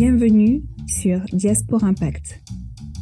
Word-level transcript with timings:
Bienvenue 0.00 0.62
sur 0.86 1.18
Diaspora 1.32 1.88
Impact. 1.88 2.40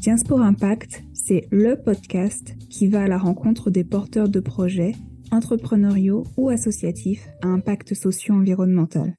Diaspora 0.01 0.47
Impact, 0.47 1.05
c'est 1.13 1.47
le 1.51 1.77
podcast 1.77 2.57
qui 2.71 2.87
va 2.87 3.03
à 3.03 3.07
la 3.07 3.19
rencontre 3.19 3.71
des 3.71 3.85
porteurs 3.85 4.31
de 4.31 4.41
projets 4.41 4.93
entrepreneuriaux 5.31 6.25
ou 6.39 6.49
associatifs 6.49 7.29
à 7.43 7.49
impact 7.49 7.93
socio-environnemental. 7.93 9.15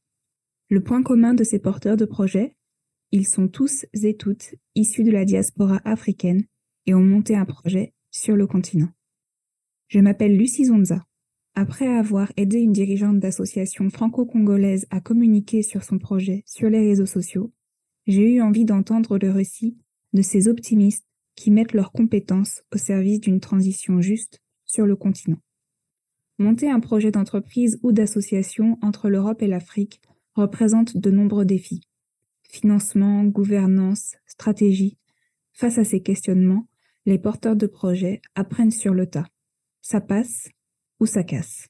Le 0.72 0.82
point 0.82 1.04
commun 1.04 1.36
de 1.36 1.44
ces 1.44 1.60
porteurs 1.60 1.98
de 1.98 2.06
projets, 2.06 2.56
ils 3.12 3.28
sont 3.28 3.48
tous 3.48 3.86
et 3.94 4.18
toutes 4.18 4.56
issus 4.74 5.04
de 5.04 5.12
la 5.12 5.24
diaspora 5.24 5.80
africaine 5.86 6.46
et 6.88 6.96
ont 6.96 7.04
monté 7.04 7.36
un 7.36 7.46
projet 7.46 7.94
sur 8.10 8.36
le 8.36 8.48
continent. 8.48 8.90
Je 9.88 10.00
m'appelle 10.00 10.36
Lucie 10.36 10.66
Zonza. 10.66 11.06
Après 11.54 11.88
avoir 11.88 12.32
aidé 12.38 12.58
une 12.58 12.74
dirigeante 12.74 13.20
d'association 13.20 13.92
franco-congolaise 13.92 14.88
à 14.90 15.00
communiquer 15.00 15.62
sur 15.62 15.84
son 15.84 16.00
projet 16.00 16.42
sur 16.48 16.72
les 16.72 16.80
réseaux 16.80 17.06
sociaux, 17.06 17.52
j'ai 18.08 18.34
eu 18.34 18.42
envie 18.42 18.66
d'entendre 18.66 19.18
le 19.18 19.30
récit 19.30 19.78
de 20.14 20.22
ces 20.22 20.48
optimistes 20.48 21.06
qui 21.36 21.52
mettent 21.52 21.74
leurs 21.74 21.92
compétences 21.92 22.64
au 22.74 22.78
service 22.78 23.20
d'une 23.20 23.40
transition 23.40 24.02
juste 24.02 24.42
sur 24.66 24.86
le 24.86 24.96
continent. 24.96 25.38
Monter 26.40 26.70
un 26.70 26.80
projet 26.80 27.12
d'entreprise 27.12 27.80
ou 27.84 27.92
d'association 27.92 28.78
entre 28.82 29.10
l'Europe 29.10 29.42
et 29.42 29.48
l'Afrique 29.48 30.02
représente 30.34 30.96
de 30.96 31.12
nombreux 31.12 31.46
défis. 31.46 31.82
Financement, 32.50 33.24
gouvernance, 33.26 34.16
stratégie. 34.26 34.98
Face 35.54 35.78
à 35.78 35.84
ces 35.84 36.02
questionnements, 36.02 36.68
les 37.06 37.20
porteurs 37.20 37.56
de 37.56 37.68
projets 37.68 38.22
apprennent 38.36 38.72
sur 38.72 38.94
le 38.94 39.08
tas. 39.08 39.28
Ça 39.82 40.00
passe 40.00 40.50
ou 41.00 41.06
ça 41.06 41.24
casse. 41.24 41.68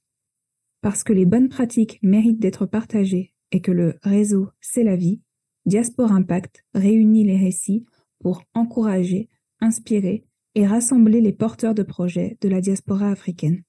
Parce 0.82 1.04
que 1.04 1.14
les 1.14 1.26
bonnes 1.26 1.50
pratiques 1.50 2.00
méritent 2.04 2.40
d'être 2.40 2.66
partagées 2.66 3.34
et 3.52 3.62
que 3.62 3.72
le 3.72 3.96
réseau, 4.04 4.50
c'est 4.60 4.84
la 4.84 4.96
vie, 4.96 5.22
Diaspora 5.68 6.14
Impact 6.14 6.64
réunit 6.74 7.26
les 7.26 7.36
récits 7.36 7.84
pour 8.20 8.42
encourager, 8.54 9.28
inspirer 9.60 10.24
et 10.56 10.66
rassembler 10.66 11.20
les 11.20 11.34
porteurs 11.34 11.76
de 11.76 11.84
projets 11.84 12.38
de 12.40 12.48
la 12.48 12.62
diaspora 12.62 13.12
africaine. 13.12 13.64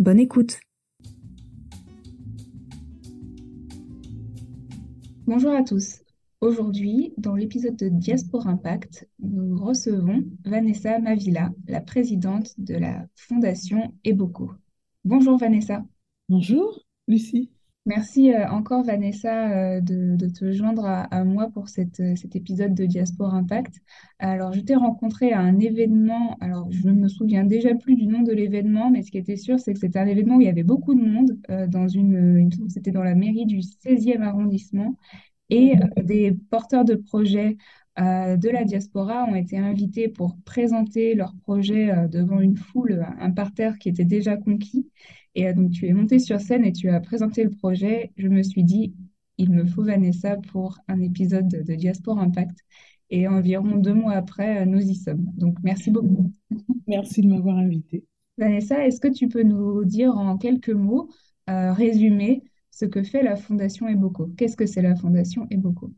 Bonne 0.00 0.18
écoute 0.18 0.58
Bonjour 5.28 5.52
à 5.52 5.62
tous. 5.62 6.00
Aujourd'hui, 6.40 7.14
dans 7.18 7.36
l'épisode 7.36 7.76
de 7.76 7.88
Diaspora 7.88 8.50
Impact, 8.50 9.08
nous 9.20 9.64
recevons 9.64 10.24
Vanessa 10.44 10.98
Mavila, 10.98 11.52
la 11.68 11.80
présidente 11.80 12.58
de 12.58 12.74
la 12.74 13.06
fondation 13.14 13.94
Eboco. 14.02 14.50
Bonjour 15.04 15.38
Vanessa. 15.38 15.84
Bonjour 16.28 16.84
Lucie. 17.06 17.52
Merci 17.88 18.34
euh, 18.34 18.46
encore 18.50 18.84
Vanessa 18.84 19.50
euh, 19.50 19.80
de, 19.80 20.28
te 20.28 20.52
joindre 20.52 20.84
à, 20.84 21.24
moi 21.24 21.48
pour 21.48 21.64
euh, 21.78 22.16
cet 22.16 22.36
épisode 22.36 22.74
de 22.74 22.84
Diaspora 22.84 23.34
Impact. 23.34 23.80
Alors 24.18 24.52
je 24.52 24.60
t'ai 24.60 24.74
rencontré 24.74 25.32
à 25.32 25.40
un 25.40 25.58
événement, 25.58 26.36
alors 26.42 26.70
je 26.70 26.86
ne 26.86 26.92
me 26.92 27.08
souviens 27.08 27.44
déjà 27.44 27.74
plus 27.74 27.96
du 27.96 28.06
nom 28.06 28.20
de 28.20 28.32
l'événement, 28.32 28.90
mais 28.90 29.02
ce 29.02 29.10
qui 29.10 29.16
était 29.16 29.36
sûr 29.36 29.58
c'est 29.58 29.72
que 29.72 29.78
c'était 29.78 29.98
un 29.98 30.06
événement 30.06 30.36
où 30.36 30.42
il 30.42 30.48
y 30.48 30.50
avait 30.50 30.64
beaucoup 30.64 30.94
de 30.94 31.00
monde, 31.00 31.38
dans 31.68 31.88
une, 31.88 32.50
c'était 32.68 32.90
dans 32.90 33.02
la 33.02 33.14
mairie 33.14 33.46
du 33.46 33.60
16e 33.60 34.20
arrondissement, 34.20 34.94
et 35.48 35.76
des 35.96 36.36
porteurs 36.50 36.84
de 36.84 36.94
projets 36.94 37.56
de 37.96 38.50
la 38.50 38.64
diaspora 38.64 39.24
ont 39.24 39.34
été 39.34 39.56
invités 39.56 40.08
pour 40.08 40.36
présenter 40.44 41.14
leurs 41.14 41.34
projets 41.36 42.06
devant 42.08 42.40
une 42.40 42.56
foule, 42.56 43.06
un 43.18 43.30
parterre 43.30 43.78
qui 43.78 43.88
était 43.88 44.04
déjà 44.04 44.36
conquis. 44.36 44.86
Et 45.34 45.48
euh, 45.48 45.52
donc, 45.52 45.70
tu 45.70 45.86
es 45.86 45.92
montée 45.92 46.18
sur 46.18 46.40
scène 46.40 46.64
et 46.64 46.72
tu 46.72 46.88
as 46.88 47.00
présenté 47.00 47.44
le 47.44 47.50
projet. 47.50 48.12
Je 48.16 48.28
me 48.28 48.42
suis 48.42 48.64
dit, 48.64 48.94
il 49.38 49.50
me 49.50 49.66
faut 49.66 49.84
Vanessa 49.84 50.36
pour 50.36 50.78
un 50.88 51.00
épisode 51.00 51.48
de 51.48 51.74
Diaspora 51.74 52.22
Impact. 52.22 52.58
Et 53.10 53.26
environ 53.26 53.76
deux 53.76 53.94
mois 53.94 54.12
après, 54.12 54.62
euh, 54.62 54.64
nous 54.66 54.80
y 54.80 54.94
sommes. 54.94 55.24
Donc, 55.36 55.56
merci 55.62 55.90
beaucoup. 55.90 56.30
Merci 56.86 57.22
de 57.22 57.28
m'avoir 57.28 57.56
invitée. 57.56 58.04
Vanessa, 58.36 58.86
est-ce 58.86 59.00
que 59.00 59.08
tu 59.08 59.28
peux 59.28 59.42
nous 59.42 59.84
dire 59.84 60.16
en 60.16 60.36
quelques 60.36 60.68
mots, 60.70 61.08
euh, 61.48 61.72
résumer 61.72 62.42
ce 62.70 62.84
que 62.84 63.02
fait 63.02 63.22
la 63.22 63.36
Fondation 63.36 63.88
Eboco? 63.88 64.28
Qu'est-ce 64.36 64.56
que 64.56 64.66
c'est 64.66 64.82
la 64.82 64.94
Fondation 64.94 65.46
Eboco? 65.50 65.92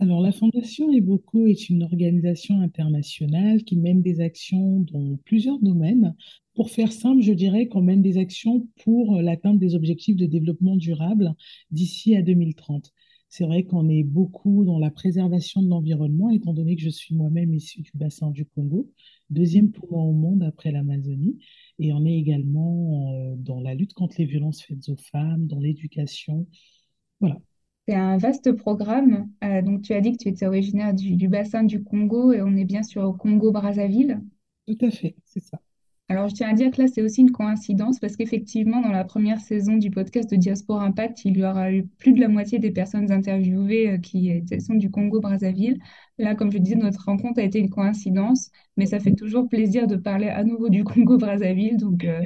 Alors, 0.00 0.20
la 0.20 0.30
Fondation 0.30 0.92
Eboco 0.92 1.46
est 1.46 1.68
une 1.68 1.82
organisation 1.82 2.60
internationale 2.60 3.64
qui 3.64 3.76
mène 3.76 4.00
des 4.00 4.20
actions 4.20 4.80
dans 4.80 5.16
plusieurs 5.24 5.58
domaines. 5.58 6.14
Pour 6.54 6.70
faire 6.70 6.92
simple, 6.92 7.22
je 7.22 7.32
dirais 7.32 7.66
qu'on 7.66 7.82
mène 7.82 8.00
des 8.00 8.16
actions 8.16 8.68
pour 8.84 9.20
l'atteinte 9.20 9.58
des 9.58 9.74
objectifs 9.74 10.14
de 10.16 10.26
développement 10.26 10.76
durable 10.76 11.34
d'ici 11.72 12.14
à 12.14 12.22
2030. 12.22 12.92
C'est 13.28 13.44
vrai 13.44 13.64
qu'on 13.64 13.88
est 13.88 14.04
beaucoup 14.04 14.64
dans 14.64 14.78
la 14.78 14.90
préservation 14.90 15.62
de 15.62 15.68
l'environnement, 15.68 16.30
étant 16.30 16.54
donné 16.54 16.76
que 16.76 16.82
je 16.82 16.90
suis 16.90 17.16
moi-même 17.16 17.52
issue 17.52 17.82
du 17.82 17.90
bassin 17.94 18.30
du 18.30 18.46
Congo, 18.46 18.90
deuxième 19.30 19.72
poumon 19.72 20.10
au 20.10 20.12
monde 20.12 20.44
après 20.44 20.70
l'Amazonie. 20.70 21.38
Et 21.80 21.92
on 21.92 22.06
est 22.06 22.14
également 22.16 23.12
euh, 23.12 23.34
dans 23.36 23.60
la 23.60 23.74
lutte 23.74 23.94
contre 23.94 24.14
les 24.18 24.26
violences 24.26 24.62
faites 24.62 24.88
aux 24.88 24.96
femmes, 24.96 25.46
dans 25.48 25.58
l'éducation. 25.58 26.46
Voilà. 27.20 27.40
C'est 27.88 27.94
un 27.94 28.18
vaste 28.18 28.52
programme. 28.52 29.30
Euh, 29.42 29.62
donc, 29.62 29.80
tu 29.80 29.94
as 29.94 30.02
dit 30.02 30.12
que 30.12 30.18
tu 30.18 30.28
étais 30.28 30.46
originaire 30.46 30.92
du, 30.92 31.26
bassin 31.26 31.62
du 31.64 31.82
Congo 31.82 32.32
et 32.34 32.42
on 32.42 32.54
est 32.54 32.66
bien 32.66 32.82
sur 32.82 33.16
Congo-Brazzaville. 33.16 34.20
Tout 34.66 34.76
à 34.82 34.90
fait, 34.90 35.16
c'est 35.24 35.40
ça. 35.40 35.58
Alors, 36.10 36.26
je 36.28 36.34
tiens 36.34 36.48
à 36.48 36.54
dire 36.54 36.70
que 36.70 36.80
là, 36.80 36.88
c'est 36.88 37.02
aussi 37.02 37.20
une 37.20 37.32
coïncidence 37.32 37.98
parce 37.98 38.16
qu'effectivement, 38.16 38.80
dans 38.80 38.92
la 38.92 39.04
première 39.04 39.40
saison 39.40 39.76
du 39.76 39.90
podcast 39.90 40.30
de 40.30 40.36
Diaspora 40.36 40.82
Impact, 40.84 41.26
il 41.26 41.36
y 41.36 41.44
aura 41.44 41.70
eu 41.70 41.86
plus 41.98 42.14
de 42.14 42.20
la 42.20 42.28
moitié 42.28 42.58
des 42.58 42.70
personnes 42.70 43.12
interviewées 43.12 43.90
euh, 43.90 43.98
qui 43.98 44.42
sont 44.58 44.74
du 44.74 44.90
Congo-Brazzaville. 44.90 45.78
Là, 46.16 46.34
comme 46.34 46.50
je 46.50 46.56
disais, 46.56 46.76
notre 46.76 47.04
rencontre 47.04 47.40
a 47.40 47.42
été 47.42 47.58
une 47.58 47.68
coïncidence, 47.68 48.50
mais 48.78 48.86
ça 48.86 49.00
fait 49.00 49.14
toujours 49.14 49.48
plaisir 49.50 49.86
de 49.86 49.96
parler 49.96 50.28
à 50.28 50.44
nouveau 50.44 50.70
du 50.70 50.82
Congo-Brazzaville, 50.84 51.76
donc 51.76 52.04
euh, 52.04 52.22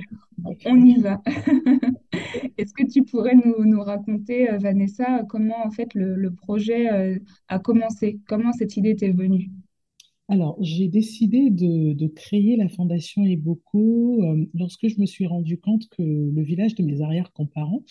on 0.65 0.77
y 0.81 1.01
va. 1.01 1.21
Est-ce 2.59 2.75
que 2.75 2.87
tu 2.87 3.03
pourrais 3.03 3.35
nous, 3.35 3.81
raconter, 3.81 4.49
euh, 4.49 4.59
Vanessa, 4.59 5.25
comment 5.29 5.67
en 5.67 5.73
fait 5.73 5.93
le, 5.95 6.31
projet 6.31 7.19
a 7.49 7.59
commencé, 7.59 8.21
comment 8.29 8.53
cette 8.53 8.77
idée 8.77 8.95
t'est 8.95 9.11
venue? 9.11 9.51
Alors, 10.33 10.57
j'ai 10.63 10.89
décidé 10.89 11.51
de, 11.51 12.07
créer 12.07 12.57
la 12.57 12.71
Fondation 12.71 13.23
Eboco 13.23 14.23
euh, 14.23 14.47
lorsque 14.55 14.89
je 14.89 14.99
me 14.99 15.05
suis 15.05 15.27
rendu 15.27 15.59
compte 15.59 15.87
que 15.91 16.03
le 16.03 16.43
village 16.43 16.75
de 16.75 16.83
mes 16.83 17.03
arrière-grands-parents 17.03 17.85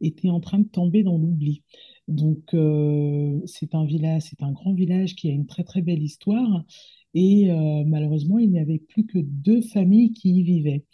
était 0.00 0.30
en 0.30 0.40
train 0.40 0.60
de 0.60 0.68
tomber 0.68 1.02
dans 1.02 1.18
l'oubli. 1.18 1.64
Donc, 2.08 2.54
euh, 2.54 3.38
c'est 3.44 3.74
un 3.74 3.84
village, 3.84 4.22
c'est 4.22 4.42
un 4.42 4.52
grand 4.52 4.72
village 4.72 5.14
qui 5.16 5.28
a 5.28 5.32
une 5.32 5.44
très 5.44 5.64
très 5.64 5.82
belle 5.82 6.02
histoire 6.02 6.64
et 7.12 7.50
euh, 7.50 7.84
malheureusement, 7.86 8.38
il 8.38 8.50
n'y 8.50 8.58
avait 8.58 8.78
plus 8.78 9.04
que 9.04 9.18
deux 9.18 9.60
familles 9.60 10.12
qui 10.12 10.30
y 10.30 10.42
vivaient. 10.42 10.86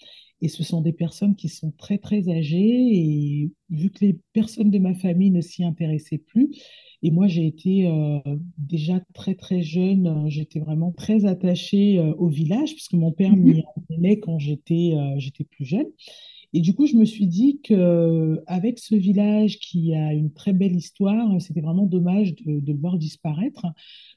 Et 0.42 0.48
ce 0.48 0.64
sont 0.64 0.80
des 0.80 0.92
personnes 0.92 1.36
qui 1.36 1.48
sont 1.48 1.70
très 1.78 1.98
très 1.98 2.28
âgées 2.28 2.58
et 2.58 3.52
vu 3.70 3.90
que 3.90 4.04
les 4.04 4.18
personnes 4.32 4.70
de 4.72 4.80
ma 4.80 4.94
famille 4.94 5.30
ne 5.30 5.42
s'y 5.42 5.62
intéressaient 5.62 6.18
plus, 6.18 6.50
et 7.02 7.10
moi, 7.10 7.28
j'ai 7.28 7.46
été 7.46 7.86
euh, 7.86 8.18
déjà 8.56 9.00
très, 9.14 9.34
très 9.34 9.62
jeune. 9.62 10.06
Euh, 10.06 10.28
j'étais 10.28 10.58
vraiment 10.58 10.90
très 10.90 11.26
attachée 11.26 11.98
euh, 11.98 12.12
au 12.14 12.28
village, 12.28 12.74
puisque 12.74 12.94
mon 12.94 13.12
père 13.12 13.36
mhm. 13.36 13.42
m'y 13.42 13.64
emmenait 13.90 14.18
quand 14.18 14.38
j'étais 14.38 14.94
j'étais 15.18 15.44
plus 15.44 15.64
jeune. 15.64 15.86
Et 16.54 16.60
du 16.60 16.74
coup, 16.74 16.86
je 16.86 16.96
me 16.96 17.04
suis 17.04 17.26
dit 17.26 17.60
qu'avec 17.62 18.78
ce 18.78 18.94
village 18.94 19.58
qui 19.58 19.94
a 19.94 20.14
une 20.14 20.32
très 20.32 20.54
belle 20.54 20.74
histoire, 20.74 21.38
c'était 21.42 21.60
vraiment 21.60 21.84
dommage 21.84 22.34
de, 22.36 22.60
de, 22.60 22.72
le 22.72 22.78
voir 22.78 22.96
disparaître. 22.96 23.66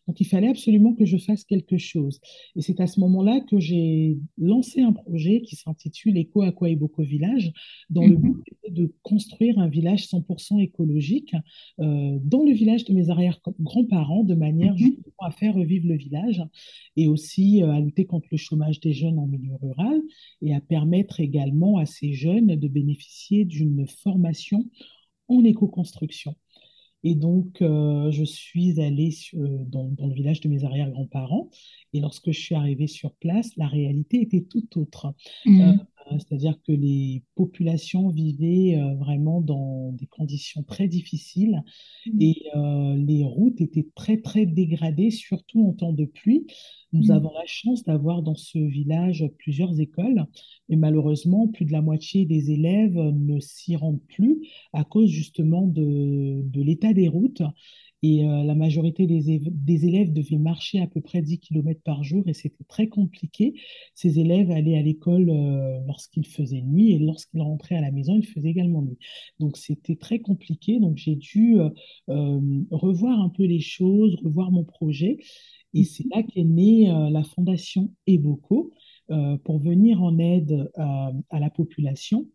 Donc, 0.08 0.20
il 0.20 0.26
fallait 0.26 0.50
absolument 0.50 0.94
que 0.94 1.06
je 1.06 1.18
fasse 1.18 1.44
quelque 1.44 1.78
chose. 1.78 2.20
Et 2.56 2.62
c'est 2.62 2.80
à 2.80 2.88
ce 2.88 3.00
moment-là 3.00 3.42
que 3.42 3.60
j'ai 3.60 4.18
lancé 4.38 4.82
un 4.82 4.94
projet 4.94 5.42
qui 5.42 5.56
s'intitule 5.56 6.18
Eco 6.18 6.42
Aqua 6.42 6.74
Boko 6.76 7.04
Village, 7.04 7.52
dans 7.90 8.06
le 8.06 8.18
mhm. 8.18 8.22
but 8.22 8.44
de 8.70 8.94
construire 9.04 9.60
un 9.60 9.68
village 9.68 10.06
100% 10.08 10.62
écologique 10.62 11.36
euh, 11.80 12.18
dans 12.24 12.44
le 12.44 12.52
village 12.52 12.86
de 12.86 12.94
mes 12.94 13.10
arrière-grands-parents, 13.10 14.24
de 14.24 14.36
manière 14.36 14.74
mhm. 14.76 14.98
à 15.20 15.32
faire 15.32 15.56
revivre 15.56 15.88
le 15.88 15.98
village 15.98 16.42
et 16.96 17.08
aussi 17.08 17.64
euh, 17.64 17.72
à 17.72 17.80
lutter 17.80 18.06
contre 18.06 18.28
le 18.32 18.38
chômage 18.38 18.80
des 18.80 18.94
jeunes 18.94 19.20
en 19.20 19.28
milieu 19.28 19.56
rural 19.62 20.02
et 20.42 20.54
à 20.54 20.62
permettre 20.62 21.20
également 21.20 21.78
à 21.78 21.86
ces 21.86 22.14
jeunes 22.14 22.56
de 22.56 22.68
bénéficier 22.68 23.46
d'une 23.46 23.88
formation 23.88 24.70
en 25.28 25.44
éco-construction. 25.44 26.36
Et 27.04 27.16
donc, 27.16 27.62
euh, 27.62 28.12
je 28.12 28.24
suis 28.24 28.80
allée 28.80 29.12
dans, 29.34 29.90
le 30.00 30.14
village 30.14 30.42
de 30.42 30.50
mes 30.50 30.64
arrière-grands-parents. 30.64 31.50
Et 31.94 32.00
lorsque 32.00 32.32
je 32.32 32.40
suis 32.40 32.56
arrivée 32.56 32.88
sur 32.88 33.14
place, 33.14 33.50
la 33.58 33.68
réalité 33.68 34.22
était 34.22 34.42
tout 34.42 34.80
autre. 34.80 35.14
Mmh. 35.46 35.74
Euh, 36.12 36.18
c'est-à-dire 36.20 36.58
que 36.66 36.72
les 36.72 37.24
populations 37.36 38.10
vivaient 38.10 38.78
euh, 38.78 38.96
vraiment 38.96 39.42
dans 39.42 39.92
des 39.94 40.08
conditions 40.08 40.64
très 40.64 40.88
difficiles 40.88 41.64
mmh. 42.06 42.22
et 42.22 42.36
les 42.98 43.24
routes 43.24 43.62
étaient 43.62 43.88
très, 43.96 44.18
très 44.18 44.46
dégradées, 44.46 45.12
surtout 45.12 45.68
en 45.68 45.74
temps 45.74 45.94
de 45.94 46.06
pluie. 46.06 46.46
Nous 46.94 47.08
mmh. 47.08 47.12
avons 47.12 47.32
la 47.34 47.46
chance 47.46 47.84
d'avoir 47.84 48.22
dans 48.22 48.36
ce 48.36 48.60
village 48.60 49.26
plusieurs 49.38 49.80
écoles, 49.80 50.26
mais 50.70 50.76
malheureusement, 50.76 51.48
plus 51.48 51.66
de 51.66 51.72
la 51.72 51.82
moitié 51.82 52.26
des 52.26 52.52
élèves 52.52 52.98
ne 52.98 53.40
s'y 53.40 53.76
rendent 53.76 54.04
plus 54.08 54.48
à 54.74 54.84
cause 54.84 55.10
justement 55.10 55.68
de, 55.68 56.42
de 56.44 56.62
l'état 56.62 56.94
des 56.94 57.08
routes. 57.08 57.44
Et 58.04 58.26
euh, 58.26 58.44
la 58.44 58.56
majorité 58.56 59.06
des, 59.06 59.86
élèves 59.86 60.12
devaient 60.12 60.38
marcher 60.38 60.82
à 60.82 60.88
peu 60.88 61.02
près 61.02 61.22
10 61.22 61.40
km 61.40 61.82
par 61.84 62.04
jour 62.04 62.24
et 62.28 62.34
c'était 62.34 62.64
très 62.64 62.88
compliqué. 62.88 63.54
Ces 63.94 64.20
élèves 64.20 64.50
allaient 64.50 64.78
à 64.78 64.82
l'école 64.82 65.30
euh, 65.30 65.80
lorsqu'il 65.86 66.26
faisait 66.26 66.62
nuit 66.62 66.94
et 66.94 67.00
lorsqu'ils 67.00 67.42
rentraient 67.42 67.76
à 67.76 67.82
la 67.82 67.92
maison, 67.92 68.18
il 68.18 68.26
faisait 68.26 68.50
également 68.50 68.82
nuit. 68.82 68.98
Donc 69.40 69.58
c'était 69.58 69.96
très 69.96 70.20
compliqué. 70.20 70.80
Donc 70.80 70.98
j'ai 70.98 71.16
dû 71.16 71.58
revoir 72.08 73.20
un 73.22 73.30
peu 73.30 73.44
les 73.44 73.60
choses, 73.60 74.16
revoir 74.24 74.52
mon 74.52 74.64
projet. 74.64 75.18
Et 75.74 75.84
c'est 75.84 76.06
là 76.14 76.24
qu'est 76.24 76.44
née 76.44 76.92
la 77.12 77.24
fondation 77.24 77.94
Evoco 78.08 78.72
pour 79.44 79.60
venir 79.60 80.02
en 80.02 80.18
aide 80.18 80.70
à 80.76 81.40
la 81.40 81.50
population 81.50 82.28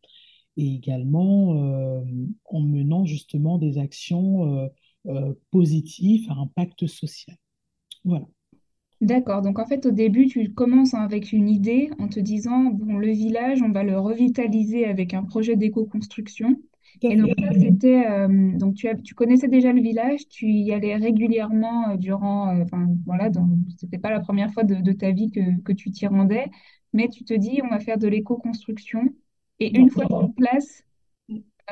et 0.57 0.75
également 0.75 1.55
euh, 1.57 2.01
en 2.47 2.61
menant 2.61 3.05
justement 3.05 3.59
des 3.59 3.79
actions 3.79 4.69
euh, 5.07 5.15
euh, 5.15 5.35
positives 5.51 6.31
à 6.31 6.35
impact 6.35 6.87
social. 6.87 7.37
Voilà. 8.05 8.27
D'accord. 9.01 9.43
Donc 9.43 9.59
en 9.59 9.67
fait, 9.67 9.85
au 9.87 9.91
début, 9.91 10.27
tu 10.27 10.53
commences 10.53 10.95
avec 10.95 11.33
une 11.33 11.49
idée 11.49 11.91
en 11.99 12.09
te 12.09 12.21
disant, 12.21 12.65
bon, 12.65 12.97
le 12.97 13.11
village, 13.11 13.63
on 13.63 13.71
va 13.71 13.83
le 13.83 13.99
revitaliser 13.99 14.87
avec 14.87 15.13
un 15.15 15.23
projet 15.23 15.57
d'éco-construction. 15.57 16.57
Et 17.03 17.15
donc 17.17 17.35
ça, 17.39 17.53
c'était, 17.53 18.07
donc 18.57 18.75
tu, 18.75 18.89
as, 18.89 18.95
tu 18.95 19.15
connaissais 19.15 19.49
déjà 19.49 19.71
le 19.71 19.83
village, 19.83 20.27
tu 20.29 20.47
y 20.47 20.73
allais 20.73 20.97
régulièrement 20.97 21.95
durant, 21.97 22.59
enfin 22.63 22.89
voilà, 23.05 23.31
c'était 23.77 23.99
pas 23.99 24.11
la 24.11 24.21
première 24.21 24.51
fois 24.51 24.65
de, 24.65 24.77
de 24.77 24.93
ta 24.93 25.11
vie 25.11 25.31
que, 25.31 25.61
que 25.61 25.73
tu 25.73 25.91
t'y 25.91 26.07
rendais, 26.07 26.47
mais 26.95 27.09
tu 27.09 27.25
te 27.25 27.35
dis, 27.35 27.61
on 27.63 27.69
va 27.69 27.81
faire 27.81 27.99
de 27.99 28.09
l'éco-construction. 28.09 29.15
Et 29.61 29.77
une 29.77 29.91
fois 29.91 30.11
en 30.11 30.29
place, 30.29 30.85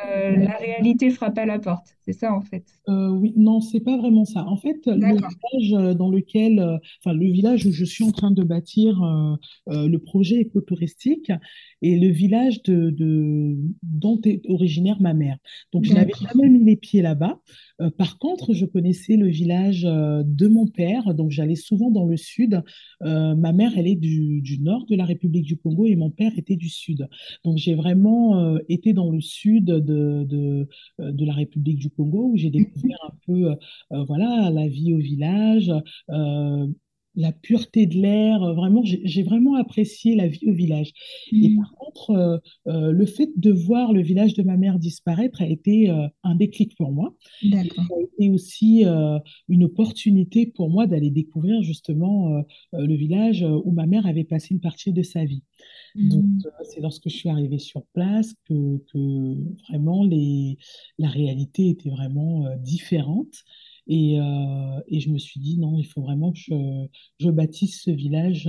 euh, 0.04 0.36
la 0.36 0.56
réalité 0.56 1.10
frappe 1.10 1.38
à 1.38 1.46
la 1.46 1.60
porte. 1.60 1.94
C'est 2.04 2.12
ça 2.12 2.34
en 2.34 2.40
fait. 2.40 2.64
Euh, 2.88 3.10
oui, 3.10 3.32
non, 3.36 3.60
c'est 3.60 3.80
pas 3.80 3.96
vraiment 3.96 4.24
ça. 4.24 4.44
En 4.44 4.56
fait, 4.56 4.86
le 4.86 5.14
village 5.14 5.72
euh, 5.72 5.94
dans 5.94 6.10
lequel, 6.10 6.80
enfin 7.00 7.14
le 7.14 7.30
village 7.30 7.64
où 7.64 7.72
je 7.72 7.84
suis 7.84 8.02
en 8.02 8.10
train 8.10 8.32
de 8.32 8.42
bâtir 8.42 9.00
le 9.66 9.96
projet 9.98 10.36
écotouristique 10.36 11.30
est 11.82 11.96
le 11.96 12.08
village 12.08 12.62
de, 12.64 12.90
de, 12.90 13.56
dont 13.82 14.20
est 14.24 14.42
originaire 14.48 15.00
ma 15.00 15.14
mère. 15.14 15.38
Donc 15.72 15.84
je 15.84 15.92
n'avais 15.92 16.12
jamais 16.20 16.48
mis 16.48 16.64
les 16.64 16.76
pieds 16.76 17.02
là-bas. 17.02 17.40
par 17.96 18.18
contre, 18.18 18.52
je 18.52 18.66
connaissais 18.66 19.16
le 19.16 19.28
village 19.28 19.82
de 19.82 20.48
mon 20.48 20.66
père, 20.66 21.14
donc 21.14 21.30
j'allais 21.30 21.54
souvent 21.54 21.90
dans 21.90 22.04
le 22.04 22.16
sud. 22.16 22.62
ma 23.00 23.52
mère, 23.52 23.72
elle 23.76 23.86
est 23.86 23.94
du, 23.94 24.40
du, 24.42 24.58
nord 24.60 24.86
de 24.86 24.96
la 24.96 25.04
République 25.04 25.44
du 25.44 25.56
Congo 25.56 25.86
et 25.86 25.96
mon 25.96 26.10
père 26.10 26.32
était 26.36 26.56
du 26.56 26.68
sud. 26.68 27.08
Donc 27.44 27.58
j'ai 27.58 27.74
vraiment 27.74 28.58
été 28.68 28.92
dans 28.92 29.10
le 29.10 29.20
sud 29.20 29.83
de, 29.84 30.24
de, 30.24 30.68
de 30.98 31.26
la 31.26 31.34
République 31.34 31.78
du 31.78 31.90
Congo, 31.90 32.30
où 32.32 32.36
j'ai 32.36 32.50
découvert 32.50 32.98
un 33.08 33.14
peu 33.26 33.50
euh, 33.50 33.54
euh, 33.92 34.04
voilà, 34.04 34.50
la 34.50 34.66
vie 34.68 34.94
au 34.94 34.98
village, 34.98 35.72
euh, 36.10 36.66
la 37.14 37.32
pureté 37.32 37.86
de 37.86 37.94
l'air. 37.94 38.40
Vraiment, 38.54 38.82
j'ai 38.84 39.22
vraiment 39.22 39.54
apprécié 39.54 40.14
la 40.14 40.28
vie 40.28 40.48
au 40.48 40.52
village. 40.52 40.92
Et 41.32 41.50
mm. 41.50 41.56
par 41.56 41.74
contre, 41.74 42.42
le 42.66 43.06
fait 43.06 43.30
de 43.36 43.52
voir 43.52 43.92
le 43.92 44.02
village 44.02 44.34
de 44.34 44.42
ma 44.42 44.56
mère 44.56 44.78
disparaître 44.78 45.42
a 45.42 45.46
été 45.46 45.90
un 46.22 46.34
déclic 46.34 46.76
pour 46.76 46.92
moi. 46.92 47.14
Ça 47.50 47.58
a 47.58 48.02
été 48.02 48.30
aussi 48.30 48.84
une 49.48 49.64
opportunité 49.64 50.46
pour 50.46 50.70
moi 50.70 50.86
d'aller 50.86 51.10
découvrir 51.10 51.62
justement 51.62 52.42
le 52.72 52.94
village 52.94 53.44
où 53.64 53.70
ma 53.70 53.86
mère 53.86 54.06
avait 54.06 54.24
passé 54.24 54.48
une 54.54 54.60
partie 54.60 54.92
de 54.92 55.02
sa 55.02 55.24
vie. 55.24 55.42
Donc, 55.94 56.24
mmh. 56.24 56.46
euh, 56.46 56.64
c'est 56.64 56.80
lorsque 56.80 57.08
je 57.08 57.16
suis 57.16 57.28
arrivée 57.28 57.58
sur 57.58 57.84
place 57.94 58.34
que, 58.48 58.78
que 58.92 59.36
vraiment 59.68 60.04
les, 60.04 60.58
la 60.98 61.08
réalité 61.08 61.68
était 61.68 61.90
vraiment 61.90 62.46
euh, 62.46 62.56
différente. 62.56 63.44
Et, 63.86 64.18
euh, 64.18 64.80
et, 64.88 65.00
je 65.00 65.10
me 65.10 65.18
suis 65.18 65.40
dit, 65.40 65.58
non, 65.58 65.78
il 65.78 65.84
faut 65.84 66.00
vraiment 66.00 66.32
que 66.32 66.38
je, 66.38 66.86
je 67.20 67.30
bâtisse 67.30 67.82
ce 67.82 67.90
village 67.90 68.48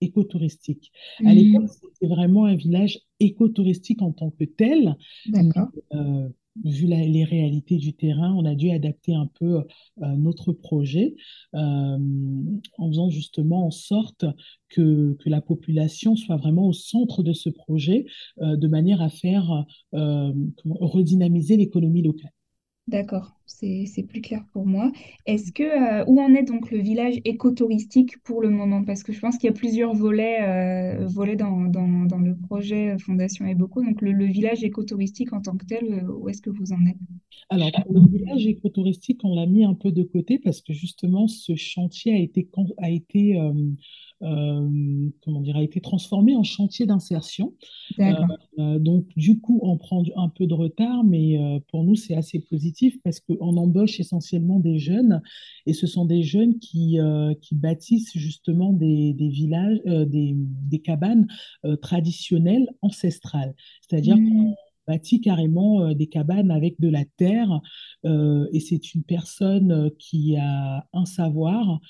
écotouristique. 0.00 0.92
À 1.24 1.32
l'époque, 1.32 1.64
mmh. 1.64 1.86
c'était 1.94 2.14
vraiment 2.14 2.44
un 2.44 2.56
village 2.56 3.00
écotouristique 3.20 4.02
en 4.02 4.12
tant 4.12 4.30
que 4.30 4.44
tel. 4.44 4.96
D'accord 5.26 5.68
vu 6.64 6.86
les 6.86 7.24
réalités 7.24 7.76
du 7.76 7.94
terrain, 7.94 8.34
on 8.34 8.44
a 8.44 8.54
dû 8.54 8.70
adapter 8.70 9.14
un 9.14 9.26
peu 9.38 9.58
euh, 10.02 10.06
notre 10.16 10.52
projet 10.52 11.14
euh, 11.54 11.98
en 12.78 12.88
faisant 12.88 13.10
justement 13.10 13.66
en 13.66 13.70
sorte 13.70 14.24
que, 14.68 15.16
que, 15.20 15.28
la 15.28 15.40
population 15.40 16.16
soit 16.16 16.36
vraiment 16.36 16.66
au 16.66 16.72
centre 16.72 17.22
de 17.22 17.32
ce 17.32 17.48
projet 17.48 18.06
euh, 18.40 18.56
de 18.56 18.68
manière 18.68 19.00
à 19.00 19.08
faire 19.08 19.64
redynamiser 19.92 21.56
l'économie 21.56 22.02
locale. 22.02 22.32
D'accord, 22.90 23.30
c'est 23.46 24.04
plus 24.08 24.20
clair 24.20 24.44
pour 24.52 24.66
moi. 24.66 24.90
Est-ce 25.24 25.52
que 25.52 25.62
euh, 25.62 26.04
où 26.08 26.20
en 26.20 26.34
est 26.34 26.42
donc 26.42 26.72
le 26.72 26.78
village 26.78 27.20
écotouristique 27.24 28.18
pour 28.24 28.42
le 28.42 28.50
moment? 28.50 28.82
Parce 28.84 29.04
que 29.04 29.12
je 29.12 29.20
pense 29.20 29.38
qu'il 29.38 29.48
y 29.48 29.50
a 29.50 29.56
plusieurs 29.56 29.94
volets, 29.94 30.38
euh, 30.40 31.06
volets 31.06 31.36
dans, 31.36 31.66
dans, 31.66 31.86
dans 32.06 32.18
le 32.18 32.34
projet 32.36 32.98
Fondation 32.98 33.46
Eboco. 33.46 33.84
Donc 33.84 34.02
le, 34.02 34.10
le 34.10 34.24
village 34.24 34.64
écotouristique 34.64 35.32
en 35.32 35.40
tant 35.40 35.56
que 35.56 35.66
tel, 35.66 35.84
euh, 35.84 36.12
où 36.12 36.28
est-ce 36.28 36.42
que 36.42 36.50
vous 36.50 36.72
en 36.72 36.84
êtes? 36.84 36.96
Alors, 37.48 37.70
le 37.88 38.00
village 38.18 38.46
écotouristique, 38.46 39.20
on 39.24 39.36
l'a 39.36 39.46
mis 39.46 39.64
un 39.64 39.74
peu 39.74 39.92
de 39.92 40.02
côté 40.02 40.40
parce 40.40 40.60
que 40.60 40.72
justement, 40.72 41.28
ce 41.28 41.54
chantier 41.54 42.14
a 42.14 42.18
été, 42.18 42.48
a 42.78 42.90
été 42.90 43.38
euh, 43.38 43.52
comment 44.20 45.40
dire, 45.40 45.56
a 45.56 45.62
été 45.62 45.80
transformé 45.80 46.36
en 46.36 46.42
chantier 46.42 46.86
d'insertion. 46.86 47.54
Euh, 47.98 48.12
euh, 48.58 48.78
donc, 48.78 49.06
du 49.16 49.40
coup, 49.40 49.60
on 49.62 49.78
prend 49.78 50.02
un 50.16 50.28
peu 50.28 50.46
de 50.46 50.54
retard, 50.54 51.04
mais 51.04 51.38
pour 51.70 51.84
nous, 51.84 51.96
c'est 51.96 52.14
assez 52.14 52.40
positif 52.40 52.96
parce 53.02 53.20
qu'on 53.20 53.56
embauche 53.56 54.00
essentiellement 54.00 54.60
des 54.60 54.78
jeunes 54.78 55.22
et 55.66 55.72
ce 55.72 55.86
sont 55.86 56.04
des 56.04 56.22
jeunes 56.22 56.58
qui, 56.58 56.98
qui 57.40 57.54
bâtissent 57.54 58.16
justement 58.16 58.72
des, 58.72 59.12
des 59.14 59.28
villages, 59.28 59.80
des, 59.84 60.34
des, 60.36 60.78
cabanes 60.80 61.26
traditionnelles 61.82 62.68
ancestrales. 62.82 63.54
C'est-à-dire 63.80 64.16
mmh 64.16 64.54
bâti 64.86 65.20
carrément 65.20 65.82
euh, 65.82 65.94
des 65.94 66.06
cabanes 66.06 66.50
avec 66.50 66.80
de 66.80 66.88
la 66.88 67.04
terre. 67.16 67.60
Euh, 68.04 68.46
et 68.52 68.60
c'est 68.60 68.94
une 68.94 69.02
personne 69.02 69.72
euh, 69.72 69.90
qui 69.98 70.36
a 70.36 70.86
un 70.92 71.04
savoir, 71.04 71.80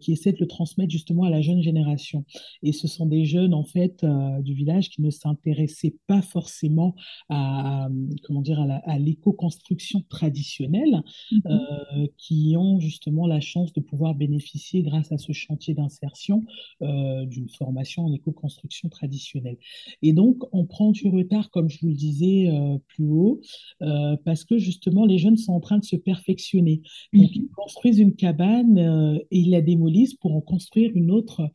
qui 0.00 0.12
essaie 0.12 0.32
de 0.32 0.38
le 0.40 0.46
transmettre 0.46 0.90
justement 0.90 1.24
à 1.24 1.30
la 1.30 1.40
jeune 1.40 1.62
génération. 1.62 2.24
Et 2.62 2.72
ce 2.72 2.88
sont 2.88 3.06
des 3.06 3.24
jeunes, 3.24 3.54
en 3.54 3.64
fait, 3.64 4.04
du 4.40 4.54
village 4.54 4.88
qui 4.88 5.02
ne 5.02 5.10
s'intéressaient 5.10 5.96
pas 6.06 6.22
forcément 6.22 6.94
à, 7.28 7.88
comment 8.24 8.40
dire, 8.40 8.60
à 8.60 8.98
l'éco-construction 8.98 10.04
traditionnelle, 10.08 11.02
mm-hmm. 11.32 12.08
qui 12.16 12.54
ont 12.56 12.80
justement 12.80 13.26
la 13.26 13.40
chance 13.40 13.72
de 13.72 13.80
pouvoir 13.80 14.14
bénéficier, 14.14 14.82
grâce 14.82 15.12
à 15.12 15.18
ce 15.18 15.32
chantier 15.32 15.74
d'insertion, 15.74 16.44
d'une 16.80 17.48
formation 17.48 18.06
en 18.06 18.12
éco-construction 18.12 18.88
traditionnelle. 18.88 19.58
Et 20.02 20.12
donc, 20.12 20.42
on 20.52 20.64
prend 20.64 20.90
du 20.92 21.08
retard, 21.08 21.50
comme 21.50 21.68
je 21.68 21.80
vous 21.80 21.88
le 21.88 21.94
disais, 21.94 22.27
euh, 22.28 22.78
plus 22.88 23.08
haut, 23.08 23.40
euh, 23.82 24.16
parce 24.24 24.44
que 24.44 24.58
justement, 24.58 25.04
les 25.06 25.18
jeunes 25.18 25.36
sont 25.36 25.52
en 25.52 25.60
train 25.60 25.78
de 25.78 25.84
se 25.84 25.96
perfectionner. 25.96 26.82
Donc, 27.12 27.34
ils 27.34 27.48
construisent 27.54 27.98
une 27.98 28.14
cabane 28.14 28.78
euh, 28.78 29.18
et 29.30 29.38
ils 29.38 29.50
la 29.50 29.60
démolissent 29.60 30.14
pour 30.14 30.34
en 30.34 30.40
construire 30.40 30.90
une 30.94 31.10
autre 31.10 31.50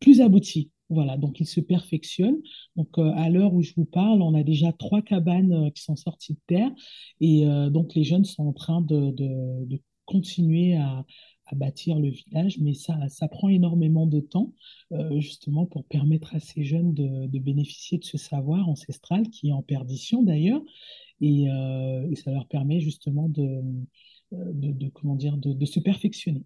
plus 0.00 0.20
aboutie. 0.20 0.70
Voilà, 0.88 1.16
donc 1.16 1.40
ils 1.40 1.46
se 1.46 1.60
perfectionnent. 1.60 2.40
Donc 2.76 2.98
à 2.98 3.30
l'heure 3.30 3.54
où 3.54 3.62
je 3.62 3.72
vous 3.76 3.86
parle, 3.86 4.20
on 4.20 4.34
a 4.34 4.42
déjà 4.42 4.72
trois 4.72 5.00
cabanes 5.00 5.70
qui 5.72 5.82
sont 5.82 5.96
sorties 5.96 6.34
de 6.34 6.40
terre 6.46 6.70
et 7.20 7.46
donc 7.70 7.94
les 7.94 8.04
jeunes 8.04 8.24
sont 8.24 8.46
en 8.46 8.52
train 8.52 8.82
de, 8.82 9.10
de 9.10 9.80
continuer 10.04 10.76
à, 10.76 11.04
bâtir 11.54 11.98
le 11.98 12.08
village, 12.08 12.58
mais 12.58 12.74
ça, 12.74 12.96
ça 13.08 13.28
prend 13.28 13.48
énormément 13.48 14.06
de 14.06 14.20
temps, 14.20 14.52
euh, 14.92 15.20
justement, 15.20 15.66
pour 15.66 15.84
permettre 15.84 16.34
à 16.34 16.40
ces 16.40 16.64
jeunes 16.64 16.94
de, 16.94 17.38
bénéficier 17.38 17.98
de 17.98 18.04
ce 18.04 18.18
savoir 18.18 18.68
ancestral 18.68 19.28
qui 19.28 19.48
est 19.48 19.52
en 19.52 19.62
perdition 19.62 20.22
d'ailleurs, 20.22 20.62
et, 21.20 21.48
euh, 21.50 22.14
ça 22.14 22.30
leur 22.30 22.46
permet 22.46 22.80
justement 22.80 23.28
de, 23.28 23.62
de, 24.32 24.88
comment 24.88 25.14
dire, 25.14 25.36
de, 25.36 25.64
se 25.64 25.80
perfectionner. 25.80 26.42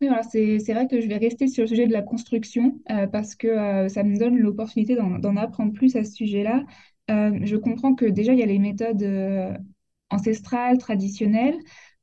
c'est 0.00 0.72
vrai 0.72 0.86
que 0.86 1.00
je 1.00 1.08
vais 1.08 1.18
rester 1.18 1.48
sur 1.48 1.64
le 1.64 1.68
sujet 1.68 1.86
de 1.86 1.92
la 1.92 2.02
construction 2.02 2.80
euh, 2.90 3.06
parce 3.06 3.34
que 3.34 3.88
ça 3.88 4.02
me 4.02 4.18
donne 4.18 4.36
l'opportunité 4.38 4.96
d'en 4.96 5.36
apprendre 5.36 5.72
plus 5.72 5.96
à 5.96 6.04
ce 6.04 6.12
sujet-là. 6.12 6.64
je 7.08 7.56
comprends 7.56 7.94
que 7.94 8.06
déjà, 8.06 8.32
il 8.32 8.38
y 8.38 8.42
a 8.42 8.46
les 8.46 8.58
méthodes 8.58 9.04
ancestrales, 10.10 10.78
traditionnelles, 10.78 11.58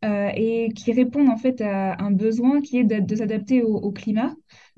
euh, 0.05 0.29
et 0.35 0.69
qui 0.75 0.91
répondent 0.91 1.29
en 1.29 1.37
fait 1.37 1.59
à 1.59 1.99
un 2.03 2.11
besoin 2.11 2.61
qui 2.61 2.77
est 2.77 2.83
de, 2.83 3.15
s'adapter 3.15 3.63
au, 3.63 3.91
climat. 3.91 4.35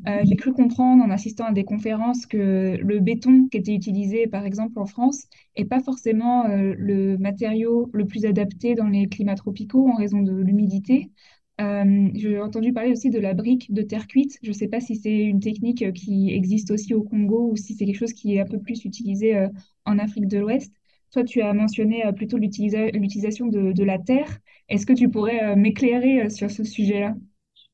Euh, 0.08 0.22
j'ai 0.24 0.38
cru 0.38 0.54
comprendre 0.54 1.04
en 1.04 1.10
assistant 1.10 1.44
à 1.44 1.52
des 1.52 1.66
conférences 1.66 2.26
que 2.26 2.78
le 2.82 3.00
béton 3.00 3.50
qui 3.52 3.58
était 3.58 3.76
utilisé 3.76 4.28
par 4.28 4.46
exemple 4.46 4.80
en 4.80 4.86
France 4.86 5.26
n'est 5.58 5.66
pas 5.66 5.82
forcément 5.82 6.46
euh, 6.46 6.74
le 6.78 7.18
matériau 7.18 7.90
le 7.92 8.06
plus 8.06 8.26
adapté 8.26 8.76
dans 8.76 8.88
les 8.88 9.10
climats 9.10 9.36
tropicaux 9.36 9.90
en 9.90 9.96
raison 9.96 10.22
de 10.22 10.32
l'humidité. 10.32 11.12
j'ai 11.60 12.40
entendu 12.40 12.72
parler 12.72 12.94
aussi 12.94 13.10
de 13.10 13.20
la 13.20 13.34
brique 13.34 13.74
de 13.74 13.82
terre 13.82 14.08
cuite. 14.08 14.38
Je 14.42 14.50
ne 14.50 14.54
sais 14.54 14.70
pas 14.70 14.80
si 14.80 14.96
c'est 14.96 15.18
une 15.18 15.42
technique 15.42 15.92
qui 15.94 16.32
existe 16.34 16.72
aussi 16.72 16.94
au 16.94 17.04
Congo 17.04 17.52
ou 17.52 17.58
si 17.58 17.74
c'est 17.74 17.86
quelque 17.86 18.00
chose 18.00 18.14
qui 18.14 18.36
est 18.36 18.40
un 18.40 18.46
peu 18.46 18.60
plus 18.60 18.86
utilisé 18.86 19.48
en 19.86 20.00
Afrique 20.00 20.28
de 20.28 20.38
l'Ouest. 20.38 20.79
Toi, 21.12 21.24
tu 21.24 21.42
as 21.42 21.54
mentionné 21.54 22.04
plutôt 22.16 22.38
l'utilisation 22.38 23.48
de, 23.48 23.84
la 23.84 23.98
terre. 24.00 24.40
Est-ce 24.70 24.86
que 24.86 24.94
tu 24.94 25.10
pourrais 25.10 25.56
m'éclairer 25.56 26.30
sur 26.30 26.52
ce 26.52 26.64
sujet-là? 26.64 27.16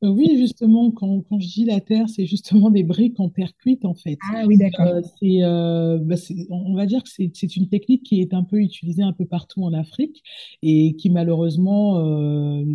Euh, 0.03 0.09
oui, 0.09 0.37
justement, 0.37 0.91
quand, 0.91 1.21
quand, 1.21 1.39
je 1.39 1.47
dis 1.47 1.65
la 1.65 1.79
terre, 1.79 2.09
c'est 2.09 2.25
justement 2.25 2.69
des 2.69 2.83
briques 2.83 3.19
en 3.19 3.29
terre 3.29 3.51
cuite, 3.57 3.85
en 3.85 3.93
fait. 3.93 4.17
Ah 4.33 4.43
oui, 4.45 4.57
d'accord. 4.57 4.87
Euh, 4.87 5.01
c'est, 5.19 5.41
euh, 5.41 5.97
bah, 5.99 6.15
on 6.49 6.75
va 6.75 6.85
dire 6.85 7.01
que 7.01 7.09
c'est 7.09 7.31
c'est 7.33 7.55
une 7.55 7.69
technique 7.69 8.03
qui 8.03 8.19
est 8.19 8.33
un 8.33 8.43
peu 8.43 8.59
utilisée 8.59 9.03
un 9.03 9.13
peu 9.13 9.25
partout 9.25 9.63
en 9.63 9.73
Afrique 9.73 10.21
et 10.61 10.95
qui 10.97 11.09
malheureusement 11.09 11.99
euh, 11.99 12.65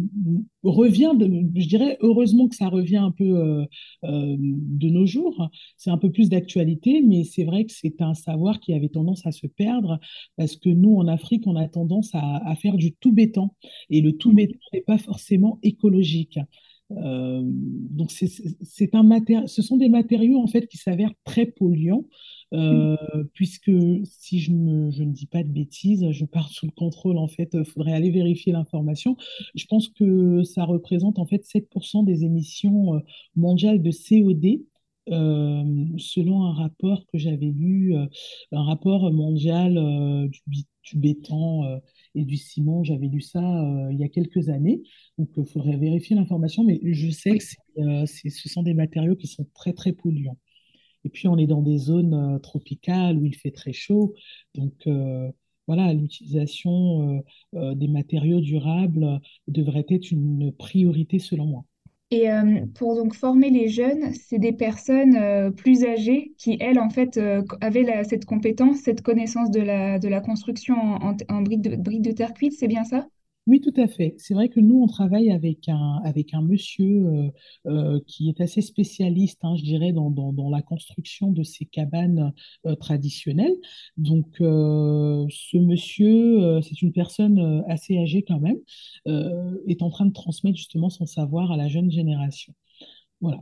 revient, 0.63 1.13
de, 1.15 1.27
je 1.55 1.69
dirais 1.69 1.99
heureusement 2.01 2.49
que 2.49 2.57
ça 2.57 2.69
revient 2.69 2.97
un 2.97 3.11
peu 3.11 3.67
de 4.03 4.89
nos 4.89 5.07
jours. 5.07 5.51
C'est 5.77 5.91
un 5.91 5.99
peu 5.99 6.11
plus 6.11 6.31
d'actualité, 6.31 7.03
mais 7.03 7.25
c'est 7.25 7.45
vrai 7.45 7.65
que 7.65 7.73
c'est 7.73 8.01
un 8.01 8.15
savoir 8.15 8.61
qui 8.61 8.73
avait 8.73 8.89
tendance 8.89 9.27
à 9.27 9.33
se 9.33 9.47
perdre 9.47 9.99
parce 10.37 10.57
que 10.57 10.71
nous, 10.71 10.97
en 10.97 11.07
Afrique, 11.07 11.47
on 11.47 11.57
a 11.57 11.69
tendance 11.69 12.15
à, 12.15 12.49
à 12.49 12.57
faire 12.57 12.77
du 12.77 12.93
tout 12.95 13.13
béton 13.13 13.51
et 13.91 14.01
le 14.01 14.13
tout 14.13 14.33
béton 14.33 14.59
n'est 14.73 14.81
pas 14.81 14.99
forcément 14.99 15.59
écologique. 15.63 16.39
Euh, 16.93 17.41
donc 17.45 18.11
c'est 18.11 18.95
un 18.97 19.05
matéri- 19.05 19.47
ce 19.47 19.63
sont 19.63 19.77
des 19.77 19.89
matériaux 19.89 20.39
en 20.39 20.49
fait 20.49 20.67
qui 20.67 20.77
s'avèrent 20.77 21.15
très 21.25 21.47
polluants 21.47 22.05
euh, 22.53 22.97
puisque 23.33 23.71
si 24.05 24.41
je, 24.41 24.51
me- 24.53 24.91
je 24.91 25.05
ne 25.05 25.13
dis 25.13 25.27
pas 25.27 25.45
de 25.45 25.49
bêtises, 25.49 26.05
je 26.11 26.25
pars 26.25 26.49
sous 26.51 26.67
le 26.67 26.73
contrôle 26.73 27.17
en 27.19 27.29
fait, 27.29 27.51
il 27.55 27.65
faudrait 27.65 27.93
aller 27.93 28.11
vérifier 28.11 28.53
l'information. 28.53 29.17
Je 29.55 29.67
pense 29.67 29.89
que 29.89 30.43
ça 30.43 30.65
représente 30.65 31.19
en 31.21 31.27
fait 31.27 31.45
7% 31.45 32.03
des 32.03 32.25
émissions 32.25 32.97
euh, 32.97 33.01
mondiales 33.37 33.83
de 33.83 33.91
CO2. 33.93 34.65
Euh, 35.09 35.65
selon 35.99 36.45
un 36.45 36.53
rapport 36.53 37.05
que 37.07 37.19
j'avais 37.19 37.47
lu, 37.47 37.97
euh, 37.97 38.07
un 38.53 38.63
rapport 38.63 39.11
mondial 39.13 39.77
euh, 39.79 40.29
du, 40.47 40.65
béton 40.95 41.81
et 42.15 42.25
du 42.25 42.37
ciment, 42.37 42.83
j'avais 42.85 43.07
lu 43.07 43.21
ça 43.21 43.41
il 43.93 43.99
y 43.99 44.05
a 44.05 44.09
quelques 44.09 44.49
années. 44.49 44.83
Donc, 45.19 45.29
il 45.37 45.47
faudrait 45.47 45.77
vérifier 45.77 46.17
l'information, 46.17 46.65
mais 46.65 46.81
je 46.83 47.11
sais 47.11 47.39
que 47.39 47.45
c'est, 48.07 48.31
ce 48.31 48.49
sont 48.49 48.63
des 48.65 48.75
matériaux 48.75 49.15
qui 49.15 49.29
sont 49.29 49.47
très, 49.55 49.73
très 49.73 49.93
polluants. 49.93 50.39
Et 51.05 51.11
puis, 51.11 51.29
on 51.29 51.39
est 51.39 51.47
dans 51.47 51.63
des 51.63 51.79
zones 51.79 52.41
tropicales 52.43 53.19
où 53.19 53.25
il 53.25 53.37
fait 53.37 53.53
très 53.53 53.73
chaud. 53.73 54.15
Donc, 54.57 54.89
voilà, 55.69 55.95
l'utilisation 55.95 57.23
des 57.53 57.89
matériaux 57.89 58.41
durables 58.41 59.21
devrait 59.49 59.87
être 59.91 60.11
une 60.11 60.53
priorité 60.53 61.21
selon 61.21 61.47
moi. 61.47 61.65
Et 62.13 62.31
euh, 62.31 62.67
pour 62.75 62.97
donc 62.97 63.15
former 63.15 63.51
les 63.51 63.69
jeunes, 63.69 64.13
c'est 64.15 64.39
des 64.39 64.53
personnes 64.53 65.15
euh, 65.17 65.51
plus 65.51 65.85
âgées 65.85 66.33
qui, 66.39 66.57
elles, 66.61 66.79
en 66.81 66.91
fait, 66.91 67.17
euh, 67.19 67.43
avaient 67.61 68.03
cette 68.05 68.25
compétence, 68.25 68.79
cette 68.79 69.03
connaissance 69.03 69.51
de 69.51 69.61
la, 69.61 69.99
de 70.01 70.09
la 70.09 70.21
construction 70.21 70.75
en, 70.77 71.15
briques 71.43 71.63
de 72.03 72.13
terre 72.13 72.35
cuite, 72.35 72.53
c'est 72.55 72.69
bien 72.69 72.85
ça? 72.85 73.07
Oui, 73.47 73.61
tout 73.61 73.73
à 73.77 73.89
fait. 73.89 74.15
C'est 74.19 74.35
vrai 74.35 74.49
que 74.49 74.61
nous, 74.61 74.81
on 74.83 74.87
travaille 74.87 75.31
avec 75.31 75.69
un, 75.69 76.01
avec 76.05 76.35
un 76.35 76.43
monsieur 76.43 77.07
euh, 77.07 77.31
euh, 77.67 78.01
qui 78.07 78.29
est 78.29 78.41
assez 78.41 78.61
spécialiste, 78.61 79.41
hein, 79.45 79.57
je 79.57 79.63
dirais, 79.65 79.93
dans, 79.93 80.11
dans, 80.11 80.51
la 80.51 80.63
construction 80.63 81.33
de 81.33 81.43
ces 81.43 81.65
cabanes 81.65 82.33
euh, 82.67 82.75
traditionnelles. 82.77 83.57
Donc, 83.97 84.37
ce 84.39 85.59
monsieur, 85.59 86.61
c'est 86.63 86.83
une 86.83 86.93
personne 86.93 87.65
assez 87.69 87.99
âgée 87.99 88.23
quand 88.23 88.41
même, 88.41 88.59
est 89.67 89.83
en 89.83 89.91
train 89.91 90.07
de 90.07 90.13
transmettre 90.13 90.57
justement 90.57 90.91
son 90.91 91.07
savoir 91.07 91.51
à 91.53 91.57
la 91.57 91.69
jeune 91.69 91.91
génération. 91.91 92.55
Voilà. 93.21 93.41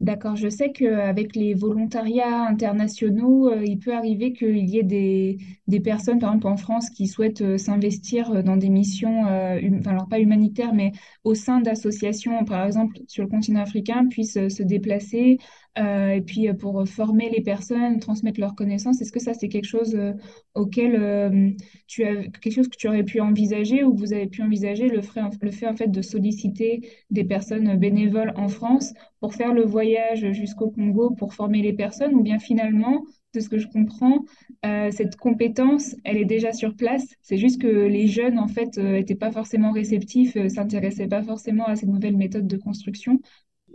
D'accord, 0.00 0.36
je 0.36 0.50
sais 0.50 0.72
qu'avec 0.72 1.34
les 1.34 1.54
volontariats 1.54 2.46
internationaux, 2.46 3.48
euh, 3.48 3.64
il 3.64 3.78
peut 3.78 3.94
arriver 3.94 4.34
qu'il 4.34 4.68
y 4.68 4.78
ait 4.78 4.82
des, 4.82 5.80
personnes, 5.80 6.18
par 6.18 6.30
exemple 6.34 6.48
en 6.48 6.56
France, 6.58 6.90
qui 6.90 7.06
souhaitent 7.06 7.40
euh, 7.40 7.56
s'investir 7.56 8.30
euh, 8.30 8.42
dans 8.42 8.58
des 8.58 8.68
missions, 8.68 9.22
hum- 9.24 9.80
alors 9.86 10.06
pas 10.06 10.20
humanitaires, 10.20 10.74
mais 10.74 10.92
au 11.24 11.34
sein 11.34 11.60
d'associations, 11.60 12.44
par 12.44 12.66
exemple 12.66 12.98
sur 13.08 13.22
le 13.24 13.30
continent 13.30 13.60
africain, 13.62 14.06
puissent 14.08 14.34
se 14.48 14.62
déplacer 14.62 15.38
euh, 15.78 16.10
et 16.10 16.20
puis 16.22 16.48
euh, 16.48 16.54
pour 16.54 16.86
former 16.88 17.30
les 17.30 17.42
personnes, 17.42 17.98
transmettre 18.00 18.40
leurs 18.40 18.54
connaissances. 18.54 19.00
Est-ce 19.00 19.12
que 19.12 19.20
ça, 19.20 19.34
c'est 19.34 19.48
quelque 19.48 19.66
chose 19.66 19.94
euh, 19.94 20.12
auquel 20.54 21.54
tu 21.86 22.04
as, 22.04 22.14
quelque 22.28 22.50
chose 22.52 22.68
que 22.68 22.76
tu 22.76 22.88
aurais 22.88 23.04
pu 23.04 23.20
envisager 23.20 23.84
ou 23.84 23.94
que 23.94 24.00
vous 24.00 24.12
avez 24.12 24.26
pu 24.26 24.42
envisager 24.42 24.88
le, 24.88 25.02
fait- 25.02 25.20
le 25.40 25.50
fait 25.50 25.66
en 25.66 25.76
fait 25.76 25.88
de 25.88 26.02
solliciter 26.02 26.88
des 27.10 27.24
personnes 27.24 27.76
bénévoles 27.76 28.32
en 28.36 28.48
France? 28.48 28.92
pour 29.20 29.34
faire 29.34 29.54
le 29.54 29.64
voyage 29.64 30.30
jusqu'au 30.32 30.70
Congo 30.70 31.10
pour 31.10 31.34
former 31.34 31.60
les 31.62 31.72
personnes, 31.72 32.14
ou 32.14 32.22
bien 32.22 32.38
finalement, 32.38 33.04
de 33.34 33.40
ce 33.40 33.48
que 33.48 33.58
je 33.58 33.66
comprends, 33.66 34.24
cette 34.62 35.16
compétence, 35.16 35.94
elle 36.04 36.16
est 36.18 36.24
déjà 36.24 36.52
sur 36.52 36.76
place? 36.76 37.04
C'est 37.22 37.38
juste 37.38 37.60
que 37.60 37.66
les 37.66 38.06
jeunes, 38.06 38.38
en 38.38 38.48
fait, 38.48 38.76
n'étaient 38.78 39.14
pas 39.14 39.30
forcément 39.32 39.72
réceptifs, 39.72 40.36
euh, 40.36 40.48
s'intéressaient 40.48 41.08
pas 41.08 41.22
forcément 41.22 41.64
à 41.66 41.76
ces 41.76 41.86
nouvelles 41.86 42.16
méthodes 42.16 42.46
de 42.46 42.56
construction. 42.56 43.20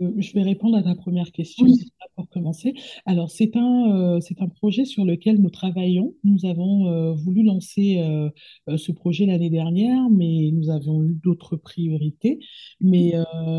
Euh, 0.00 0.10
Je 0.18 0.32
vais 0.32 0.42
répondre 0.42 0.76
à 0.76 0.82
ta 0.82 0.94
première 0.94 1.30
question 1.32 1.66
Oui, 1.66 1.90
pour 2.16 2.28
commencer. 2.28 2.74
Alors, 3.06 3.30
c'est 3.30 3.56
un, 3.56 4.16
euh, 4.16 4.20
c'est 4.20 4.40
un 4.40 4.48
projet 4.48 4.84
sur 4.84 5.04
lequel 5.04 5.40
nous 5.40 5.50
travaillons. 5.50 6.14
Nous 6.24 6.44
avons 6.46 6.88
euh, 6.88 7.12
voulu 7.12 7.42
lancer 7.42 7.98
euh, 7.98 8.30
ce 8.76 8.92
projet 8.92 9.26
l'année 9.26 9.50
dernière, 9.50 10.08
mais 10.10 10.50
nous 10.52 10.70
avions 10.70 11.02
eu 11.04 11.14
d'autres 11.22 11.56
priorités. 11.56 12.38
Mais 12.80 13.12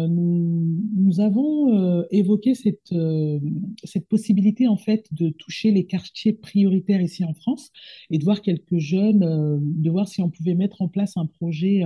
nous, 0.09 0.81
nous 0.95 1.19
avons 1.19 2.03
évoqué 2.11 2.55
cette, 2.55 2.93
cette 3.83 4.07
possibilité, 4.07 4.67
en 4.67 4.77
fait, 4.77 5.05
de 5.11 5.29
toucher 5.29 5.71
les 5.71 5.85
quartiers 5.85 6.33
prioritaires 6.33 7.01
ici 7.01 7.23
en 7.23 7.33
France 7.33 7.71
et 8.09 8.17
de 8.17 8.23
voir 8.23 8.41
quelques 8.41 8.77
jeunes, 8.77 9.59
de 9.61 9.89
voir 9.89 10.07
si 10.07 10.21
on 10.21 10.29
pouvait 10.29 10.55
mettre 10.55 10.81
en 10.81 10.87
place 10.87 11.17
un 11.17 11.25
projet, 11.25 11.83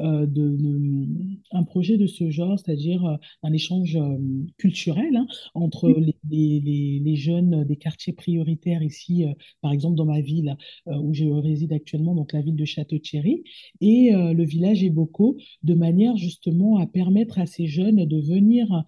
de, 0.00 0.26
de- 0.26 1.08
un 1.52 1.62
projet 1.64 1.96
de 1.96 2.06
ce 2.06 2.30
genre, 2.30 2.58
c'est-à-dire 2.58 3.18
un 3.42 3.52
échange 3.52 3.89
euh, 3.96 4.16
culturel 4.58 5.16
hein, 5.16 5.26
entre 5.54 5.90
les, 5.90 6.14
les- 6.30 7.16
jeunes 7.16 7.64
des 7.64 7.76
quartiers 7.76 8.12
prioritaires 8.12 8.82
ici, 8.82 9.24
euh, 9.24 9.32
par 9.60 9.72
exemple 9.72 9.96
dans 9.96 10.06
ma 10.06 10.20
ville 10.20 10.56
euh, 10.88 10.96
où 10.96 11.12
je 11.14 11.24
réside 11.26 11.72
actuellement, 11.72 12.14
donc 12.14 12.32
la 12.32 12.40
ville 12.40 12.56
de 12.56 12.64
Château-Thierry, 12.64 13.42
et 13.80 14.14
euh, 14.14 14.32
le 14.32 14.44
village 14.44 14.82
Éboko, 14.82 15.36
de 15.62 15.74
manière 15.74 16.16
justement 16.16 16.78
à 16.78 16.86
permettre 16.86 17.38
à 17.38 17.46
ces 17.46 17.66
jeunes 17.66 18.04
de 18.06 18.20
venir 18.20 18.84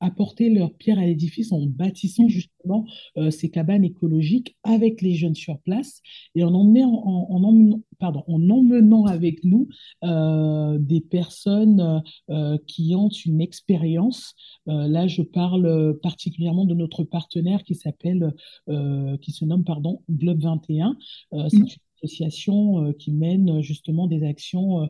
apporter 0.00 0.50
leur 0.50 0.72
pierre 0.74 0.98
à 0.98 1.06
l'édifice 1.06 1.52
en 1.52 1.60
bâtissant 1.66 2.28
justement 2.28 2.86
euh, 3.16 3.30
ces 3.30 3.50
cabanes 3.50 3.84
écologiques 3.84 4.56
avec 4.62 5.02
les 5.02 5.14
jeunes 5.14 5.34
sur 5.34 5.58
place 5.60 6.00
et 6.34 6.44
en 6.44 6.54
emmenant, 6.54 7.02
en, 7.06 7.26
en 7.30 7.42
emmenant- 7.44 7.82
pardon, 7.98 8.22
en 8.28 8.48
emmenant 8.50 9.06
avec 9.06 9.42
nous 9.44 9.68
euh, 10.04 10.78
des 10.78 11.00
personnes 11.00 12.02
euh, 12.30 12.56
qui 12.66 12.94
ont 12.94 13.08
une 13.08 13.40
expérience. 13.40 14.34
Là, 14.66 15.06
je 15.06 15.22
parle 15.22 15.98
particulièrement 16.02 16.64
de 16.64 16.74
notre 16.74 17.02
partenaire 17.04 17.64
qui 17.64 17.74
s'appelle, 17.74 18.32
qui 18.66 19.32
se 19.32 19.44
nomme, 19.44 19.64
pardon, 19.64 20.02
Globe 20.10 20.40
21. 20.42 20.96
Euh, 21.32 21.48
c'est 21.48 21.56
une 21.56 21.66
association 22.02 22.92
qui 22.94 23.12
mène 23.12 23.60
justement 23.60 24.06
des 24.06 24.22
actions 24.24 24.88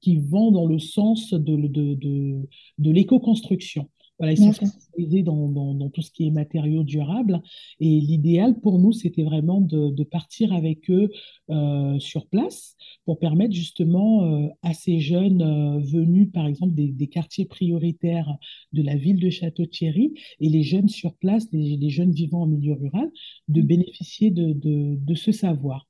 qui 0.00 0.16
vont 0.16 0.50
dans 0.52 0.66
le 0.66 0.78
sens 0.78 1.32
de, 1.32 1.56
de, 1.56 1.94
de, 1.94 2.48
de 2.78 2.90
l'éco-construction. 2.90 3.88
Voilà, 4.20 4.32
ils 4.32 4.38
sont 4.38 4.52
spécialisés 4.52 5.22
dans, 5.22 5.48
dans, 5.48 5.74
dans 5.74 5.90
tout 5.90 6.02
ce 6.02 6.10
qui 6.10 6.26
est 6.26 6.32
matériaux 6.32 6.82
durables. 6.82 7.40
Et 7.78 8.00
l'idéal 8.00 8.58
pour 8.58 8.80
nous, 8.80 8.90
c'était 8.90 9.22
vraiment 9.22 9.60
de, 9.60 9.90
de 9.90 10.02
partir 10.02 10.52
avec 10.52 10.90
eux 10.90 11.08
euh, 11.50 12.00
sur 12.00 12.26
place 12.26 12.76
pour 13.04 13.20
permettre 13.20 13.54
justement 13.54 14.24
euh, 14.24 14.48
à 14.62 14.74
ces 14.74 14.98
jeunes 14.98 15.42
euh, 15.42 15.78
venus, 15.78 16.32
par 16.32 16.48
exemple, 16.48 16.74
des, 16.74 16.88
des 16.88 17.06
quartiers 17.06 17.44
prioritaires 17.44 18.36
de 18.72 18.82
la 18.82 18.96
ville 18.96 19.20
de 19.20 19.30
Château-Thierry 19.30 20.14
et 20.40 20.48
les 20.48 20.64
jeunes 20.64 20.88
sur 20.88 21.14
place, 21.14 21.46
les, 21.52 21.76
les 21.76 21.90
jeunes 21.90 22.10
vivant 22.10 22.42
en 22.42 22.46
milieu 22.46 22.72
rural, 22.72 23.08
de 23.46 23.62
bénéficier 23.62 24.32
de, 24.32 24.52
de, 24.52 24.96
de 24.96 25.14
ce 25.14 25.30
savoir. 25.30 25.86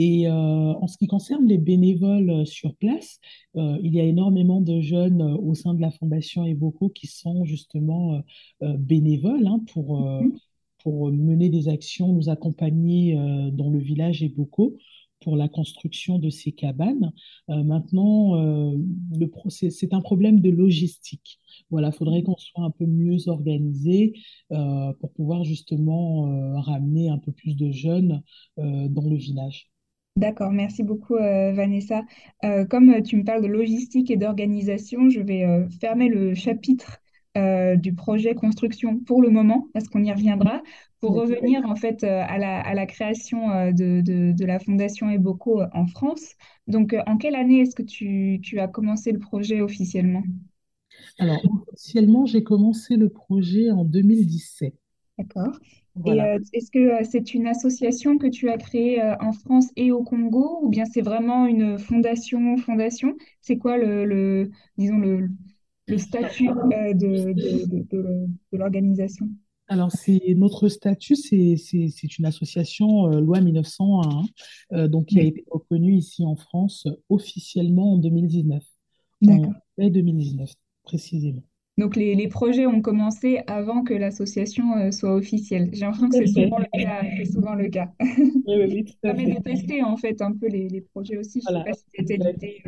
Et 0.00 0.28
euh, 0.28 0.30
en 0.32 0.86
ce 0.86 0.96
qui 0.96 1.08
concerne 1.08 1.46
les 1.46 1.58
bénévoles 1.58 2.30
euh, 2.30 2.44
sur 2.44 2.76
place, 2.76 3.18
euh, 3.56 3.78
il 3.82 3.92
y 3.92 4.00
a 4.00 4.04
énormément 4.04 4.60
de 4.60 4.80
jeunes 4.80 5.20
euh, 5.20 5.36
au 5.36 5.56
sein 5.56 5.74
de 5.74 5.80
la 5.80 5.90
Fondation 5.90 6.44
Evoco 6.44 6.88
qui 6.88 7.08
sont 7.08 7.44
justement 7.44 8.22
bénévoles 8.60 9.46
hein, 9.46 9.60
pour, 9.72 10.06
euh, 10.06 10.22
pour 10.84 11.10
mener 11.10 11.48
des 11.48 11.68
actions, 11.68 12.12
nous 12.12 12.28
accompagner 12.28 13.16
dans 13.52 13.70
le 13.70 13.80
village 13.80 14.22
Eboco 14.22 14.76
pour 15.20 15.36
la 15.36 15.48
construction 15.48 16.20
de 16.20 16.30
ces 16.30 16.52
cabanes. 16.52 17.12
Maintenant, 17.48 18.74
c'est 19.48 19.92
un 19.92 20.00
problème 20.00 20.40
de 20.40 20.50
logistique. 20.50 21.38
Voilà, 21.70 21.88
il 21.88 21.94
faudrait 21.94 22.22
qu'on 22.22 22.36
soit 22.36 22.64
un 22.64 22.70
peu 22.70 22.86
mieux 22.86 23.28
organisé 23.28 24.14
pour 24.48 25.12
pouvoir 25.12 25.42
justement 25.42 26.60
ramener 26.60 27.08
un 27.08 27.18
peu 27.18 27.32
plus 27.32 27.56
de 27.56 27.72
jeunes 27.72 28.22
dans 28.56 29.08
le 29.08 29.16
village. 29.16 29.68
D'accord, 30.18 30.50
merci 30.50 30.82
beaucoup 30.82 31.14
euh, 31.14 31.52
Vanessa. 31.52 32.02
Euh, 32.44 32.64
comme 32.64 32.90
euh, 32.90 33.02
tu 33.02 33.16
me 33.16 33.22
parles 33.22 33.40
de 33.40 33.46
logistique 33.46 34.10
et 34.10 34.16
d'organisation, 34.16 35.08
je 35.10 35.20
vais 35.20 35.44
euh, 35.44 35.68
fermer 35.80 36.08
le 36.08 36.34
chapitre 36.34 36.98
du 37.76 37.94
projet 37.94 38.34
construction 38.34 38.98
pour 38.98 39.22
le 39.22 39.30
moment, 39.30 39.68
parce 39.72 39.86
qu'on 39.86 40.02
y 40.02 40.10
reviendra. 40.10 40.60
pour 40.98 41.14
revenir 41.14 41.64
en 41.66 41.76
fait 41.76 42.02
à 42.02 42.36
la, 42.36 42.60
à 42.60 42.74
la 42.74 42.84
création 42.84 43.70
de, 43.70 44.00
de, 44.00 44.32
de, 44.32 44.44
la 44.44 44.58
Fondation 44.58 45.08
Eboco 45.08 45.62
en 45.72 45.86
France, 45.86 46.34
donc 46.66 46.96
en 47.06 47.16
quelle 47.16 47.36
année 47.36 47.60
est-ce 47.60 47.76
que 47.76 47.84
tu, 47.84 48.40
tu, 48.42 48.58
as 48.58 48.66
commencé 48.66 49.12
le 49.12 49.20
projet 49.20 49.60
officiellement? 49.60 50.24
Alors, 51.20 51.40
officiellement, 51.68 52.26
j'ai 52.26 52.42
commencé 52.42 52.96
le 52.96 53.08
projet 53.08 53.70
en 53.70 53.84
2017. 53.84 54.74
D'accord. 55.16 55.60
Et 56.04 56.22
euh, 56.22 56.38
est-ce 56.52 56.70
que 56.70 56.78
euh, 56.78 57.04
c'est 57.10 57.34
une 57.34 57.46
association 57.46 58.18
que 58.18 58.26
tu 58.28 58.48
as 58.50 58.56
créée 58.58 59.02
euh, 59.02 59.14
en 59.20 59.32
France 59.32 59.68
et 59.76 59.92
au 59.92 60.02
Congo, 60.04 60.60
ou 60.62 60.68
bien 60.68 60.84
c'est 60.86 61.02
vraiment 61.02 61.46
une 61.46 61.78
fondation, 61.78 62.56
fondation? 62.56 63.16
C'est 63.40 63.58
quoi 63.58 63.76
le, 63.78 64.04
le- 64.04 64.50
disons 64.78 64.98
le, 64.98 65.28
le 65.88 65.98
statut 65.98 66.48
de, 66.62 66.92
de, 66.94 67.32
de, 67.66 67.86
de- 67.90 68.26
de 68.52 68.58
l'organisation? 68.58 69.28
Alors, 69.68 69.92
c'est 69.92 70.20
notre 70.36 70.68
statut, 70.68 71.14
c'est 71.16 71.56
c'est- 71.56 71.88
c'est 71.88 72.18
une 72.18 72.24
association 72.26 73.06
loi 73.20 73.40
1901, 73.40 74.26
hein, 74.72 74.88
donc 74.88 75.06
qui 75.06 75.20
a 75.20 75.22
été 75.24 75.44
reconnue 75.50 75.94
ici 75.96 76.24
en 76.24 76.36
France 76.36 76.86
officiellement 77.08 77.94
en 77.94 77.98
2019, 77.98 78.64
en 79.26 79.54
mai 79.76 79.90
2019 79.90 80.54
précisément. 80.84 81.42
Donc 81.78 81.96
les, 81.96 82.14
les 82.14 82.28
projets 82.28 82.66
ont 82.66 82.82
commencé 82.82 83.40
avant 83.46 83.82
que 83.84 83.94
l'association 83.94 84.92
soit 84.92 85.14
officielle. 85.14 85.70
J'ai 85.72 85.80
l'impression 85.86 86.08
que 86.10 86.16
c'est 86.16 86.26
souvent 86.26 86.58
le 86.58 86.66
cas, 86.78 87.02
c'est 87.16 87.24
souvent 87.32 87.54
le 87.54 87.68
cas. 87.68 87.92
Oui, 88.46 88.54
oui, 88.56 88.84
Ça 89.02 89.14
permet 89.14 89.26
de 89.34 89.42
tester 89.42 89.82
en 89.82 89.96
fait 89.96 90.20
un 90.22 90.32
peu 90.32 90.48
les, 90.48 90.68
les 90.68 90.80
projets 90.80 91.18
aussi. 91.18 91.40
Je 91.40 91.46
sais 91.46 91.52
Voilà. 91.52 91.64
pas 91.64 91.72
si 91.74 91.84
c'était 91.94 92.16
l'idée. 92.16 92.62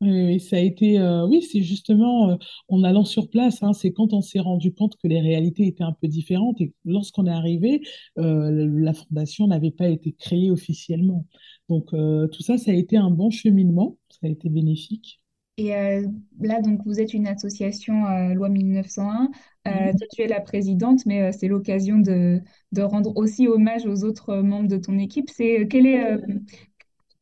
Oui, 0.00 0.38
ça 0.40 0.56
a 0.56 0.58
été, 0.58 0.98
euh, 0.98 1.26
oui, 1.26 1.40
c'est 1.40 1.62
justement 1.62 2.30
euh, 2.30 2.36
en 2.68 2.82
allant 2.84 3.04
sur 3.04 3.30
place, 3.30 3.62
hein, 3.62 3.72
c'est 3.72 3.92
quand 3.92 4.12
on 4.12 4.20
s'est 4.20 4.40
rendu 4.40 4.74
compte 4.74 4.96
que 4.96 5.08
les 5.08 5.20
réalités 5.20 5.66
étaient 5.66 5.84
un 5.84 5.92
peu 5.92 6.08
différentes 6.08 6.60
et 6.60 6.74
lorsqu'on 6.84 7.24
est 7.26 7.30
arrivé, 7.30 7.80
euh, 8.18 8.68
la 8.74 8.92
fondation 8.92 9.46
n'avait 9.46 9.70
pas 9.70 9.88
été 9.88 10.12
créée 10.12 10.50
officiellement. 10.50 11.26
Donc 11.70 11.94
euh, 11.94 12.26
tout 12.28 12.42
ça, 12.42 12.58
ça 12.58 12.72
a 12.72 12.74
été 12.74 12.96
un 12.98 13.10
bon 13.10 13.30
cheminement, 13.30 13.96
ça 14.10 14.26
a 14.26 14.28
été 14.28 14.50
bénéfique. 14.50 15.20
Et 15.56 15.74
euh, 15.76 16.06
là, 16.40 16.60
donc, 16.60 16.80
vous 16.84 17.00
êtes 17.00 17.14
une 17.14 17.28
association 17.28 18.06
euh, 18.06 18.34
loi 18.34 18.48
1901. 18.48 19.30
Euh, 19.68 19.92
toi, 19.96 20.06
tu 20.12 20.22
es 20.22 20.26
la 20.26 20.40
présidente, 20.40 21.06
mais 21.06 21.22
euh, 21.22 21.32
c'est 21.32 21.46
l'occasion 21.48 21.98
de, 21.98 22.40
de 22.72 22.82
rendre 22.82 23.16
aussi 23.16 23.46
hommage 23.46 23.86
aux 23.86 24.02
autres 24.04 24.30
euh, 24.30 24.42
membres 24.42 24.68
de 24.68 24.76
ton 24.78 24.98
équipe. 24.98 25.30
C'est 25.30 25.66
quel 25.70 25.86
est, 25.86 26.18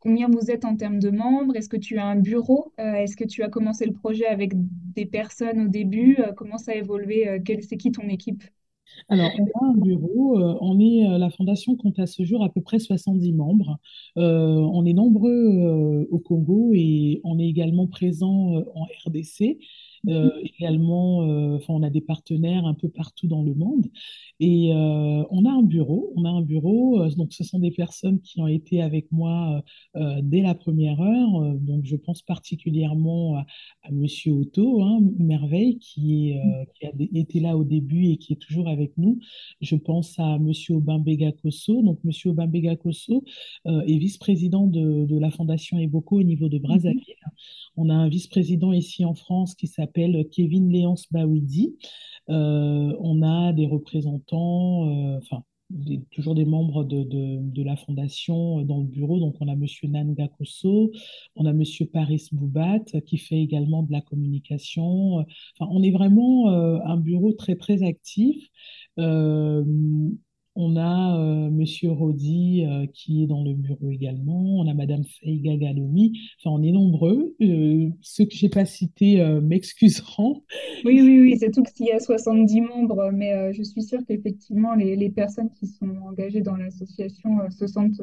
combien 0.00 0.28
vous 0.28 0.50
êtes 0.50 0.64
en 0.66 0.76
termes 0.76 0.98
de 0.98 1.10
membres? 1.10 1.56
Est-ce 1.56 1.68
que 1.70 1.76
tu 1.78 1.96
as 1.98 2.04
un 2.06 2.16
bureau? 2.16 2.72
Est-ce 2.78 3.16
que 3.16 3.24
tu 3.24 3.42
as 3.42 3.48
commencé 3.48 3.86
le 3.86 3.92
projet 3.94 4.26
avec 4.26 4.52
des 4.54 5.06
personnes 5.06 5.60
au 5.66 5.68
début? 5.68 6.18
Comment 6.36 6.58
ça 6.58 6.72
a 6.72 6.74
évolué? 6.74 7.40
C'est 7.62 7.76
qui 7.76 7.90
ton 7.92 8.08
équipe? 8.08 8.42
Alors, 9.08 9.30
on 9.38 9.44
a 9.44 9.70
un 9.70 9.74
bureau, 9.76 10.38
euh, 10.38 10.56
on 10.60 10.80
est, 10.80 11.06
euh, 11.06 11.18
la 11.18 11.30
fondation 11.30 11.76
compte 11.76 11.98
à 11.98 12.06
ce 12.06 12.24
jour 12.24 12.44
à 12.44 12.48
peu 12.52 12.60
près 12.60 12.78
70 12.78 13.32
membres. 13.32 13.78
Euh, 14.16 14.22
on 14.22 14.84
est 14.86 14.92
nombreux 14.92 16.06
au 16.10 16.18
Congo 16.18 16.72
et 16.74 17.20
on 17.24 17.38
est 17.38 17.48
également 17.48 17.86
présent 17.86 18.62
en 18.74 18.86
RDC. 19.06 19.58
Euh, 20.08 20.30
également, 20.42 21.22
euh, 21.22 21.56
enfin, 21.56 21.74
on 21.74 21.82
a 21.82 21.90
des 21.90 22.00
partenaires 22.00 22.66
un 22.66 22.74
peu 22.74 22.88
partout 22.88 23.28
dans 23.28 23.42
le 23.42 23.54
monde. 23.54 23.86
Et 24.44 24.72
euh, 24.74 25.22
on 25.30 25.44
a 25.44 25.52
un 25.52 25.62
bureau, 25.62 26.12
on 26.16 26.24
a 26.24 26.28
un 26.28 26.42
bureau, 26.42 27.00
euh, 27.00 27.08
donc 27.10 27.32
ce 27.32 27.44
sont 27.44 27.60
des 27.60 27.70
personnes 27.70 28.20
qui 28.20 28.40
ont 28.40 28.48
été 28.48 28.82
avec 28.82 29.06
moi 29.12 29.62
euh, 29.94 30.18
dès 30.20 30.42
la 30.42 30.56
première 30.56 31.00
heure. 31.00 31.54
Donc 31.60 31.84
je 31.84 31.94
pense 31.94 32.22
particulièrement 32.22 33.36
à, 33.36 33.46
à 33.84 33.92
Monsieur 33.92 34.32
Otto, 34.32 34.82
hein, 34.82 34.98
Merveille, 35.16 35.78
qui, 35.78 36.30
est, 36.30 36.40
qui 36.74 36.86
a 36.86 36.90
été 37.20 37.38
là 37.38 37.56
au 37.56 37.62
début 37.62 38.06
et 38.06 38.16
qui 38.16 38.32
est 38.32 38.36
toujours 38.36 38.66
avec 38.68 38.98
nous. 38.98 39.20
Je 39.60 39.76
pense 39.76 40.18
à 40.18 40.40
Monsieur 40.40 40.74
Obambega 40.74 41.30
Kosso. 41.30 41.80
Donc 41.82 42.00
Monsieur 42.02 42.30
Obambega 42.30 42.74
Kosso 42.74 43.22
est 43.64 43.98
vice-président 43.98 44.66
de, 44.66 45.04
de 45.06 45.18
la 45.18 45.30
Fondation 45.30 45.78
Eboco 45.78 46.18
au 46.18 46.24
niveau 46.24 46.48
de 46.48 46.56
Mhm. 46.56 46.62
Brazzaville. 46.62 47.14
On 47.76 47.88
a 47.90 47.94
un 47.94 48.08
vice-président 48.08 48.72
ici 48.72 49.04
en 49.04 49.14
France 49.14 49.54
qui 49.54 49.68
s'appelle 49.68 50.26
Kevin 50.32 50.68
Léonce 50.68 51.06
Bawidi. 51.12 51.76
Euh, 52.30 52.94
on 53.00 53.22
a 53.22 53.52
des 53.52 53.66
représentants, 53.66 54.88
euh, 54.88 55.18
enfin, 55.18 55.44
toujours 56.10 56.34
des 56.34 56.44
membres 56.44 56.84
de, 56.84 57.02
de- 57.04 57.62
la 57.62 57.76
fondation 57.76 58.60
euh, 58.60 58.64
dans 58.64 58.78
le 58.78 58.84
bureau. 58.86 59.18
Donc, 59.20 59.36
on 59.40 59.48
a 59.48 59.56
Monsieur 59.56 59.88
Nanga 59.88 60.28
Kosso, 60.28 60.92
on 61.36 61.46
a 61.46 61.52
Monsieur 61.52 61.86
Paris 61.86 62.28
Boubat 62.32 62.80
qui 63.06 63.18
fait 63.18 63.40
également 63.40 63.82
de 63.82 63.92
la 63.92 64.00
communication. 64.02 65.18
Enfin, 65.58 65.70
on 65.70 65.82
est 65.82 65.90
vraiment 65.92 66.48
un 66.50 66.96
bureau 66.96 67.32
très, 67.32 67.56
très 67.56 67.82
actif. 67.82 68.48
On 70.54 70.76
a 70.76 71.18
euh, 71.18 71.50
Monsieur 71.50 71.90
Rodi 71.90 72.64
euh, 72.66 72.86
qui 72.92 73.22
est 73.22 73.26
dans 73.26 73.42
le 73.42 73.54
bureau 73.54 73.90
également. 73.90 74.60
On 74.60 74.68
a 74.68 74.74
Madame 74.74 75.04
Feiga 75.04 75.56
Galomi. 75.56 76.18
Enfin, 76.38 76.54
on 76.56 76.62
est 76.62 76.72
nombreux. 76.72 77.34
Euh, 77.40 77.88
ceux 78.02 78.26
que 78.26 78.34
j'ai 78.34 78.48
pas 78.48 78.64
cités 78.64 79.20
euh, 79.20 79.40
m'excuseront. 79.40 80.42
Oui, 80.84 81.00
oui, 81.00 81.20
oui, 81.20 81.36
c'est 81.38 81.50
tout 81.50 81.62
qu'il 81.62 81.86
y 81.86 81.92
a 81.92 82.00
70 82.00 82.60
membres, 82.60 83.10
mais 83.12 83.52
je 83.54 83.62
suis 83.62 83.82
sûre 83.82 84.00
qu'effectivement, 84.06 84.74
les, 84.74 84.96
les 84.96 85.10
personnes 85.10 85.50
qui 85.50 85.66
sont 85.66 85.88
engagées 86.06 86.42
dans 86.42 86.56
l'association 86.56 87.38
se 87.50 87.66
sentent, 87.66 88.02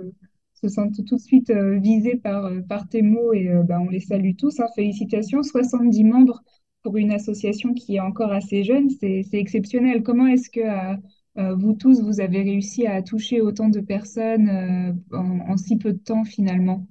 se 0.53 0.67
sentent 0.67 1.05
tout 1.05 1.15
de 1.15 1.21
suite 1.21 1.51
visées 1.51 2.15
par, 2.17 2.51
par 2.67 2.87
tes 2.89 3.01
mots 3.01 3.33
et 3.33 3.49
bah, 3.67 3.79
on 3.79 3.89
les 3.89 3.99
salue 3.99 4.31
tous. 4.37 4.59
hein. 4.59 4.67
Félicitations, 4.75 5.43
70 5.43 6.03
membres 6.03 6.41
pour 6.83 6.97
une 6.97 7.11
association 7.11 7.73
qui 7.73 7.95
est 7.97 7.99
encore 7.99 8.31
assez 8.31 8.63
jeune, 8.63 8.89
c'est, 8.89 9.25
exceptionnel. 9.33 10.01
Comment 10.03 10.27
est-ce 10.27 10.49
que 10.49 10.61
vous 11.35 11.73
tous, 11.73 12.01
vous 12.01 12.19
avez 12.19 12.41
réussi 12.41 12.85
à 12.85 13.01
toucher 13.01 13.41
autant 13.41 13.69
de 13.69 13.79
personnes 13.79 14.49
euh, 14.49 15.17
en, 15.17 15.57
si 15.57 15.77
peu 15.77 15.93
de 15.93 15.97
temps 15.97 16.23
finalement? 16.25 16.85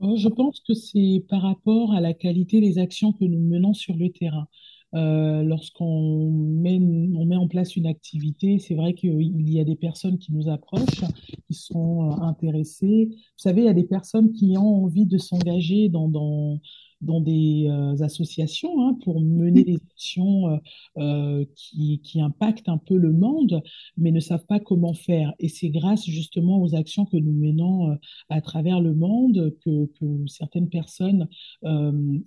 Oh, 0.00 0.16
Je 0.16 0.28
pense 0.28 0.60
que 0.60 0.74
c'est 0.74 1.24
par 1.28 1.42
rapport 1.42 1.92
à 1.92 2.00
la 2.00 2.14
qualité 2.14 2.60
des 2.60 2.78
actions 2.78 3.12
que 3.12 3.24
nous 3.24 3.40
menons 3.40 3.74
sur 3.74 3.96
le 3.96 4.10
terrain. 4.10 4.46
Euh, 4.94 5.42
lorsqu'on 5.42 6.30
met, 6.30 6.78
on 6.80 7.26
met 7.26 7.36
en 7.36 7.48
place 7.48 7.76
une 7.76 7.86
activité, 7.86 8.58
c'est 8.58 8.74
vrai 8.74 8.94
qu'il 8.94 9.50
y 9.50 9.60
a 9.60 9.64
des 9.64 9.76
personnes 9.76 10.18
qui 10.18 10.32
nous 10.32 10.48
approchent, 10.48 11.04
qui 11.46 11.54
sont 11.54 12.10
euh, 12.10 12.22
intéressées. 12.22 13.08
Vous 13.10 13.18
savez, 13.36 13.62
il 13.62 13.66
y 13.66 13.68
a 13.68 13.74
des 13.74 13.84
personnes 13.84 14.32
qui 14.32 14.56
ont 14.56 14.84
envie 14.84 15.04
de 15.04 15.18
s'engager 15.18 15.88
dans, 15.90 16.08
dans, 16.08 16.60
dans 17.00 17.20
des 17.20 17.66
euh, 17.68 18.02
associations 18.02 18.82
hein, 18.82 18.98
pour 19.04 19.20
mener 19.20 19.62
des 19.64 19.76
actions 19.90 20.48
euh, 20.48 20.56
euh, 20.98 21.44
qui, 21.54 22.00
qui 22.02 22.20
impactent 22.20 22.68
un 22.68 22.78
peu 22.78 22.96
le 22.96 23.12
monde, 23.12 23.62
mais 23.96 24.10
ne 24.10 24.20
savent 24.20 24.46
pas 24.46 24.60
comment 24.60 24.94
faire. 24.94 25.32
Et 25.38 25.48
c'est 25.48 25.70
grâce 25.70 26.04
justement 26.06 26.60
aux 26.60 26.74
actions 26.74 27.04
que 27.04 27.16
nous 27.16 27.32
menons 27.32 27.96
à 28.28 28.40
travers 28.40 28.80
le 28.80 28.94
monde 28.94 29.54
que, 29.64 29.86
que 29.98 30.26
certaines 30.26 30.68
personnes 30.68 31.28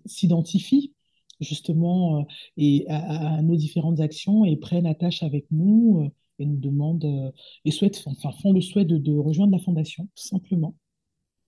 s'identifient 0.06 0.94
justement 1.40 2.26
et 2.58 2.86
à, 2.88 3.38
à 3.38 3.42
nos 3.42 3.56
différentes 3.56 4.00
actions 4.00 4.46
et 4.46 4.56
prennent 4.58 4.86
attache 4.86 5.24
avec 5.24 5.46
nous 5.52 6.10
et 6.40 6.46
nous 6.46 6.58
demandent 6.58 7.34
et 7.66 7.72
souhaitent, 7.72 8.04
enfin, 8.06 8.32
font 8.42 8.54
le 8.54 8.62
souhait 8.62 8.86
de, 8.86 8.98
de 8.98 9.14
rejoindre 9.18 9.54
la 9.54 9.60
fondation, 9.64 10.08
tout 10.16 10.28
simplement. 10.28 10.76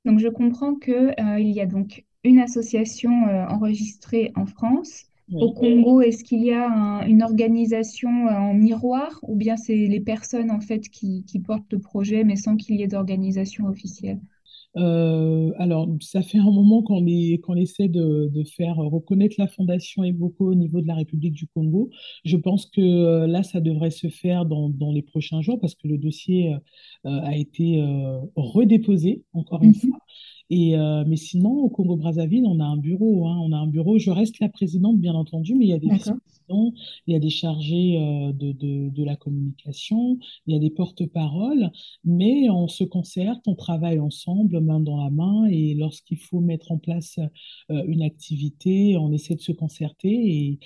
Donc, 0.05 0.19
je 0.19 0.27
comprends 0.27 0.75
que, 0.75 1.19
euh, 1.19 1.39
il 1.39 1.51
y 1.51 1.61
a 1.61 1.65
donc 1.65 2.05
une 2.23 2.39
association 2.39 3.27
euh, 3.27 3.45
enregistrée 3.47 4.31
en 4.35 4.45
France. 4.45 5.05
Au. 5.31 5.51
Congo, 5.53 6.01
est-ce 6.01 6.23
qu'il 6.23 6.43
y 6.43 6.51
a 6.51 6.69
un- 6.69 7.05
une 7.07 7.23
organisation 7.23 8.27
euh, 8.27 8.31
en 8.33 8.53
miroir 8.53 9.19
ou 9.23 9.35
bien 9.35 9.57
c'est 9.57 9.75
les 9.87 9.99
personnes 10.01 10.51
en 10.51 10.59
fait 10.61 10.89
qui, 10.89 11.23
qui 11.25 11.39
portent 11.39 11.71
le 11.71 11.79
projet 11.79 12.23
mais 12.23 12.35
sans 12.35 12.55
qu'il 12.57 12.75
y 12.77 12.83
ait 12.83 12.87
d'organisation 12.87 13.65
officielle? 13.67 14.19
Euh, 14.75 15.51
alors, 15.59 15.87
ça 16.01 16.23
fait 16.23 16.39
un 16.39 16.45
moment 16.51 16.81
qu'on 16.81 17.05
qu'on 17.43 17.55
essaie 17.55 17.87
de, 17.89 18.27
de 18.33 18.43
faire 18.43 18.75
reconnaître 18.77 19.35
la 19.37 19.47
Fondation 19.47 20.03
Eboco 20.03 20.47
au 20.51 20.55
niveau 20.55 20.81
de 20.81 20.87
la 20.87 20.95
République 20.95 21.33
du 21.33 21.47
Congo. 21.47 21.89
Je 22.25 22.37
pense 22.37 22.65
que 22.65 22.81
euh, 22.81 23.27
là, 23.27 23.43
ça 23.43 23.61
devrait 23.61 23.91
se 23.91 24.07
faire 24.09 24.45
dans, 24.45 24.69
dans 24.69 24.91
les 24.91 25.03
prochains 25.03 25.41
jours 25.41 25.59
parce 25.59 25.75
que 25.75 25.87
le 25.87 25.97
dossier 25.99 26.53
euh, 26.53 27.19
a 27.21 27.35
été 27.37 27.83
redéposé, 28.35 29.23
encore 29.33 29.63
une 29.63 29.73
Mhm. 29.73 29.75
fois. 29.75 29.99
Et, 30.49 30.77
euh, 30.77 31.03
mais 31.07 31.15
sinon, 31.15 31.51
au 31.51 31.69
Congo-Brazzaville, 31.69 32.45
on 32.45 32.59
a 32.59 32.65
un 32.65 32.77
bureau, 32.77 33.27
hein, 33.27 33.37
on 33.41 33.51
a 33.53 33.57
un 33.57 33.67
bureau. 33.67 33.97
Je 33.97 34.11
reste 34.11 34.39
la 34.39 34.49
présidente, 34.49 34.99
bien 34.99 35.13
entendu, 35.13 35.55
mais 35.55 35.65
il 35.65 35.69
y 35.69 35.73
a 35.73 35.79
des 35.79 35.89
vice-présidents, 35.89 36.73
il 37.07 37.13
y 37.13 37.15
a 37.15 37.19
des 37.19 37.29
chargés 37.29 37.97
euh, 37.97 38.33
de, 38.33 38.51
de, 38.51 38.89
de 38.89 39.03
la 39.03 39.15
communication, 39.15 40.19
il 40.45 40.53
y 40.53 40.57
a 40.57 40.59
des 40.59 40.69
porte-paroles. 40.69 41.71
Mais 42.03 42.49
on 42.49 42.67
se 42.67 42.83
concerte, 42.83 43.41
on 43.47 43.55
travaille 43.55 43.99
ensemble, 43.99 44.59
main 44.59 44.79
dans 44.79 45.01
la 45.01 45.09
main, 45.09 45.45
et 45.45 45.73
lorsqu'il 45.75 46.19
faut 46.19 46.39
mettre 46.39 46.71
en 46.71 46.77
place 46.77 47.19
euh, 47.71 47.83
une 47.87 48.03
activité, 48.03 48.97
on 48.97 49.11
essaie 49.11 49.35
de 49.35 49.41
se 49.41 49.51
concerter. 49.53 50.09
Et, 50.09 50.59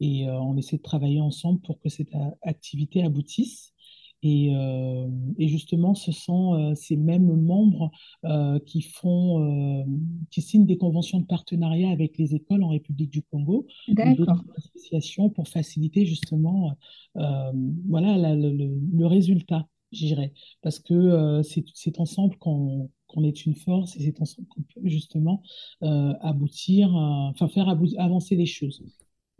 et, 0.00 0.30
on 0.30 0.56
essaie 0.56 0.78
de 0.78 0.82
travailler 0.82 1.20
ensemble 1.20 1.60
pour 1.60 1.78
que 1.78 1.90
cette 1.90 2.12
activité 2.42 3.02
aboutisse. 3.02 3.74
Et, 4.22 4.54
euh, 4.54 5.08
et 5.38 5.48
justement, 5.48 5.94
ce 5.94 6.12
sont 6.12 6.54
euh, 6.54 6.74
ces 6.74 6.96
mêmes 6.96 7.34
membres 7.40 7.90
euh, 8.24 8.58
qui 8.66 8.82
font, 8.82 9.86
qui 10.30 10.42
signent 10.42 10.66
des 10.66 10.76
conventions 10.76 11.20
de 11.20 11.26
partenariat 11.26 11.90
avec 11.90 12.18
les 12.18 12.34
écoles 12.34 12.62
en 12.62 12.68
République 12.68 13.10
du 13.10 13.22
Congo 13.22 13.66
d'autres 14.14 14.44
associations 14.56 15.30
pour 15.30 15.48
faciliter 15.48 16.04
justement, 16.06 16.76
voilà, 17.14 18.16
la- 18.16 18.34
le 18.36 19.06
résultat. 19.06 19.66
j'irais. 19.92 20.32
Parce 20.62 20.78
que 20.78 21.42
c'est 21.74 21.98
ensemble 22.00 22.36
qu'on 22.36 22.90
qu'on 23.08 23.24
est 23.24 23.44
une 23.44 23.56
force 23.56 23.96
et 23.96 24.00
c'est 24.04 24.20
ensemble 24.20 24.46
qu'on 24.48 24.62
peut 24.62 24.80
justement 24.88 25.42
aboutir, 25.80 26.94
enfin 26.94 27.48
faire 27.48 27.68
avancer 27.98 28.36
les 28.36 28.46
choses. 28.46 28.84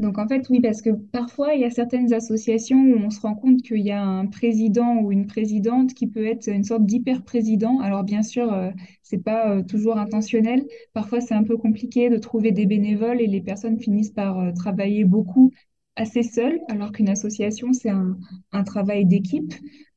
Donc 0.00 0.16
en 0.18 0.26
fait, 0.26 0.48
oui, 0.48 0.60
parce 0.62 0.80
que 0.80 0.88
parfois, 0.90 1.54
il 1.54 1.60
y 1.60 1.64
a 1.64 1.70
certaines 1.70 2.14
associations 2.14 2.78
où 2.80 2.94
on 3.04 3.10
se 3.10 3.20
rend 3.20 3.34
compte 3.34 3.60
qu'il 3.60 3.80
y 3.82 3.90
a 3.90 4.02
un 4.02 4.24
président 4.26 4.96
ou 4.96 5.12
une 5.12 5.26
présidente 5.26 5.92
qui 5.92 6.06
peut 6.06 6.24
être 6.24 6.48
une 6.48 6.64
sorte 6.64 6.86
d'hyper-président. 6.86 7.80
Alors 7.80 8.02
bien 8.02 8.22
sûr, 8.22 8.50
euh, 8.50 8.70
c'est 9.02 9.22
pas 9.22 9.50
euh, 9.50 9.62
toujours 9.62 9.98
intentionnel. 9.98 10.66
Parfois, 10.94 11.20
c'est 11.20 11.34
un 11.34 11.44
peu 11.44 11.58
compliqué 11.58 12.08
de 12.08 12.16
trouver 12.16 12.50
des 12.50 12.64
bénévoles 12.64 13.20
et 13.20 13.26
les 13.26 13.42
personnes 13.42 13.78
finissent 13.78 14.10
par 14.12 14.38
euh, 14.40 14.52
travailler 14.52 15.04
beaucoup 15.04 15.52
assez 15.96 16.22
seules, 16.22 16.60
alors 16.68 16.92
qu'une 16.92 17.10
association, 17.10 17.74
c'est 17.74 17.90
un, 17.90 18.16
un 18.52 18.64
travail 18.64 19.04
d'équipe. 19.04 19.52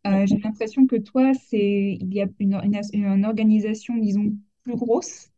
j'ai 0.05 0.37
l'impression 0.43 0.85
que 0.85 0.97
toi, 0.97 1.31
il 1.53 2.13
y 2.13 2.21
a 2.21 2.27
une, 2.39 2.59
une, 2.63 2.81
une 2.93 3.25
organisation, 3.25 3.95
disons, 3.95 4.33
plus 4.63 4.75
grosse 4.75 5.29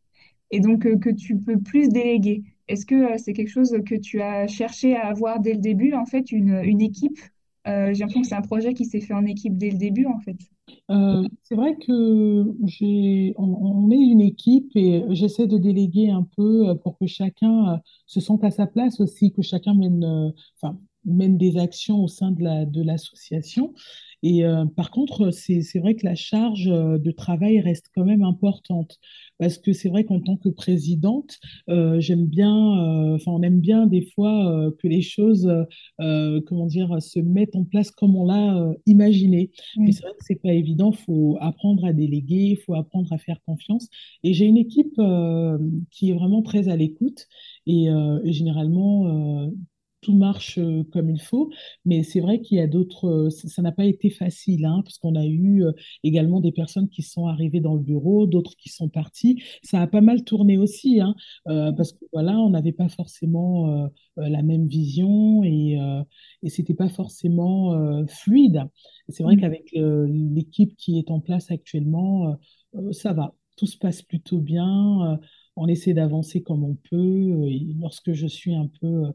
et 0.51 0.59
donc 0.59 0.81
que 0.99 1.09
tu 1.11 1.37
peux 1.37 1.59
plus 1.59 1.89
déléguer. 1.89 2.43
Est-ce 2.67 2.85
que 2.85 2.95
euh, 2.95 3.17
c'est 3.17 3.33
quelque 3.33 3.49
chose 3.49 3.75
que 3.85 3.95
tu 3.95 4.21
as 4.21 4.47
cherché 4.47 4.95
à 4.95 5.07
avoir 5.07 5.39
dès 5.39 5.53
le 5.53 5.59
début, 5.59 5.93
en 5.93 6.05
fait, 6.05 6.31
une, 6.31 6.81
équipe? 6.81 7.19
Euh, 7.67 7.93
j'ai 7.93 7.99
l'impression 7.99 8.21
que 8.21 8.27
c'est 8.27 8.35
un 8.35 8.41
projet 8.41 8.73
qui 8.73 8.85
s'est 8.85 9.01
fait 9.01 9.13
en 9.13 9.25
équipe 9.25 9.57
dès 9.57 9.71
le 9.71 9.77
début, 9.77 10.05
en 10.05 10.19
fait. 10.19 10.37
Euh, 10.91 11.27
c'est 11.43 11.55
vrai 11.55 11.75
que 11.75 12.45
j'ai, 12.65 13.33
on, 13.37 13.89
est 13.91 13.95
une 13.95 14.21
équipe 14.21 14.71
et 14.75 15.03
j'essaie 15.09 15.47
de 15.47 15.57
déléguer 15.57 16.09
un 16.09 16.27
peu 16.35 16.75
pour 16.83 16.97
que 16.97 17.07
chacun 17.07 17.81
se 18.05 18.19
sente 18.19 18.43
à 18.43 18.51
sa 18.51 18.67
place 18.67 18.99
aussi, 18.99 19.31
que 19.31 19.41
chacun 19.41 19.73
mène, 19.73 20.33
enfin, 20.55 20.77
mène 21.05 21.37
des 21.37 21.57
actions 21.57 22.03
au 22.03 22.07
sein 22.07 22.31
de 22.31 22.83
l'association. 22.83 23.73
Et 24.23 24.43
par 24.75 24.91
contre, 24.91 25.31
c'est, 25.31 25.79
vrai 25.79 25.95
que 25.95 26.05
la 26.05 26.15
charge 26.15 26.65
de 26.65 27.11
travail 27.11 27.59
reste 27.59 27.89
quand 27.93 28.05
même 28.05 28.23
importante 28.23 28.99
parce 29.37 29.57
que 29.57 29.73
c'est 29.73 29.89
vrai 29.89 30.05
qu'en 30.05 30.19
tant 30.19 30.37
que 30.37 30.49
présidente, 30.49 31.39
euh, 31.69 31.99
j'aime 31.99 32.25
bien, 32.25 32.55
euh, 32.55 33.15
enfin 33.15 33.31
on 33.31 33.41
aime 33.41 33.59
bien 33.59 33.85
des 33.85 34.07
fois 34.15 34.49
euh, 34.49 34.71
que 34.79 34.87
les 34.87 35.01
choses, 35.01 35.51
comment 35.97 36.65
dire, 36.67 37.01
se 37.01 37.19
mettent 37.19 37.55
en 37.55 37.63
place 37.63 37.91
comme 37.91 38.15
on 38.15 38.25
l'a 38.25 38.73
imaginé. 38.85 39.51
Mais 39.77 39.91
c'est 39.91 40.03
vrai 40.03 40.11
que 40.17 40.25
c'est 40.25 40.41
pas 40.41 40.53
évident, 40.53 40.91
il 40.91 40.97
faut 40.97 41.37
apprendre 41.41 41.85
à 41.85 41.93
déléguer, 41.93 42.51
il 42.51 42.57
faut 42.57 42.75
apprendre 42.75 43.11
à 43.11 43.17
faire 43.17 43.39
confiance. 43.45 43.87
Et 44.23 44.33
j'ai 44.33 44.45
une 44.45 44.57
équipe 44.57 44.99
qui 45.91 46.09
est 46.09 46.13
vraiment 46.13 46.41
très 46.41 46.69
à 46.69 46.75
l'écoute 46.75 47.27
et, 47.65 47.87
et 47.87 48.33
généralement 48.33 49.51
tout 50.05 50.15
marche 50.15 50.59
euh, 50.59 50.83
comme 50.93 51.09
il 51.09 51.19
faut. 51.19 51.49
Mais 51.83 52.03
c'est 52.03 52.19
vrai 52.19 52.39
qu'il 52.39 52.57
y 52.57 52.61
a 52.61 52.67
d'autres, 52.67 53.07
euh, 53.07 53.29
ça 53.31 53.61
n'a 53.63 53.71
pas 53.71 53.85
été 53.85 54.11
facile, 54.11 54.65
hein, 54.65 54.81
parce 54.83 54.99
qu'on 54.99 55.15
a 55.15 55.25
eu 55.25 55.65
euh, 55.65 55.71
également 56.03 56.41
des 56.41 56.51
personnes 56.51 56.89
qui 56.89 57.01
sont 57.01 57.25
arrivées 57.25 57.59
dans 57.59 57.73
le 57.73 57.81
bureau, 57.81 58.27
d'autres 58.27 58.55
qui 58.55 58.69
sont 58.69 58.87
parties. 58.87 59.41
Ça 59.63 59.81
a 59.81 59.87
pas 59.87 60.01
mal 60.01 60.23
tourné 60.23 60.57
aussi, 60.59 61.01
hein, 61.01 61.15
parce 61.45 61.93
que 61.93 62.05
voilà, 62.13 62.37
on 62.37 62.51
n'avait 62.51 62.71
pas 62.71 62.87
forcément 62.87 63.89
la 64.17 64.43
même 64.43 64.67
vision 64.67 65.43
et, 65.43 65.77
et 66.43 66.49
c'était 66.49 66.73
pas 66.73 66.89
forcément 66.89 68.05
fluide. 68.07 68.63
C'est 69.09 69.23
vrai 69.23 69.35
mmh. 69.35 69.39
qu'avec 69.39 69.71
l'équipe 69.73 70.75
qui 70.77 70.99
est 70.99 71.11
en 71.11 71.19
place 71.19 71.51
actuellement, 71.51 72.35
ça 72.91 73.13
va, 73.13 73.33
tout 73.57 73.67
se 73.67 73.77
passe 73.77 74.01
plutôt 74.01 74.39
bien 74.39 75.19
on 75.55 75.67
essaie 75.67 75.93
d'avancer 75.93 76.41
comme 76.43 76.63
on 76.63 76.75
peut. 76.89 77.47
Et 77.47 77.73
lorsque 77.79 78.13
je 78.13 78.27
suis 78.27 78.55
un 78.55 78.69
peu 78.81 79.05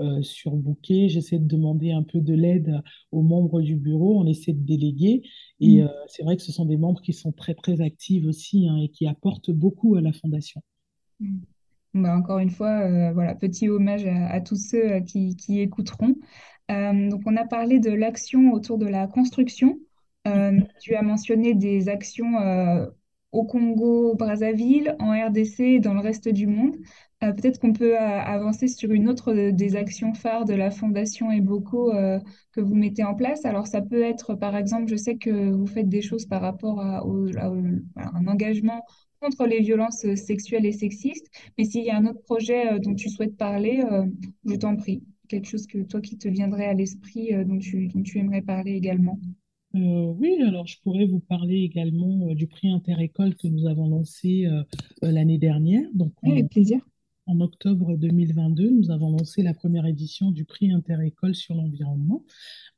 euh, 0.00 0.22
surbooké, 0.22 1.08
j'essaie 1.08 1.38
de 1.38 1.46
demander 1.46 1.92
un 1.92 2.02
peu 2.02 2.20
de 2.20 2.34
l'aide 2.34 2.80
aux 3.12 3.22
membres 3.22 3.60
du 3.60 3.76
bureau, 3.76 4.20
on 4.20 4.26
essaie 4.26 4.52
de 4.52 4.64
déléguer. 4.64 5.22
Et 5.60 5.82
mm. 5.82 5.86
euh, 5.86 5.88
c'est 6.06 6.22
vrai 6.22 6.36
que 6.36 6.42
ce 6.42 6.52
sont 6.52 6.64
des 6.64 6.76
membres 6.76 7.02
qui 7.02 7.12
sont 7.12 7.32
très, 7.32 7.54
très 7.54 7.80
actifs 7.80 8.24
aussi 8.26 8.66
hein, 8.68 8.78
et 8.78 8.88
qui 8.88 9.06
apportent 9.06 9.50
beaucoup 9.50 9.96
à 9.96 10.00
la 10.00 10.12
fondation. 10.12 10.62
Mm. 11.20 11.40
Bah, 11.92 12.16
encore 12.16 12.38
une 12.38 12.50
fois, 12.50 12.80
euh, 12.80 13.12
voilà, 13.12 13.34
petit 13.34 13.68
hommage 13.68 14.06
à, 14.06 14.40
tous 14.40 14.56
ceux 14.56 15.00
qui, 15.00 15.36
qui 15.36 15.60
écouteront. 15.60 16.14
donc, 16.68 17.22
on 17.26 17.36
a 17.36 17.44
parlé 17.44 17.80
de 17.80 17.90
l'action 17.90 18.52
autour 18.52 18.78
de 18.78 18.86
la 18.86 19.08
construction. 19.08 19.78
tu 20.80 20.94
as 20.94 21.02
mentionné 21.02 21.54
des 21.54 21.88
actions 21.88 22.36
au 23.32 23.44
Congo, 23.44 24.14
Brazzaville, 24.16 24.96
en 24.98 25.10
RDC 25.12 25.60
et 25.60 25.80
dans 25.80 25.94
le 25.94 26.00
reste 26.00 26.28
du 26.28 26.46
monde. 26.46 26.76
Euh, 27.22 27.32
peut-être 27.32 27.60
qu'on 27.60 27.72
peut, 27.72 27.94
euh, 27.94 28.20
avancer 28.20 28.66
sur 28.66 28.90
une 28.92 29.08
autre 29.08 29.34
euh, 29.34 29.52
des 29.52 29.76
actions 29.76 30.14
phares 30.14 30.46
de 30.46 30.54
la 30.54 30.70
Fondation 30.70 31.30
Eboco 31.30 31.92
que 32.52 32.60
vous 32.60 32.74
mettez 32.74 33.04
en 33.04 33.14
place. 33.14 33.44
Alors 33.44 33.66
ça 33.66 33.82
peut 33.82 34.02
être, 34.02 34.34
par 34.34 34.56
exemple, 34.56 34.88
je 34.88 34.96
sais 34.96 35.16
que 35.16 35.50
vous 35.50 35.66
faites 35.66 35.88
des 35.88 36.02
choses 36.02 36.26
par 36.26 36.40
rapport 36.40 36.80
à, 36.80 37.02
un 37.04 38.26
engagement 38.26 38.84
contre 39.20 39.46
les 39.46 39.60
violences 39.60 40.06
sexuelles 40.14 40.64
et 40.64 40.72
sexistes, 40.72 41.26
mais 41.58 41.64
s'il 41.64 41.84
y 41.84 41.90
a 41.90 41.96
un 41.96 42.06
autre 42.06 42.22
projet 42.22 42.80
dont 42.80 42.94
tu 42.94 43.10
souhaites 43.10 43.36
parler, 43.36 43.84
je 44.46 44.54
t'en 44.56 44.76
prie. 44.76 45.02
Quelque 45.28 45.46
chose 45.46 45.66
que 45.66 45.78
toi 45.82 46.00
qui 46.00 46.16
te 46.16 46.26
viendrait 46.28 46.66
à 46.66 46.74
l'esprit, 46.74 47.30
dont 47.44 47.58
tu 47.58 48.18
aimerais 48.18 48.42
parler 48.42 48.72
également. 48.72 49.18
Euh, 49.76 50.12
oui, 50.18 50.42
alors 50.44 50.66
je 50.66 50.80
pourrais 50.82 51.06
vous 51.06 51.20
parler 51.20 51.58
également 51.58 52.28
euh, 52.28 52.34
du 52.34 52.48
prix 52.48 52.68
Interécole 52.68 53.36
que 53.36 53.46
nous 53.46 53.66
avons 53.66 53.88
lancé 53.88 54.46
euh, 54.46 54.62
l'année 55.02 55.38
dernière. 55.38 55.88
Donc, 55.94 56.12
avec 56.22 56.48
plaisir. 56.48 56.80
En 57.26 57.40
octobre 57.40 57.96
2022, 57.96 58.70
nous 58.70 58.90
avons 58.90 59.10
lancé 59.10 59.42
la 59.42 59.54
première 59.54 59.86
édition 59.86 60.32
du 60.32 60.44
prix 60.44 60.72
Interécole 60.72 61.36
sur 61.36 61.54
l'environnement, 61.54 62.24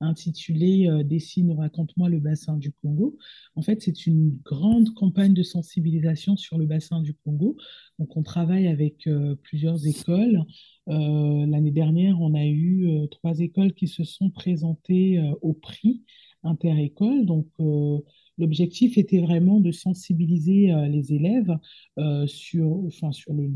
intitulé 0.00 0.90
Dessine 1.04 1.52
raconte-moi 1.52 2.10
le 2.10 2.20
bassin 2.20 2.58
du 2.58 2.70
Congo. 2.70 3.16
En 3.54 3.62
fait, 3.62 3.80
c'est 3.80 4.06
une 4.06 4.36
grande 4.44 4.92
campagne 4.92 5.32
de 5.32 5.42
sensibilisation 5.42 6.36
sur 6.36 6.58
le 6.58 6.66
bassin 6.66 7.00
du 7.00 7.14
Congo. 7.14 7.56
Donc, 7.98 8.14
on 8.14 8.22
travaille 8.22 8.66
avec 8.66 9.08
plusieurs 9.42 9.86
écoles. 9.86 10.44
L'année 10.86 11.70
dernière, 11.70 12.20
on 12.20 12.34
a 12.34 12.44
eu 12.44 13.08
trois 13.10 13.38
écoles 13.38 13.72
qui 13.72 13.88
se 13.88 14.04
sont 14.04 14.28
présentées 14.28 15.18
au 15.40 15.54
prix 15.54 16.02
inter-école. 16.44 17.24
Donc, 17.24 17.46
euh, 17.60 17.98
l'objectif 18.38 18.98
était 18.98 19.20
vraiment 19.20 19.60
de 19.60 19.70
sensibiliser 19.72 20.72
euh, 20.72 20.88
les 20.88 21.12
élèves 21.12 21.56
euh, 21.98 22.26
sur, 22.26 22.84
enfin, 22.86 23.12
sur 23.12 23.32
le, 23.32 23.50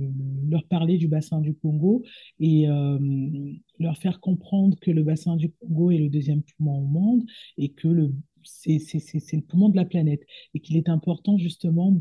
leur 0.49 0.64
parler 0.64 0.99
du 0.99 1.09
bassin 1.09 1.40
du 1.40 1.55
Congo 1.55 2.03
et 2.40 2.66
leur 3.79 3.96
faire 3.99 4.20
comprendre 4.20 4.79
que 4.81 4.90
le 4.90 5.03
bassin 5.03 5.37
du 5.37 5.53
Congo 5.53 5.90
est 5.90 5.99
le 5.99 6.09
deuxième 6.09 6.42
poumon 6.42 6.79
au 6.79 6.87
monde 6.87 7.25
et 7.59 7.70
que 7.70 7.88
le 7.88 8.14
c'est 8.49 8.79
le 8.79 9.40
poumon 9.40 9.70
de 9.70 9.75
la 9.75 9.85
planète 9.85 10.22
et 10.55 10.61
qu'il 10.61 10.77
est 10.77 10.88
important 10.88 11.37
justement 11.37 11.92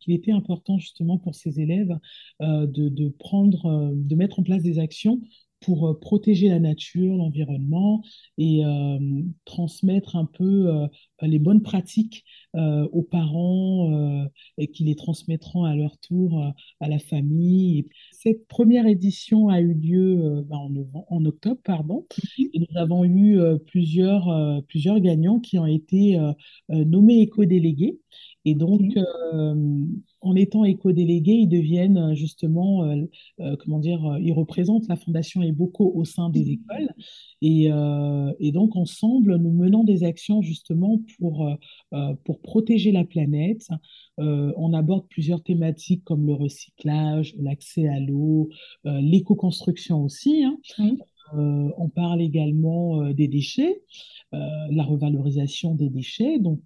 qu'il 0.00 0.12
était 0.12 0.32
important 0.32 0.76
justement 0.76 1.18
pour 1.18 1.36
ces 1.36 1.60
élèves 1.60 1.96
de, 2.40 3.08
prendre 3.10 3.92
de 3.94 4.14
mettre 4.16 4.40
en 4.40 4.42
place 4.42 4.64
des 4.64 4.80
actions 4.80 5.20
pour 5.64 5.88
euh, 5.88 5.98
protéger 5.98 6.48
la 6.48 6.60
nature, 6.60 7.16
l'environnement 7.16 8.02
et 8.36 8.64
euh, 8.64 8.98
transmettre 9.46 10.16
un 10.16 10.26
peu 10.26 10.68
euh, 10.68 10.86
les 11.22 11.38
bonnes 11.38 11.62
pratiques 11.62 12.24
aux 12.56 13.02
parents 13.02 14.28
et 14.58 14.68
qui 14.68 14.84
les 14.84 14.94
transmettront 14.94 15.64
à 15.64 15.74
leur 15.74 15.98
tour 15.98 16.40
à 16.78 16.88
la 16.88 17.00
famille. 17.00 17.88
cette 18.12 18.46
première 18.46 18.86
édition 18.86 19.48
a 19.48 19.60
eu 19.60 19.74
lieu 19.74 20.44
ben, 20.48 20.58
en, 20.58 21.04
en, 21.08 21.24
octobre, 21.24 21.60
pardon, 21.64 22.06
mhm. 22.38 22.48
et 22.52 22.58
nous 22.60 22.78
avons 22.78 23.04
eu 23.04 23.40
plusieurs, 23.66 24.62
plusieurs 24.68 25.00
gagnants 25.00 25.40
qui 25.40 25.58
ont 25.58 25.66
été 25.66 26.16
nommés 26.68 27.22
éco-délégués. 27.22 27.98
Et 28.44 28.54
donc, 28.54 28.82
en 30.24 30.34
étant 30.34 30.64
éco-délégués, 30.64 31.32
ils 31.32 31.48
deviennent 31.48 31.98
euh, 31.98 32.14
justement, 32.14 32.84
euh, 32.84 33.04
euh, 33.40 33.56
comment 33.56 33.78
dire, 33.78 34.16
ils 34.20 34.32
représentent 34.32 34.88
la 34.88 34.96
Fondation 34.96 35.42
Eboco 35.42 35.92
au 35.94 36.04
sein 36.04 36.30
des 36.30 36.50
écoles. 36.50 36.90
Et, 37.42 37.64
et, 38.40 38.52
donc, 38.52 38.74
ensemble, 38.76 39.36
nous 39.36 39.52
menons 39.52 39.84
des 39.84 40.02
actions 40.02 40.40
justement 40.40 41.00
pour, 41.18 41.46
pour 42.24 42.40
protéger 42.40 42.90
la 42.90 43.04
planète. 43.04 43.68
on 44.16 44.72
aborde 44.72 45.06
plusieurs 45.08 45.42
thématiques 45.42 46.04
comme 46.04 46.26
le 46.26 46.32
recyclage, 46.32 47.34
l'accès 47.38 47.86
à 47.88 48.00
l'eau, 48.00 48.48
l'éco-construction 48.84 50.02
aussi. 50.02 50.44
Hein. 50.44 50.56
on 51.34 51.88
parle 51.90 52.22
également 52.22 53.10
des 53.12 53.28
déchets, 53.28 53.82
la 54.32 54.84
revalorisation 54.84 55.74
des 55.74 55.90
déchets. 55.90 56.38
Donc, 56.38 56.62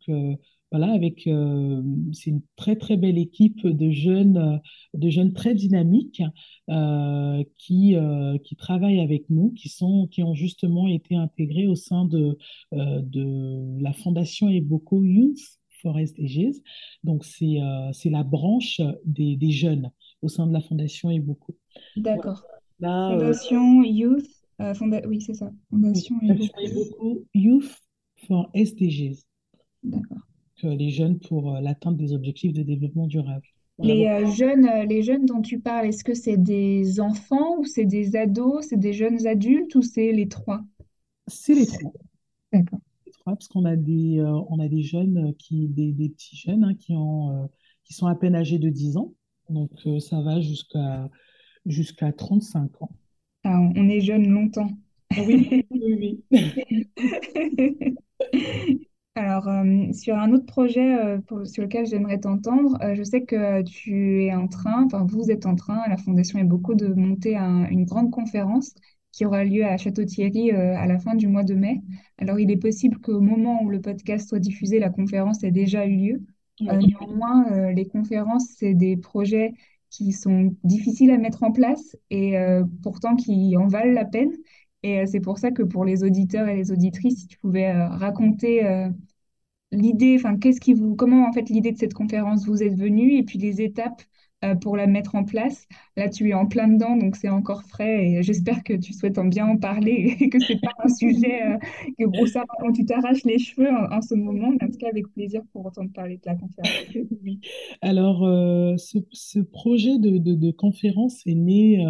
voilà, 0.71 0.93
avec 0.93 1.27
euh, 1.27 1.83
c'est 2.13 2.31
une 2.31 2.43
très 2.57 2.77
très 2.77 2.97
belle 2.97 3.17
équipe 3.17 3.67
de 3.67 3.91
jeunes, 3.91 4.37
euh, 4.37 4.59
de 4.95 5.09
jeunes 5.09 5.33
très 5.33 5.55
dynamiques 5.55 6.23
euh, 6.69 7.43
qui 7.57 7.97
qui 8.45 8.57
travaillent 8.57 9.01
avec 9.01 9.31
nous, 9.31 9.51
qui 9.53 9.69
sont 9.69 10.07
qui 10.09 10.23
ont 10.23 10.35
justement 10.35 10.87
été 10.87 11.15
intégrés 11.17 11.67
au 11.67 11.75
sein 11.75 12.05
de 12.05 12.37
de 12.73 13.83
la 13.83 13.93
fondation 13.93 14.49
Eboco 14.49 15.03
Youth 15.03 15.41
Forest 15.81 16.19
Ages. 16.19 16.57
Donc 17.03 17.25
c'est 17.25 17.59
c'est 17.93 18.11
la 18.11 18.25
branche 18.25 18.81
des, 19.05 19.37
des, 19.37 19.51
jeunes 19.51 19.91
au 20.21 20.29
sein 20.29 20.47
de 20.47 20.53
la 20.53 20.61
fondation 20.61 21.11
Eboco. 21.11 21.57
D'accord. 21.97 22.45
fondation 22.79 23.83
Youth, 23.85 24.29
oui 25.07 25.21
c'est 25.23 25.35
ça. 25.35 25.51
Fondation 25.71 26.17
Eboco 26.23 27.25
Youth 27.35 27.75
for 28.27 28.51
SDGs. 28.55 29.25
D'accord. 29.83 30.29
Les 30.63 30.91
jeunes 30.91 31.19
pour 31.19 31.53
l'atteinte 31.53 31.97
des 31.97 32.13
objectifs 32.13 32.53
de 32.53 32.63
développement 32.63 33.07
durable. 33.07 33.47
Voilà, 33.79 33.95
Les 33.95 34.07
euh, 34.07 34.27
jeunes, 34.27 34.67
euh, 34.67 34.85
les 34.85 35.03
jeunes 35.03 35.25
dont 35.25 35.41
tu 35.41 35.61
parles, 35.61 35.87
est-ce 35.87 36.03
que 36.03 36.15
c'est 36.15 36.37
des 36.37 37.01
enfants 37.01 37.59
ou 37.59 37.65
c'est 37.65 37.85
des 37.85 38.17
ados, 38.17 38.67
c'est 38.69 38.79
des 38.79 38.93
jeunes 38.93 39.27
adultes 39.27 39.75
ou 39.77 39.83
c'est 39.83 40.13
les 40.13 40.29
trois? 40.29 40.63
c'est 41.29 41.55
les 41.55 41.67
trois. 41.67 41.93
D'accord. 42.53 42.81
les 43.07 43.13
trois, 43.13 43.35
parce 43.35 43.49
qu'on 43.49 43.65
a 43.65 43.77
des, 43.77 44.19
euh, 44.19 44.41
on 44.49 44.59
a 44.59 44.69
des 44.69 44.83
jeunes 44.83 45.35
qui, 45.39 45.69
des, 45.69 45.93
des 45.93 46.09
petits 46.09 46.37
jeunes 46.37 46.65
hein, 46.65 46.75
qui, 46.75 46.95
ont, 46.95 47.31
euh, 47.31 47.47
qui 47.85 47.93
sont 47.95 48.07
à 48.07 48.15
peine 48.15 48.35
âgés 48.35 48.59
de 48.59 48.69
10 48.69 48.97
ans. 48.97 49.13
Donc, 49.49 49.71
euh, 49.87 50.01
ça 50.01 50.21
va 50.21 50.41
jusqu'à 50.41 51.09
jusqu'à 51.67 52.13
35 52.13 52.83
ans. 52.83 52.91
Ah, 53.45 53.61
on 53.77 53.89
est 53.89 54.01
jeune 54.01 54.29
longtemps. 54.29 54.71
Oui, 55.17 55.65
oui, 55.71 56.23
oui. 56.31 57.95
Alors, 59.19 59.49
euh, 59.49 59.93
sur 59.93 60.17
un 60.17 60.33
autre 60.33 60.47
projet 60.47 60.97
euh, 60.99 61.19
pour- 61.27 61.45
sur 61.47 61.63
lequel 61.65 61.87
j'aimerais 61.87 62.19
t'entendre, 62.21 62.79
euh, 62.83 62.95
je 62.95 63.03
sais 63.03 63.23
que 63.23 63.63
tu 63.63 64.23
es 64.25 64.33
en 64.35 64.47
train, 64.49 64.85
enfin 64.85 65.05
vous 65.09 65.31
êtes 65.31 65.45
en 65.47 65.57
train, 65.57 65.83
la 65.89 65.97
Fondation 65.97 66.41
beaucoup 66.45 66.75
de 66.75 66.89
monter 66.95 67.37
un- 67.37 67.67
une 67.69 67.85
grande 67.85 68.11
conférence 68.13 68.75
qui 69.13 69.25
aura 69.27 69.43
lieu 69.45 69.65
à 69.65 69.77
Château-Thierry 69.77 70.53
à 70.53 70.87
la 70.87 70.99
fin 71.01 71.17
du 71.17 71.27
mois 71.27 71.43
de 71.43 71.55
mai. 71.55 71.83
Alors, 72.19 72.39
il 72.39 72.51
est 72.51 72.57
possible 72.57 72.99
qu'au 73.01 73.21
moment 73.21 73.63
où 73.65 73.71
le 73.71 73.81
podcast 73.81 74.29
soit 74.29 74.39
diffusé, 74.39 74.79
la 74.79 74.91
conférence 74.91 75.43
ait 75.43 75.51
déjà 75.51 75.85
eu 75.87 75.97
lieu. 75.97 76.23
Oui. 76.61 76.95
néanmoins, 77.01 77.71
les 77.73 77.87
conférences, 77.87 78.47
c'est 78.57 78.75
des 78.75 78.97
projets 78.97 79.55
qui 79.91 80.13
sont 80.13 80.55
difficiles 80.65 81.11
à 81.11 81.19
mettre 81.19 81.43
en 81.43 81.51
place 81.53 81.97
et 82.11 82.35
pourtant 82.83 83.17
qui 83.17 83.57
en 83.57 83.67
valent 83.69 83.93
la 83.93 84.05
peine. 84.05 84.31
Et 84.85 85.07
c'est 85.07 85.21
pour 85.21 85.39
ça 85.39 85.51
que 85.51 85.63
pour 85.63 85.85
les 85.85 86.05
auditeurs 86.05 86.47
et 86.49 86.55
les 86.57 86.71
auditrices, 86.71 87.21
si 87.23 87.27
tu 87.27 87.39
pouvais 87.39 87.73
raconter 87.73 88.63
l'idée, 89.73 90.17
enfin, 90.19 90.37
qu'est-ce 90.39 90.61
qui 90.61 90.75
vous, 90.75 90.95
comment 90.97 91.29
en 91.29 91.33
fait 91.33 91.49
l'idée 91.51 91.73
de 91.73 91.79
cette 91.79 91.95
conférence 91.95 92.47
vous 92.47 92.63
est 92.63 92.69
venue 92.69 93.15
et 93.17 93.23
puis 93.23 93.39
les 93.39 93.61
étapes 93.61 94.03
euh, 94.45 94.55
pour 94.55 94.77
la 94.77 94.87
mettre 94.87 95.15
en 95.15 95.25
place? 95.25 95.67
Là, 95.97 96.09
tu 96.09 96.29
es 96.29 96.35
en 96.35 96.47
plein 96.47 96.69
dedans, 96.69 96.97
donc 96.97 97.17
c'est 97.17 97.29
encore 97.29 97.63
frais 97.65 98.07
et 98.07 98.23
j'espère 98.23 98.63
que 98.63 98.73
tu 98.75 98.93
souhaites 98.93 99.19
en 99.19 99.25
bien 99.25 99.47
en 99.47 99.57
parler 99.57 100.17
et 100.21 100.29
que 100.29 100.39
c'est 100.41 100.61
pas 100.61 100.73
un 100.85 100.89
sujet 100.89 101.43
euh, 101.45 101.59
que 101.99 102.05
bon, 102.07 102.27
ça, 102.27 102.45
quand 102.61 102.73
tu 102.73 102.85
t'arraches 102.85 103.25
les 103.25 103.39
cheveux 103.39 103.69
en, 103.91 104.01
ce 104.01 104.15
moment, 104.15 104.51
mais 104.51 104.67
en 104.67 104.71
tout 104.71 104.79
cas 104.79 104.89
avec 104.89 105.09
plaisir 105.09 105.43
pour 105.53 105.67
entendre 105.67 105.93
parler 105.93 106.17
de 106.17 106.23
la 106.27 106.35
conférence. 106.35 106.71
Alors, 107.83 108.25
euh, 108.25 108.77
ce, 108.77 108.99
ce 109.13 109.41
projet 109.41 109.99
de- 109.99 110.19
de 110.19 110.51
conférence 110.51 111.27
est 111.27 111.35
né 111.35 111.85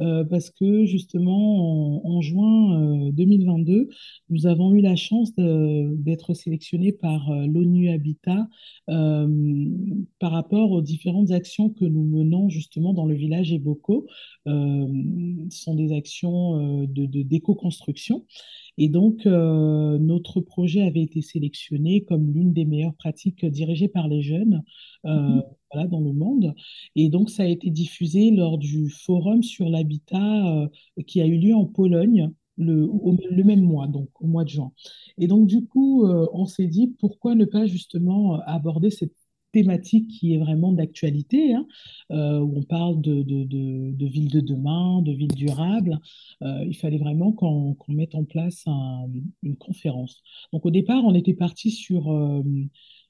euh, 0.00 0.20
euh, 0.20 0.24
parce 0.24 0.50
que 0.50 0.84
justement, 0.84 2.06
en, 2.06 2.20
juin 2.20 3.06
euh, 3.08 3.12
2022, 3.12 3.88
nous 4.28 4.46
avons 4.46 4.74
eu 4.74 4.80
la 4.80 4.96
chance 4.96 5.34
d'être 5.34 6.34
sélectionnés 6.34 6.92
par 6.92 7.30
euh, 7.30 7.46
l'ONU 7.46 7.90
Habitat 7.90 8.48
euh, 8.88 9.66
par 10.18 10.32
rapport 10.32 10.70
aux 10.72 10.82
différentes 10.82 11.30
actions 11.30 11.70
que 11.70 11.84
nous 11.84 12.04
menons 12.04 12.48
justement 12.48 12.92
dans 12.92 13.06
le 13.06 13.14
village 13.14 13.52
Eboko. 13.52 14.06
Euh, 14.46 14.86
ce 15.50 15.62
sont 15.62 15.74
des 15.74 15.92
actions 15.92 16.82
euh, 16.82 16.86
de, 16.86 17.06
d'éco-construction. 17.22 18.24
Et 18.78 18.88
donc, 18.88 19.26
euh, 19.26 19.98
notre 19.98 20.40
projet 20.40 20.82
avait 20.82 21.02
été 21.02 21.22
sélectionné 21.22 22.02
comme 22.04 22.32
l'une 22.32 22.52
des 22.52 22.64
meilleures 22.64 22.94
pratiques 22.94 23.44
dirigées 23.44 23.88
par 23.88 24.08
les 24.08 24.22
jeunes 24.22 24.62
euh, 25.04 25.40
voilà, 25.72 25.86
dans 25.88 26.00
le 26.00 26.12
monde. 26.12 26.54
Et 26.96 27.08
donc, 27.08 27.30
ça 27.30 27.42
a 27.44 27.46
été 27.46 27.70
diffusé 27.70 28.30
lors 28.30 28.58
du 28.58 28.88
forum 28.90 29.42
sur 29.42 29.68
l'habitat 29.68 30.62
euh, 30.64 30.68
qui 31.06 31.20
a 31.20 31.26
eu 31.26 31.38
lieu 31.38 31.54
en 31.54 31.66
Pologne 31.66 32.30
le, 32.56 32.84
au- 32.86 33.16
le 33.30 33.44
même 33.44 33.62
mois, 33.62 33.86
donc 33.86 34.08
au 34.20 34.26
mois 34.26 34.44
de 34.44 34.50
juin. 34.50 34.72
Et 35.18 35.26
donc, 35.26 35.46
du 35.46 35.64
coup, 35.66 36.06
euh, 36.06 36.26
on 36.32 36.46
s'est 36.46 36.66
dit 36.66 36.88
pourquoi 36.98 37.34
ne 37.34 37.44
pas 37.44 37.66
justement 37.66 38.40
aborder 38.46 38.90
cette 38.90 39.12
thématique 39.52 40.06
qui 40.08 40.34
est 40.34 40.38
vraiment 40.38 40.72
d'actualité, 40.72 41.54
hein, 41.54 41.66
euh, 42.12 42.38
où 42.38 42.58
on 42.58 42.62
parle 42.62 43.00
de, 43.00 43.22
de, 43.22 43.42
de, 43.44 43.90
de 43.92 44.06
ville 44.06 44.30
de 44.30 44.38
demain, 44.40 45.02
de 45.02 45.10
ville 45.12 45.34
durable. 45.34 45.98
Euh, 46.42 46.64
il 46.66 46.76
fallait 46.76 46.98
vraiment 46.98 47.32
qu'on 47.32 47.74
qu'on 47.74 47.92
mette 47.92 48.14
en 48.14 48.24
place 48.24 48.62
un- 48.66 49.08
une 49.42 49.56
conférence. 49.56 50.22
Donc 50.52 50.66
au 50.66 50.70
départ, 50.70 51.04
on 51.04 51.14
était 51.14 51.34
parti 51.34 51.70
sur, 51.72 52.12
euh, 52.12 52.42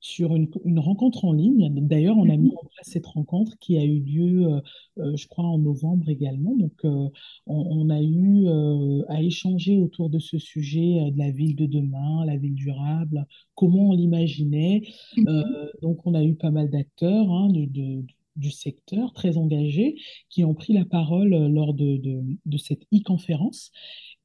sur 0.01 0.35
une, 0.35 0.49
une 0.65 0.79
rencontre 0.79 1.25
en 1.25 1.33
ligne. 1.33 1.69
D'ailleurs, 1.87 2.17
on 2.17 2.29
a 2.29 2.37
mis 2.37 2.51
en 2.51 2.67
place 2.75 2.89
cette 2.89 3.07
rencontre 3.07 3.59
qui 3.61 3.77
a 3.79 3.85
eu 3.85 4.01
lieu, 4.01 4.47
euh, 4.47 4.61
euh, 4.99 5.17
je 5.17 5.29
crois, 5.29 5.45
en 5.45 5.59
novembre 5.59 6.09
également. 6.09 6.57
Donc 6.57 6.73
euh, 6.85 7.09
on, 7.47 7.67
on 7.87 7.91
a 7.91 8.01
eu 8.03 8.47
euh, 8.47 9.03
à 9.09 9.23
échanger 9.23 9.79
autour 9.79 10.11
de 10.11 10.19
ce 10.19 10.39
sujet 10.39 11.11
de 11.11 11.19
la 11.19 11.31
ville 11.31 11.57
de 11.57 11.67
demain, 11.67 12.25
la 12.25 12.37
ville 12.37 12.55
durable, 12.55 13.27
comment 13.55 13.91
on 13.91 13.95
l'imaginait. 13.95 14.83
Euh, 15.27 15.43
donc 15.83 16.07
on 16.07 16.15
a 16.15 16.25
eu 16.25 16.35
pas 16.35 16.51
mal 16.51 16.71
d'acteurs 16.71 17.31
hein, 17.31 17.49
de, 17.51 17.65
de- 17.67 18.05
du 18.37 18.51
secteur 18.51 19.13
très 19.13 19.37
engagés 19.37 19.97
qui 20.31 20.45
ont 20.45 20.55
pris 20.55 20.73
la 20.73 20.85
parole 20.85 21.31
lors 21.53 21.75
de, 21.75 21.97
de- 21.99 22.23
de 22.47 22.57
cette 22.59 22.85
e-conférence. 22.95 23.71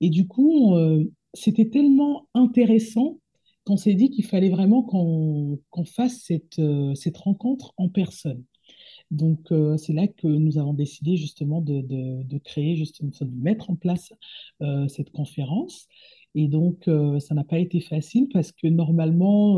Et 0.02 0.10
du 0.10 0.28
coup, 0.28 0.76
euh, 0.76 1.04
c'était 1.34 1.70
tellement 1.70 2.28
intéressant 2.34 3.20
qu'on 3.66 3.78
s'est 3.78 3.96
dit 3.96 4.10
qu'il 4.12 4.26
fallait 4.26 4.50
vraiment 4.50 4.84
qu'on 4.84 5.60
fasse 5.86 6.22
cette, 6.24 6.60
euh, 6.60 6.94
cette 6.96 7.18
rencontre 7.18 7.74
en 7.78 7.90
personne. 7.90 8.44
Donc, 9.12 9.52
euh, 9.52 9.78
c'est 9.78 9.94
là 9.94 10.08
que 10.08 10.28
nous 10.28 10.58
avons 10.58 10.74
décidé 10.74 11.18
justement 11.18 11.62
de, 11.62 11.82
de- 11.82 12.38
créer, 12.40 12.76
justement, 12.76 13.12
de 13.22 13.32
mettre 13.42 13.70
en 13.70 13.76
place 13.76 14.14
euh, 14.62 14.88
cette 14.88 15.12
conférence. 15.12 15.88
Et 16.36 16.48
donc, 16.48 16.90
ça 17.20 17.34
n'a 17.34 17.46
pas 17.46 17.60
été 17.60 17.80
facile 17.80 18.28
parce 18.34 18.52
que 18.52 18.68
normalement, 18.68 19.56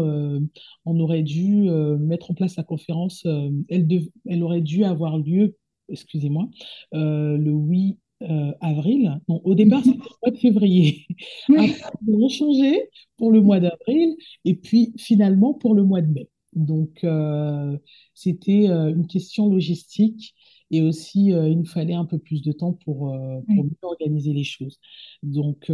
on 0.86 1.00
aurait 1.00 1.24
dû 1.24 1.70
mettre 2.00 2.32
en 2.32 2.34
place 2.36 2.56
la 2.56 2.64
conférence, 2.64 3.26
elle, 3.70 3.88
dev- 3.88 4.10
elle 4.28 4.44
aurait 4.44 4.62
dû 4.62 4.84
avoir 4.84 5.18
lieu, 5.18 5.58
excusez-moi, 5.90 6.48
le 6.94 7.52
8 7.52 7.98
euh, 8.24 8.52
avril. 8.62 9.20
Non, 9.28 9.42
au 9.44 9.54
départ, 9.54 9.84
c'était 9.84 9.98
le 9.98 10.18
mois 10.24 10.32
de 10.32 10.38
février. 10.38 11.06
Après, 11.50 11.76
ils 12.08 12.16
ont 12.16 12.30
changé 12.30 12.90
pour 13.16 13.32
le 13.32 13.42
mois 13.42 13.60
d'avril 13.60 14.16
et 14.44 14.56
puis 14.56 14.94
finalement 14.98 15.54
pour 15.54 15.76
le 15.76 15.84
mois 15.84 16.02
de 16.02 16.08
mai. 16.08 16.30
Donc, 16.54 17.04
euh, 17.04 17.78
c'était 18.16 18.70
euh, 18.70 18.90
une 18.90 19.06
question 19.06 19.50
logistique 19.50 20.34
et 20.72 20.82
aussi 20.82 21.28
il 21.28 21.60
nous 21.60 21.66
fallait 21.66 21.94
un 21.94 22.06
peu 22.06 22.18
plus 22.18 22.42
de 22.42 22.52
temps 22.52 22.74
pour, 22.74 23.16
mieux 23.48 23.70
organiser 23.84 24.34
les 24.34 24.44
choses. 24.44 24.80
Donc, 25.24 25.72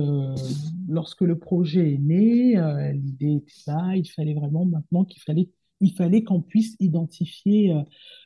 lorsque 0.87 1.21
le 1.21 1.39
projet 1.39 1.93
est 1.93 1.97
né, 1.97 2.55
l'idée 2.93 3.37
était 3.37 3.71
là, 3.71 3.95
il 3.95 4.07
fallait 4.07 4.35
vraiment 4.35 4.65
maintenant 4.65 5.03
qu'il 5.03 5.23
fallait, 5.23 5.49
il 5.81 5.93
fallait 5.93 6.23
qu'on 6.23 6.41
puisse 6.41 6.75
identifier 6.79 7.73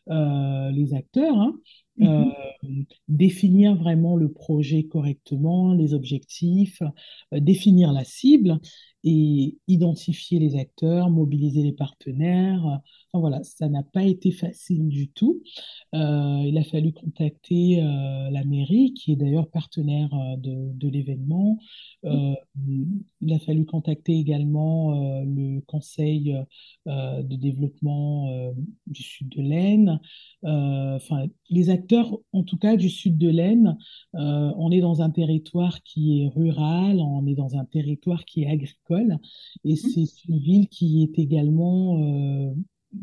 euh, 0.10 0.68
euh, 0.68 0.72
les 0.72 0.94
acteurs, 0.94 1.36
hein, 1.38 1.56
euh, 2.04 2.24
Mhm. 2.64 2.86
définir 3.08 3.76
vraiment 3.76 4.16
le 4.16 4.32
projet 4.32 4.84
correctement, 4.84 5.74
les 5.74 5.94
objectifs, 5.94 6.82
euh, 7.34 7.40
définir 7.40 7.92
la 7.94 8.04
cible 8.04 8.60
et 9.04 9.58
identifier 9.68 10.40
les 10.40 10.56
acteurs, 10.58 11.10
mobiliser 11.10 11.62
les 11.64 11.72
partenaires. 11.72 12.64
Enfin, 12.66 13.20
voilà, 13.22 13.42
ça 13.44 13.70
n'a 13.70 13.84
pas 13.84 14.04
été 14.04 14.32
facile 14.32 14.88
du 14.90 15.10
tout. 15.10 15.42
Euh, 15.96 16.44
il 16.46 16.58
a 16.58 16.64
fallu 16.64 16.92
contacter 16.94 17.82
euh, 17.82 18.30
la 18.32 18.44
mairie, 18.44 18.94
qui 18.94 19.14
est 19.14 19.16
d'ailleurs 19.16 19.50
partenaire 19.50 20.14
euh, 20.14 20.38
de, 20.38 20.74
de 20.74 20.90
l'événement. 20.90 21.60
Euh, 22.06 22.34
il 23.22 23.34
a 23.34 23.40
fallu 23.40 23.66
contacter 23.66 24.14
également 24.14 25.22
euh, 25.22 25.24
le 25.26 25.62
conseil 25.62 26.36
euh, 26.88 27.24
de 27.24 27.36
développement 27.36 28.30
euh, 28.30 28.52
du 28.88 29.04
sud 29.04 29.30
de 29.30 29.42
l'Aisne. 29.42 29.97
Euh, 30.44 30.96
enfin, 30.96 31.26
les 31.50 31.70
acteurs, 31.70 32.16
en 32.32 32.44
tout 32.44 32.58
cas 32.58 32.78
du 32.78 32.90
sud 32.90 33.18
de 33.18 33.30
l'Aisne, 33.30 33.78
euh, 34.16 34.52
on 34.58 34.72
est 34.72 34.82
dans 34.82 35.02
un 35.02 35.10
territoire 35.10 35.82
qui 35.84 36.22
est 36.22 36.28
rural, 36.28 37.00
on 37.00 37.26
est 37.26 37.36
dans 37.36 37.56
un 37.56 37.66
territoire 37.66 38.24
qui 38.26 38.44
est 38.44 38.48
agricole, 38.48 39.18
et 39.64 39.76
c'est 39.76 40.06
une 40.28 40.40
ville 40.40 40.68
qui 40.68 41.04
est 41.04 41.20
également 41.20 42.00
euh, 42.00 42.54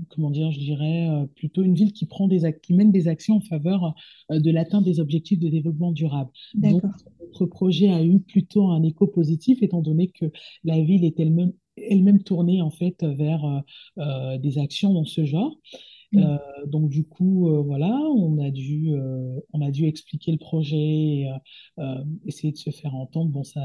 comment 0.08 0.30
dire, 0.30 0.50
je 0.50 0.58
dirais, 0.58 1.08
plutôt 1.34 1.62
une 1.62 1.74
ville 1.74 1.92
qui 1.92 2.06
prend 2.06 2.26
des 2.26 2.58
qui 2.62 2.72
mène 2.72 2.90
des 2.90 3.06
actions 3.06 3.36
en 3.36 3.40
faveur 3.40 3.94
de 4.30 4.50
l'atteinte 4.50 4.84
des 4.84 4.98
objectifs 4.98 5.38
de 5.38 5.48
développement 5.48 5.92
durable. 5.92 6.30
Donc, 6.54 6.82
notre 7.20 7.46
projet 7.46 7.90
a 7.90 8.02
eu 8.02 8.18
plutôt 8.20 8.68
un 8.68 8.82
écho 8.82 9.06
positif, 9.06 9.62
étant 9.62 9.82
donné 9.82 10.08
que 10.08 10.26
la 10.64 10.80
ville 10.80 11.04
est 11.04 11.20
elle-même 11.20 11.52
elle-même 11.76 12.22
tournée 12.22 12.62
en 12.62 12.70
fait 12.70 13.04
vers 13.04 13.62
des 14.38 14.58
actions 14.58 14.94
dans 14.94 15.04
ce 15.04 15.24
genre. 15.24 15.54
Mm. 16.14 16.18
Euh, 16.18 16.66
donc 16.66 16.88
du 16.88 17.04
coup, 17.04 17.48
euh, 17.48 17.62
voilà, 17.62 17.90
on 17.90 18.38
a 18.38 18.50
dû, 18.50 18.92
euh, 18.92 19.40
on 19.52 19.60
a 19.60 19.70
dû 19.70 19.86
expliquer 19.86 20.32
le 20.32 20.38
projet, 20.38 20.76
et, 20.76 21.30
essayer 22.26 22.52
de 22.52 22.58
se 22.58 22.70
faire 22.70 22.94
entendre. 22.94 23.30
Bon, 23.30 23.44
ça, 23.44 23.60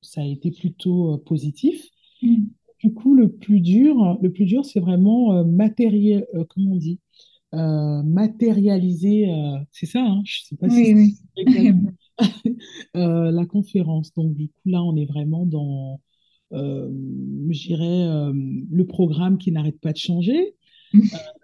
ça 0.00 0.22
a 0.22 0.24
été 0.24 0.50
plutôt 0.50 1.18
positif. 1.18 1.84
Mm. 2.22 2.44
Du 2.80 2.92
coup, 2.92 3.14
le 3.14 3.30
plus 3.30 3.60
dur, 3.60 4.18
le 4.20 4.32
plus 4.32 4.44
dur, 4.44 4.64
c'est 4.64 4.80
vraiment 4.80 5.44
matériel, 5.44 6.26
comment 6.48 6.72
on 6.72 6.76
dit, 6.76 6.98
matérialiser, 7.52 9.32
c'est 9.70 9.86
ça, 9.86 10.04
hein, 10.04 10.22
je 10.24 10.42
sais 10.42 10.56
pas 10.56 10.68
si 10.68 10.92
Oui, 10.92 10.94
oui. 10.94 11.16
exact, 11.36 11.78
euh, 12.96 13.30
la 13.30 13.46
conférence. 13.46 14.12
Donc, 14.14 14.34
du 14.34 14.48
coup, 14.48 14.68
là, 14.68 14.82
on 14.82 14.96
est 14.96 15.04
vraiment 15.04 15.46
dans, 15.46 16.00
je 16.50 17.66
dirais, 17.66 18.32
le 18.68 18.84
programme 18.84 19.38
qui 19.38 19.52
n'arrête 19.52 19.78
pas 19.80 19.92
de 19.92 19.98
changer. 19.98 20.56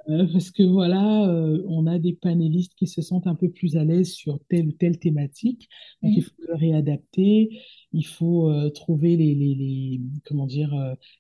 Euh, 0.08 0.26
parce 0.32 0.50
que 0.50 0.62
voilà, 0.62 1.28
euh, 1.28 1.62
on 1.68 1.86
a 1.86 1.98
des 1.98 2.14
panélistes 2.14 2.72
qui 2.74 2.86
se 2.86 3.02
sentent 3.02 3.26
un 3.26 3.34
peu 3.34 3.50
plus 3.50 3.76
à 3.76 3.84
l'aise 3.84 4.10
sur 4.10 4.40
telle 4.48 4.68
ou 4.68 4.72
telle 4.72 4.98
thématique. 4.98 5.68
Donc, 6.02 6.12
il 6.16 6.22
faut 6.22 6.32
le 6.48 6.54
réadapter. 6.54 7.60
Il 7.92 8.06
faut 8.06 8.50
euh, 8.50 8.70
trouver 8.70 9.16
les, 9.16 9.34
les, 9.34 9.54
les, 9.54 10.00
comment 10.24 10.46
dire, 10.46 10.74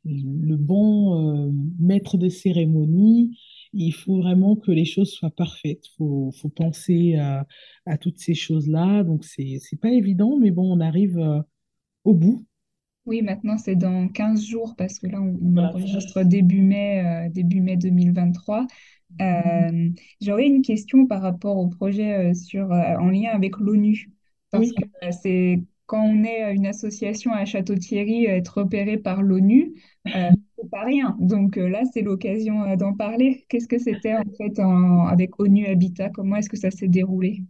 le 0.04 0.56
bon 0.56 1.52
maître 1.78 2.16
de 2.16 2.28
cérémonie. 2.28 3.38
Il 3.74 3.92
faut 3.92 4.16
vraiment 4.16 4.56
que 4.56 4.70
les 4.70 4.86
choses 4.86 5.10
soient 5.10 5.30
parfaites. 5.30 5.84
Il 5.86 5.96
faut, 5.98 6.30
faut, 6.32 6.48
penser 6.48 7.16
à, 7.16 7.46
à 7.84 7.98
toutes 7.98 8.18
ces 8.18 8.34
choses-là. 8.34 9.04
Donc, 9.04 9.24
c'est, 9.24 9.58
c'est 9.60 9.78
pas 9.78 9.92
évident, 9.92 10.38
mais 10.38 10.50
bon, 10.50 10.72
on 10.72 10.80
arrive 10.80 11.18
au 12.04 12.14
bout. 12.14 12.46
Oui, 13.06 13.22
maintenant 13.22 13.56
c'est 13.56 13.74
dans 13.74 14.08
15 14.08 14.44
jours 14.44 14.74
parce 14.76 14.98
que 14.98 15.06
là 15.06 15.20
on, 15.20 15.56
enregistre 15.56 16.22
début 16.24 16.60
mai, 16.60 17.02
euh, 17.04 17.30
début 17.30 17.60
mai 17.60 17.76
2023. 17.76 18.66
Euh, 19.22 19.88
j'aurais 20.20 20.46
une 20.46 20.60
question 20.60 21.06
par 21.06 21.22
rapport 21.22 21.56
au 21.56 21.68
projet 21.68 22.30
euh, 22.30 22.34
sur, 22.34 22.70
en 22.70 23.08
lien 23.08 23.30
avec 23.32 23.56
l'ONU. 23.56 24.10
Parce 24.50 24.70
que 24.72 24.84
c'est 25.10 25.62
quand 25.86 26.02
on 26.02 26.22
est 26.22 26.54
une 26.54 26.66
association 26.66 27.32
à 27.32 27.46
Château-Thierry, 27.46 28.26
être 28.26 28.58
repéré 28.58 28.98
par 28.98 29.22
l'ONU, 29.22 29.74
c'est 30.04 30.70
pas 30.70 30.84
rien. 30.84 31.16
Donc 31.18 31.56
là, 31.56 31.82
c'est 31.92 32.02
l'occasion 32.02 32.76
d'en 32.76 32.92
parler. 32.92 33.46
Qu'est-ce 33.48 33.68
que 33.68 33.78
c'était 33.78 34.14
en 34.14 34.24
fait 34.36 34.58
avec 34.58 35.40
ONU 35.40 35.66
Habitat? 35.66 36.10
Comment 36.10 36.36
est-ce 36.36 36.50
que 36.50 36.58
ça 36.58 36.70
s'est 36.70 36.88
déroulé? 36.88 37.42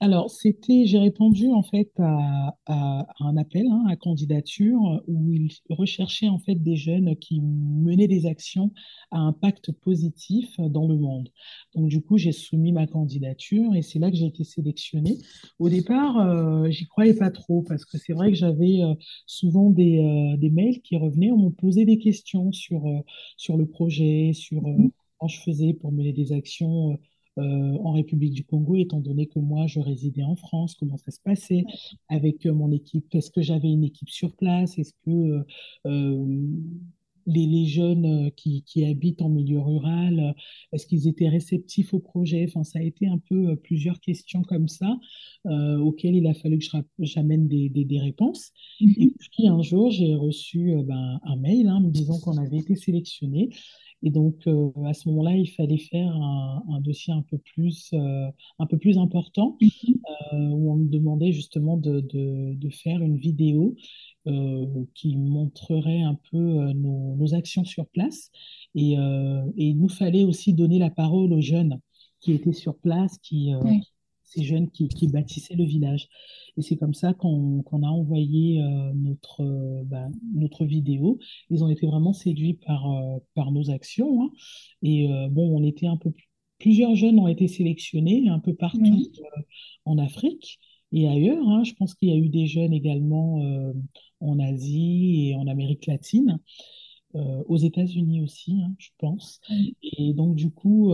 Alors, 0.00 0.28
c'était, 0.30 0.84
j'ai 0.86 0.98
répondu 0.98 1.50
en 1.50 1.62
fait 1.62 1.90
à, 1.98 2.56
un 2.66 3.36
appel 3.36 3.66
hein, 3.70 3.84
à 3.88 3.96
candidature 3.96 5.02
où 5.06 5.32
ils 5.32 5.50
recherchaient 5.70 6.28
en 6.28 6.38
fait 6.38 6.56
des 6.56 6.76
jeunes 6.76 7.16
qui 7.16 7.40
menaient 7.40 8.08
des 8.08 8.26
actions 8.26 8.72
à 9.12 9.18
impact 9.18 9.72
positif 9.72 10.58
dans 10.58 10.86
le 10.88 10.96
monde. 10.96 11.30
Donc, 11.74 11.88
du 11.88 12.02
coup, 12.02 12.18
j'ai 12.18 12.32
soumis 12.32 12.72
ma 12.72 12.86
candidature 12.86 13.74
et 13.74 13.82
c'est 13.82 13.98
là 13.98 14.10
que 14.10 14.16
j'ai 14.16 14.26
été 14.26 14.44
sélectionnée. 14.44 15.18
Au 15.58 15.68
départ, 15.68 16.18
euh, 16.18 16.68
j'y 16.70 16.86
croyais 16.86 17.14
pas 17.14 17.30
trop 17.30 17.62
parce 17.62 17.84
que 17.84 17.96
c'est 17.96 18.12
vrai 18.12 18.30
que 18.30 18.36
j'avais 18.36 18.82
euh, 18.82 18.94
souvent 19.26 19.70
des, 19.70 20.00
euh, 20.00 20.36
des, 20.36 20.50
mails 20.50 20.82
qui 20.82 20.96
revenaient, 20.96 21.30
on 21.30 21.38
me 21.38 21.50
posait 21.50 21.84
des 21.86 21.98
questions 21.98 22.52
sur, 22.52 22.82
sur 23.36 23.56
le 23.56 23.66
projet, 23.66 24.32
sur 24.34 24.62
comment 24.62 25.28
je 25.28 25.40
faisais 25.40 25.72
pour 25.72 25.92
mener 25.92 26.12
des 26.12 26.32
actions 26.32 26.98
euh, 27.38 27.42
en 27.82 27.92
République 27.92 28.32
du 28.32 28.44
Congo, 28.44 28.76
étant 28.76 29.00
donné 29.00 29.26
que 29.26 29.40
moi, 29.40 29.66
je 29.66 29.80
résidais 29.80 30.22
en 30.22 30.36
France, 30.36 30.76
comment 30.76 30.96
ça 30.96 31.10
se 31.10 31.20
passait 31.20 31.64
avec 32.08 32.46
euh, 32.46 32.52
mon 32.52 32.70
équipe? 32.70 33.12
Est-ce 33.12 33.32
que 33.32 33.42
j'avais 33.42 33.70
une 33.70 33.82
équipe 33.82 34.10
sur 34.10 34.36
place? 34.36 34.78
Est-ce 34.78 34.92
que 35.04 35.44
euh, 35.86 36.46
les, 37.26 37.46
les, 37.46 37.66
jeunes 37.66 38.30
qui, 38.36 38.62
qui, 38.62 38.84
habitent 38.84 39.22
en 39.22 39.30
milieu 39.30 39.58
rural, 39.58 40.36
est-ce 40.72 40.86
qu'ils 40.86 41.08
étaient 41.08 41.28
réceptifs 41.28 41.92
au 41.92 41.98
projet? 41.98 42.44
Enfin, 42.46 42.62
ça 42.62 42.78
a 42.78 42.82
été 42.82 43.08
un 43.08 43.18
peu 43.18 43.56
plusieurs 43.56 43.98
questions 43.98 44.42
comme 44.42 44.68
ça 44.68 44.98
auxquelles 45.46 46.16
il 46.16 46.26
a 46.26 46.34
fallu 46.34 46.58
que 46.58 46.66
j'amène 46.98 47.48
des, 47.48 47.68
des, 47.70 47.84
des, 47.84 47.98
réponses. 47.98 48.52
Et 48.80 49.12
puis 49.32 49.48
un 49.48 49.62
jour, 49.62 49.90
j'ai 49.90 50.14
reçu 50.14 50.74
ben, 50.84 51.18
un 51.24 51.36
mail 51.36 51.68
hein, 51.68 51.80
me 51.80 51.90
disant 51.90 52.20
qu'on 52.20 52.36
avait 52.36 52.58
été 52.58 52.76
sélectionné 52.76 53.48
et 54.04 54.10
donc, 54.10 54.46
euh, 54.46 54.70
à 54.84 54.92
ce 54.92 55.08
moment-là, 55.08 55.34
il 55.34 55.46
fallait 55.46 55.78
faire 55.78 56.14
un, 56.14 56.80
dossier 56.82 57.14
un 57.14 57.22
peu 57.22 57.38
plus, 57.38 57.88
euh, 57.94 58.28
un 58.58 58.66
peu 58.66 58.76
plus 58.76 58.98
important, 58.98 59.56
mhm. 59.62 59.70
euh, 60.34 60.48
où 60.50 60.72
on 60.72 60.76
me 60.76 60.88
demandait 60.90 61.32
justement 61.32 61.78
de, 61.78 62.00
de, 62.02 62.68
faire 62.68 63.00
une 63.00 63.16
vidéo 63.16 63.74
qui 64.94 65.16
montrerait 65.16 66.02
un 66.02 66.18
peu 66.30 66.72
nos, 66.72 67.34
actions 67.34 67.64
sur 67.64 67.86
place. 67.86 68.30
Et, 68.74 68.92
et, 68.92 69.68
il 69.68 69.78
nous 69.78 69.88
fallait 69.88 70.24
aussi 70.24 70.52
donner 70.52 70.78
la 70.78 70.90
parole 70.90 71.32
aux 71.32 71.40
jeunes 71.40 71.80
qui 72.20 72.32
étaient 72.32 72.52
sur 72.52 72.76
place, 72.76 73.16
qui, 73.18 73.52
ces 74.34 74.44
jeunes 74.44 74.70
qui, 74.70 74.88
qui, 74.88 75.08
bâtissaient 75.08 75.54
le 75.54 75.64
village. 75.64 76.08
Et 76.56 76.62
c'est 76.62 76.76
comme 76.76 76.94
ça 76.94 77.14
qu'on 77.14 77.62
a 77.82 77.88
envoyé 77.88 78.62
euh, 78.62 78.92
notre, 78.94 79.42
euh, 79.42 79.82
bah, 79.84 80.08
notre 80.34 80.64
vidéo. 80.64 81.18
Ils 81.50 81.64
ont 81.64 81.68
été 81.68 81.86
vraiment 81.86 82.12
séduits 82.12 82.54
par, 82.54 82.90
euh, 82.90 83.18
par 83.34 83.50
nos 83.50 83.70
actions. 83.70 84.22
Hein. 84.22 84.30
Et 84.82 85.08
bon, 85.30 85.56
on 85.56 85.64
était 85.64 85.86
un 85.86 85.96
peu 85.96 86.12
plusieurs 86.58 86.94
jeunes 86.94 87.18
ont 87.18 87.28
été 87.28 87.48
sélectionnés 87.48 88.28
un 88.28 88.38
peu 88.38 88.54
partout 88.54 89.10
en 89.84 89.98
Afrique 89.98 90.58
et 90.92 91.08
ailleurs. 91.08 91.46
Hein. 91.48 91.64
Je 91.64 91.74
pense 91.74 91.94
qu'il 91.94 92.08
y 92.08 92.12
a 92.12 92.16
eu 92.16 92.28
des 92.28 92.46
jeunes 92.46 92.72
également 92.72 93.40
en 94.20 94.38
Asie 94.38 95.28
et 95.28 95.36
en 95.36 95.46
Amérique 95.46 95.86
latine. 95.86 96.38
aux 97.14 97.56
États-Unis 97.56 98.22
aussi, 98.22 98.60
hein, 98.62 98.74
je 98.78 98.90
pense. 98.98 99.40
Et 99.82 100.12
donc, 100.14 100.36
du 100.36 100.50
coup, 100.50 100.92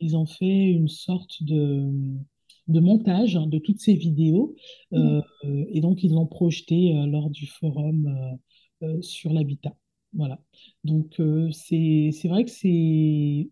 ils 0.00 0.16
ont 0.16 0.26
fait 0.26 0.70
une 0.70 0.88
sorte 0.88 1.42
de, 1.42 1.90
de 2.68 2.80
montage 2.80 3.36
hein, 3.36 3.46
de 3.46 3.58
toutes 3.58 3.80
ces 3.80 3.94
vidéos. 3.94 4.54
Euh, 4.92 5.20
et 5.44 5.80
donc, 5.80 6.02
ils 6.02 6.12
l'ont 6.12 6.26
projeté 6.26 6.96
euh, 6.96 7.06
lors 7.06 7.30
du 7.30 7.46
forum 7.46 8.38
euh, 8.82 9.00
sur 9.02 9.32
l'habitat. 9.32 9.74
Voilà. 10.12 10.38
Donc, 10.84 11.20
c'est 11.52 12.12
vrai 12.24 12.44
que 12.44 12.50
c'est. 12.50 13.48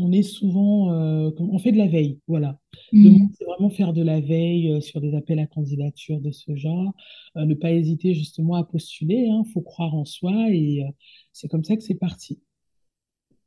On 0.00 0.12
est 0.12 0.22
souvent. 0.22 0.90
on 1.38 1.58
fait 1.58 1.72
de 1.72 1.78
la 1.78 1.88
veille. 1.88 2.20
Voilà. 2.28 2.58
Le 2.92 3.10
mmh. 3.10 3.28
c'est 3.36 3.44
vraiment 3.44 3.70
faire 3.70 3.92
de 3.92 4.02
la 4.02 4.20
veille 4.20 4.80
sur 4.80 5.00
des 5.00 5.14
appels 5.14 5.40
à 5.40 5.46
candidature 5.46 6.20
de 6.20 6.30
ce 6.30 6.54
genre. 6.56 6.92
ne 7.36 7.54
pas 7.54 7.72
hésiter 7.72 8.14
justement 8.14 8.54
à 8.54 8.64
postuler. 8.64 9.24
Il 9.26 9.30
hein. 9.30 9.44
faut 9.52 9.60
croire 9.60 9.94
en 9.94 10.04
soi. 10.04 10.50
Et 10.50 10.84
c'est 11.32 11.48
comme 11.48 11.64
ça 11.64 11.76
que 11.76 11.82
c'est 11.82 11.94
parti. 11.94 12.40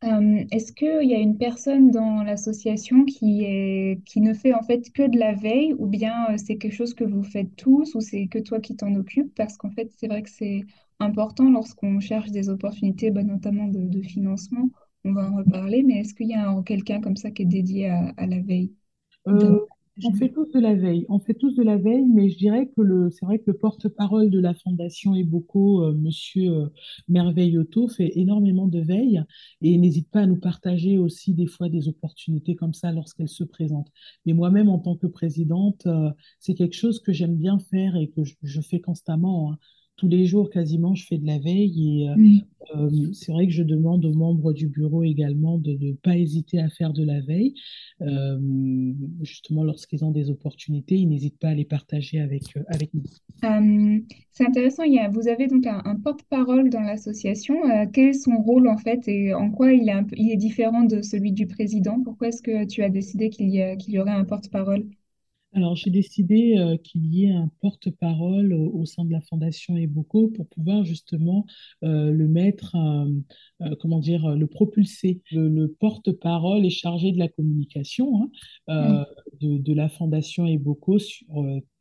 Euh, 0.04 0.44
est-ce 0.52 0.74
qu'il 0.74 1.08
y 1.08 1.14
a 1.14 1.20
une 1.20 1.38
personne 1.38 1.92
dans 1.92 2.24
l'association 2.24 3.06
qui 3.06 3.44
est, 3.44 4.04
qui 4.04 4.20
ne 4.20 4.34
fait 4.34 4.54
en 4.54 4.64
fait 4.64 4.92
que 4.92 5.08
de 5.08 5.20
la 5.20 5.34
veille 5.34 5.76
ou 5.78 5.86
bien 5.86 6.26
euh, 6.32 6.38
c'est 6.38 6.58
quelque 6.58 6.74
chose 6.74 6.96
que 6.96 7.04
vous 7.04 7.22
faites 7.22 7.56
tous 7.56 7.94
ou 7.94 8.02
c'est 8.02 8.26
que 8.26 8.40
toi 8.40 8.60
qui 8.60 8.76
t'en 8.76 8.96
occupes? 8.96 9.32
Parce 9.36 9.58
qu'en 9.58 9.70
fait, 9.70 9.92
c'est 9.98 10.08
vrai 10.08 10.24
que 10.24 10.30
c'est 10.30 10.62
important 11.00 11.52
lorsqu'on 11.52 12.00
cherche 12.00 12.32
des 12.32 12.50
opportunités, 12.50 13.12
bah, 13.12 13.24
notamment 13.24 13.68
de, 13.68 14.02
financement. 14.02 14.70
On 15.04 15.14
va 15.14 15.30
en 15.30 15.36
reparler, 15.36 15.84
mais 15.84 16.00
est-ce 16.00 16.16
qu'il 16.16 16.30
y 16.30 16.36
a 16.36 16.62
quelqu'un 16.66 17.00
comme 17.00 17.16
ça 17.18 17.30
qui 17.30 17.44
est 17.44 17.46
dédié 17.46 17.90
à, 17.90 18.14
à 18.18 18.26
la 18.26 18.40
veille? 18.40 18.72
Euh, 19.28 19.60
on 20.06 20.14
fait 20.14 20.30
tous 20.30 20.52
de 20.52 20.60
la 20.60 20.76
veille, 20.76 21.06
on 21.10 21.20
fait 21.20 21.34
tous 21.34 21.54
de 21.56 21.64
la 21.64 21.78
veille, 21.78 22.06
mais 22.06 22.30
je 22.30 22.38
dirais 22.38 22.68
que 22.68 22.82
le, 22.82 23.10
c'est 23.12 23.26
vrai 23.26 23.40
que 23.40 23.46
le 23.48 23.58
porte-parole 23.58 24.30
de 24.30 24.40
la 24.40 24.54
Fondation 24.54 25.16
Eboco, 25.16 25.84
euh, 25.84 25.94
Monsieur 25.94 26.52
euh, 26.52 26.68
Merveilloto, 27.08 27.88
fait 27.88 28.12
énormément 28.16 28.68
de 28.68 28.80
veille 28.80 29.24
et 29.62 29.78
n'hésite 29.78 30.10
pas 30.10 30.22
à 30.22 30.26
nous 30.26 30.40
partager 30.40 30.98
aussi 30.98 31.34
des 31.34 31.48
fois 31.48 31.70
des 31.70 31.88
opportunités 31.88 32.56
comme 32.56 32.74
ça 32.74 32.92
lorsqu'elles 32.92 33.30
se 33.30 33.44
présentent. 33.44 33.92
Mais 34.26 34.34
moi-même, 34.34 34.70
en 34.70 34.80
tant 34.80 34.96
que 34.96 35.08
présidente, 35.08 35.86
euh, 35.88 36.10
c'est 36.40 36.54
quelque 36.54 36.76
chose 36.76 37.00
que 37.00 37.12
j'aime 37.12 37.36
bien 37.36 37.60
faire 37.60 37.96
et 37.96 38.10
que 38.10 38.22
je, 38.24 38.62
fais 38.62 38.80
constamment. 38.80 39.54
Hein 39.54 39.58
tous 40.02 40.08
les 40.08 40.26
jours 40.26 40.50
quasiment, 40.50 40.96
je 40.96 41.06
fais 41.06 41.20
de 41.20 41.28
la 41.28 41.38
veille 41.38 42.02
et 42.02 42.10
euh, 42.10 42.16
mm. 42.16 42.42
euh, 42.76 43.14
c'est 43.14 43.32
vrai 43.32 43.46
que 43.46 43.54
je 43.54 43.62
demande 43.62 44.04
aux 44.04 44.14
membres 44.16 44.52
du 44.52 44.68
bureau 44.68 45.04
également 45.04 45.60
de 45.60 45.78
ne 45.80 45.94
pas 45.94 46.18
hésiter 46.18 46.60
à 46.60 46.70
faire 46.70 46.92
de 46.92 47.06
la 47.06 47.22
veille. 47.22 47.54
Euh, 48.02 48.40
justement, 49.22 49.64
lorsqu'ils 49.64 50.04
ont 50.04 50.10
des 50.10 50.32
opportunités, 50.32 50.96
ils 50.96 51.08
n'hésitent 51.08 51.38
pas 51.38 51.50
à 51.50 51.54
les 51.54 51.66
partager 51.66 52.20
avec, 52.20 52.42
avec 52.66 52.90
nous. 52.96 53.04
c'est 54.32 54.44
intéressant, 54.44 54.82
il 54.82 54.96
y 54.96 54.98
a, 54.98 55.08
vous 55.08 55.28
avez 55.28 55.46
donc 55.46 55.68
un, 55.68 55.96
porte-parole 56.04 56.72
dans 56.72 56.82
l'association. 56.82 57.58
quel 57.94 58.10
est 58.10 58.14
son 58.14 58.38
rôle 58.42 58.68
en 58.68 58.78
fait 58.78 59.08
et 59.08 59.36
en 59.36 59.52
quoi 59.52 59.72
il 59.72 59.88
est, 59.88 59.92
un 59.92 60.08
il 60.18 60.32
est 60.32 60.38
différent 60.38 60.84
de 60.84 61.04
celui 61.04 61.32
du 61.32 61.46
président? 61.46 62.02
Pourquoi 62.04 62.30
est-ce 62.30 62.42
que 62.42 62.66
tu 62.66 62.82
as 62.82 62.90
décidé 62.90 63.30
qu'il 63.30 63.50
y, 63.50 63.78
qu'il 63.78 63.94
y 63.94 64.00
aurait 64.00 64.10
un 64.10 64.26
porte-parole? 64.26 64.88
Alors, 65.54 65.76
j'ai 65.76 65.90
décidé 65.90 66.56
euh, 66.58 66.78
qu'il 66.78 67.06
y 67.14 67.26
ait 67.26 67.34
un 67.34 67.52
porte-parole 67.60 68.54
au, 68.54 68.86
sein 68.86 69.04
de 69.04 69.12
la 69.12 69.20
Fondation 69.20 69.76
Eboco 69.76 70.30
pour 70.30 70.48
pouvoir 70.48 70.86
justement 70.86 71.46
euh, 71.84 72.12
le 72.12 72.28
mettre, 72.30 72.76
euh, 72.78 73.76
comment 73.82 74.00
dire, 74.00 74.30
le 74.36 74.48
propulser. 74.48 75.22
Le, 75.32 75.68
porte-parole 75.68 76.66
est 76.66 76.70
chargé 76.70 77.12
de 77.12 77.20
la 77.20 77.28
communication 77.28 78.30
hein, 78.68 79.06
de, 79.42 79.58
de, 79.58 79.74
la 79.74 79.90
Fondation 79.90 80.46
Eboco 80.46 81.00
sur 81.00 81.28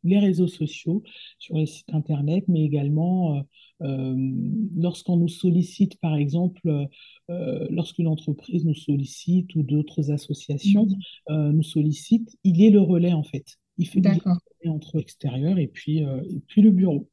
les 0.03 0.19
réseaux 0.19 0.49
sociaux, 0.49 1.03
sur 1.39 1.57
les 1.57 1.67
sites 1.67 1.93
Internet, 1.93 2.45
mais 2.49 2.63
également 2.63 3.45
lorsqu'on 3.81 5.17
nous 5.17 5.29
sollicite, 5.29 5.99
par 6.01 6.17
exemple, 6.17 6.89
lorsqu'une 7.29 8.09
entreprise 8.09 8.65
nous 8.65 8.75
sollicite 8.75 9.55
ou 9.55 9.63
d'autres 9.63 10.11
associations 10.11 10.87
mmh. 11.29 11.51
nous 11.51 11.63
sollicitent, 11.63 12.37
il 12.45 12.63
est 12.63 12.71
le 12.71 12.81
relais 12.81 13.13
en 13.13 13.23
fait. 13.23 13.60
Il 13.81 13.89
fait 13.89 14.01
relais 14.01 14.71
entre 14.71 14.99
l'extérieur 14.99 15.59
et 15.59 15.67
puis, 15.67 15.99
et 16.01 16.41
puis 16.47 16.61
le 16.63 16.71
bureau. 16.71 17.09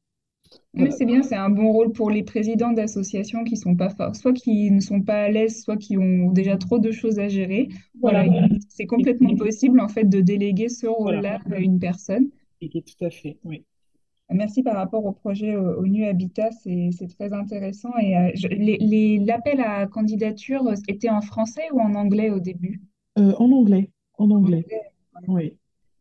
Oui, 0.74 0.90
c'est 0.92 1.04
bien, 1.04 1.22
c'est 1.22 1.36
un 1.36 1.50
bon 1.50 1.72
rôle 1.72 1.92
pour 1.92 2.10
les 2.10 2.22
présidents 2.22 2.72
d'associations 2.72 3.44
qui 3.44 3.56
sont 3.56 3.74
pas 3.74 3.90
forts, 3.90 4.14
soit 4.14 4.32
qui 4.32 4.70
ne 4.70 4.80
sont 4.80 5.02
pas 5.02 5.22
à 5.22 5.28
l'aise, 5.28 5.62
soit 5.62 5.76
qui 5.76 5.96
ont 5.96 6.30
déjà 6.30 6.56
trop 6.56 6.78
de 6.78 6.90
choses 6.90 7.18
à 7.18 7.28
gérer. 7.28 7.68
Voilà, 8.00 8.24
c'est 8.68 8.86
complètement 8.86 9.34
possible 9.36 9.80
en 9.80 9.88
fait 9.88 10.04
de 10.04 10.20
déléguer 10.20 10.68
ce 10.68 10.86
rôle-là 10.86 11.40
à 11.50 11.58
une 11.58 11.78
personne. 11.78 12.28
tout 12.60 13.04
à 13.04 13.10
fait, 13.10 13.38
oui. 13.44 13.64
Merci 14.30 14.62
par 14.62 14.76
rapport 14.76 15.04
au 15.06 15.12
projet 15.12 15.54
euh, 15.54 15.78
ONU 15.78 16.04
Habitat, 16.04 16.50
c'est 16.50 16.90
c'est 16.92 17.06
très 17.06 17.32
intéressant. 17.32 17.96
Et 17.98 18.16
euh, 18.16 19.24
l'appel 19.24 19.60
à 19.60 19.86
candidature 19.86 20.66
euh, 20.66 20.74
était 20.86 21.08
en 21.08 21.22
français 21.22 21.62
ou 21.72 21.80
en 21.80 21.94
anglais 21.94 22.28
au 22.28 22.38
début? 22.38 22.82
Euh, 23.18 23.32
en 23.38 23.50
anglais, 23.52 23.90
en 24.18 24.30
En 24.30 24.36
anglais, 24.36 24.66
anglais, 24.66 24.82
oui. 25.28 25.56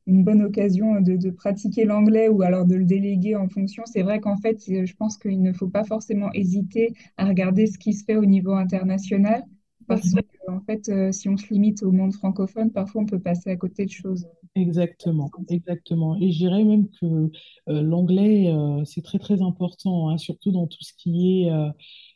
Une 0.07 0.23
bonne 0.23 0.41
occasion 0.41 0.99
de, 1.01 1.15
de 1.15 1.29
pratiquer 1.29 1.85
l'anglais 1.85 2.29
ou 2.29 2.41
alors 2.41 2.65
de 2.65 2.75
le 2.75 2.85
déléguer 2.85 3.35
en 3.35 3.47
fonction. 3.49 3.83
C'est 3.85 4.01
vrai 4.01 4.19
qu'en 4.19 4.37
fait, 4.37 4.57
euh, 4.69 4.85
je 4.85 4.95
pense 4.95 5.17
qu'il 5.17 5.41
ne 5.41 5.53
faut 5.53 5.67
pas 5.67 5.83
forcément 5.83 6.31
hésiter 6.33 6.93
à 7.17 7.25
regarder 7.27 7.67
ce 7.67 7.77
qui 7.77 7.93
se 7.93 8.03
fait 8.03 8.15
au 8.15 8.25
niveau 8.25 8.53
international 8.53 9.43
parce 9.87 10.11
que, 10.13 10.51
en 10.51 10.59
fait, 10.61 10.89
euh, 10.89 11.11
si 11.11 11.29
on 11.29 11.37
se 11.37 11.53
limite 11.53 11.81
au 11.81 11.91
monde 11.91 12.13
francophone, 12.13 12.71
parfois 12.71 13.01
on 13.01 13.05
peut 13.05 13.19
passer 13.19 13.49
à 13.49 13.55
côté 13.55 13.85
de 13.85 13.91
choses. 13.91 14.27
Exactement, 14.55 15.29
exactement. 15.49 16.17
Et 16.19 16.31
je 16.31 16.37
dirais 16.37 16.63
même 16.63 16.87
que 16.99 17.05
euh, 17.05 17.81
l'anglais, 17.81 18.51
euh, 18.51 18.83
c'est 18.85 19.01
très 19.01 19.19
très 19.19 19.41
important, 19.41 20.09
hein, 20.09 20.17
surtout 20.17 20.51
dans 20.51 20.67
tout 20.67 20.83
ce 20.83 20.93
qui 20.97 21.43
est, 21.43 21.51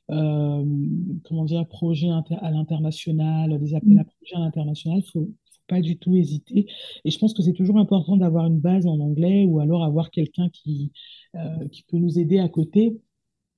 comment 0.10 1.46
dire, 1.46 1.66
projet 1.68 2.10
à 2.10 2.52
l'international, 2.52 3.58
des 3.60 3.74
appels 3.74 4.00
à 4.00 4.04
projets 4.04 4.36
à 4.36 4.40
l'international. 4.40 5.02
Faut 5.14 5.30
pas 5.72 5.80
du 5.80 5.98
tout 5.98 6.16
hésiter. 6.18 6.68
Et 7.06 7.12
je 7.12 7.18
pense 7.18 7.34
que 7.34 7.42
c'est 7.42 7.54
toujours 7.54 7.78
important 7.78 8.18
d'avoir 8.18 8.46
une 8.46 8.60
base 8.60 8.86
en 8.86 9.00
anglais 9.00 9.46
ou 9.46 9.62
alors 9.62 9.86
avoir 9.86 10.12
quelqu'un 10.12 10.50
qui, 10.50 10.92
euh, 11.36 11.68
qui 11.70 11.84
peut 11.84 11.98
nous 11.98 12.20
aider 12.20 12.40
à 12.40 12.50
côté 12.50 13.00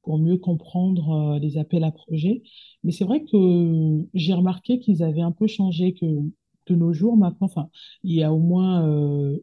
pour 0.03 0.19
mieux 0.19 0.37
comprendre 0.37 1.35
euh, 1.35 1.39
les 1.39 1.57
appels 1.57 1.83
à 1.83 1.91
projets. 1.91 2.43
Mais 2.83 2.91
c'est 2.91 3.05
vrai 3.05 3.23
que 3.25 4.05
j'ai 4.13 4.33
remarqué 4.33 4.79
qu'ils 4.79 5.01
avaient 5.01 5.21
un 5.21 5.31
peu 5.31 5.47
changé, 5.47 5.95
que 5.95 6.05
de 6.05 6.75
nos 6.75 6.93
jours 6.93 7.17
maintenant, 7.17 7.47
enfin, 7.47 7.69
il 8.03 8.13
y 8.13 8.23
a 8.23 8.31
au 8.31 8.39
moins 8.39 8.87
euh, 8.87 9.39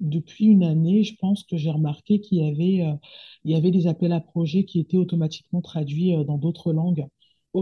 depuis 0.00 0.46
une 0.46 0.64
année, 0.64 1.04
je 1.04 1.16
pense 1.16 1.44
que 1.44 1.58
j'ai 1.58 1.70
remarqué 1.70 2.20
qu'il 2.20 2.38
y 2.38 2.48
avait, 2.48 2.98
y 3.44 3.54
avait 3.54 3.70
des 3.70 3.86
appels 3.86 4.12
à 4.12 4.20
projets 4.20 4.64
qui 4.64 4.80
étaient 4.80 4.96
automatiquement 4.96 5.60
traduits 5.60 6.12
dans 6.24 6.38
d'autres 6.38 6.72
langues. 6.72 7.06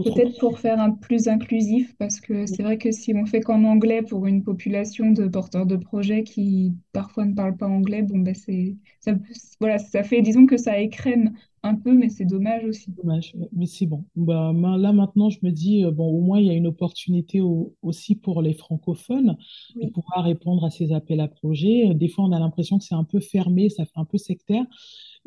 Peut-être 0.03 0.37
pour 0.37 0.59
faire 0.59 0.79
un 0.79 0.91
plus 0.91 1.27
inclusif, 1.27 1.95
parce 1.97 2.19
que 2.21 2.45
c'est 2.45 2.63
vrai 2.63 2.77
que 2.77 2.91
si 2.91 3.13
on 3.15 3.25
fait 3.25 3.41
qu'en 3.41 3.63
anglais 3.65 4.01
pour 4.01 4.25
une 4.27 4.43
population 4.43 5.11
de 5.11 5.27
porteurs 5.27 5.65
de 5.65 5.75
projets 5.77 6.23
qui 6.23 6.73
parfois 6.93 7.25
ne 7.25 7.33
parlent 7.35 7.57
pas 7.57 7.67
anglais, 7.67 8.01
bon 8.01 8.19
ben 8.19 8.33
c'est 8.35 8.77
ça, 9.01 9.11
voilà, 9.59 9.77
ça 9.79 10.03
fait, 10.03 10.21
disons 10.21 10.45
que 10.45 10.57
ça 10.57 10.79
écrème 10.79 11.33
un 11.63 11.75
peu, 11.75 11.93
mais 11.93 12.09
c'est 12.09 12.25
dommage 12.25 12.63
aussi. 12.65 12.95
Dommage, 12.97 13.33
mais 13.53 13.65
c'est 13.67 13.85
bon. 13.85 14.03
Bah, 14.15 14.51
là 14.53 14.91
maintenant, 14.91 15.29
je 15.29 15.37
me 15.43 15.51
dis, 15.51 15.85
euh, 15.85 15.91
bon, 15.91 16.07
au 16.07 16.21
moins, 16.21 16.39
il 16.39 16.47
y 16.47 16.49
a 16.49 16.53
une 16.53 16.67
opportunité 16.67 17.39
au- 17.39 17.73
aussi 17.81 18.15
pour 18.15 18.41
les 18.41 18.53
francophones 18.53 19.37
de 19.81 19.87
pouvoir 19.87 20.25
répondre 20.25 20.65
à 20.65 20.69
ces 20.71 20.91
appels 20.91 21.21
à 21.21 21.27
projets. 21.29 21.89
Euh, 21.89 21.93
Des 21.93 22.09
fois, 22.09 22.25
on 22.25 22.31
a 22.33 22.39
l'impression 22.39 22.77
que 22.77 22.83
c'est 22.83 22.95
un 22.95 23.05
peu 23.05 23.19
fermé, 23.21 23.69
ça 23.69 23.85
fait 23.85 23.91
un 23.95 24.05
peu 24.05 24.17
sectaire. 24.17 24.65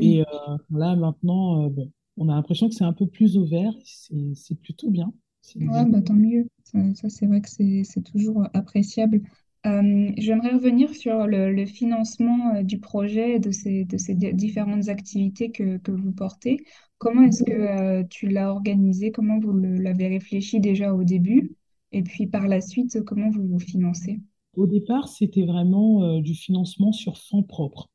Et 0.00 0.20
euh, 0.22 0.24
là 0.70 0.96
maintenant, 0.96 1.66
euh, 1.66 1.70
bon, 1.70 1.90
on 2.16 2.28
a 2.28 2.34
l'impression 2.34 2.68
que 2.68 2.74
c'est 2.74 2.84
un 2.84 2.92
peu 2.92 3.06
plus 3.06 3.36
ouvert. 3.36 3.72
C'est 3.84 4.34
c'est 4.34 4.60
plutôt 4.60 4.90
bien. 4.90 5.12
Ouais, 5.60 5.84
bah, 5.86 6.00
tant 6.02 6.14
mieux. 6.14 6.48
Ça, 6.64 6.78
ça, 6.94 7.08
c'est 7.08 7.26
vrai 7.26 7.40
que 7.40 7.48
c'est 7.48 8.02
toujours 8.04 8.44
appréciable. 8.54 9.20
Euh, 9.66 10.10
j'aimerais 10.18 10.54
revenir 10.54 10.92
sur 10.94 11.26
le, 11.26 11.52
le 11.52 11.66
financement 11.66 12.54
euh, 12.56 12.62
du 12.62 12.78
projet, 12.80 13.38
de 13.38 13.50
ces, 13.52 13.84
de 13.84 13.96
ces 13.96 14.14
di- 14.14 14.34
différentes 14.34 14.88
activités 14.88 15.52
que, 15.52 15.76
que 15.78 15.92
vous 15.92 16.10
portez. 16.12 16.64
Comment 16.98 17.22
est-ce 17.22 17.44
que 17.44 17.52
euh, 17.52 18.02
tu 18.10 18.28
l'as 18.28 18.50
organisé? 18.50 19.12
Comment 19.12 19.38
vous 19.38 19.52
l'avez 19.56 20.08
réfléchi 20.08 20.58
déjà 20.60 20.92
au 20.94 21.04
début? 21.04 21.54
Et 21.92 22.02
puis 22.02 22.26
par 22.26 22.48
la 22.48 22.60
suite, 22.60 23.02
comment 23.04 23.30
vous 23.30 23.46
vous 23.46 23.60
financez? 23.60 24.20
Au 24.56 24.66
départ, 24.66 25.08
c'était 25.08 25.44
vraiment 25.44 26.04
euh, 26.04 26.22
du 26.22 26.34
financement 26.34 26.92
sur 26.92 27.18
fonds 27.18 27.42
propres. 27.42 27.90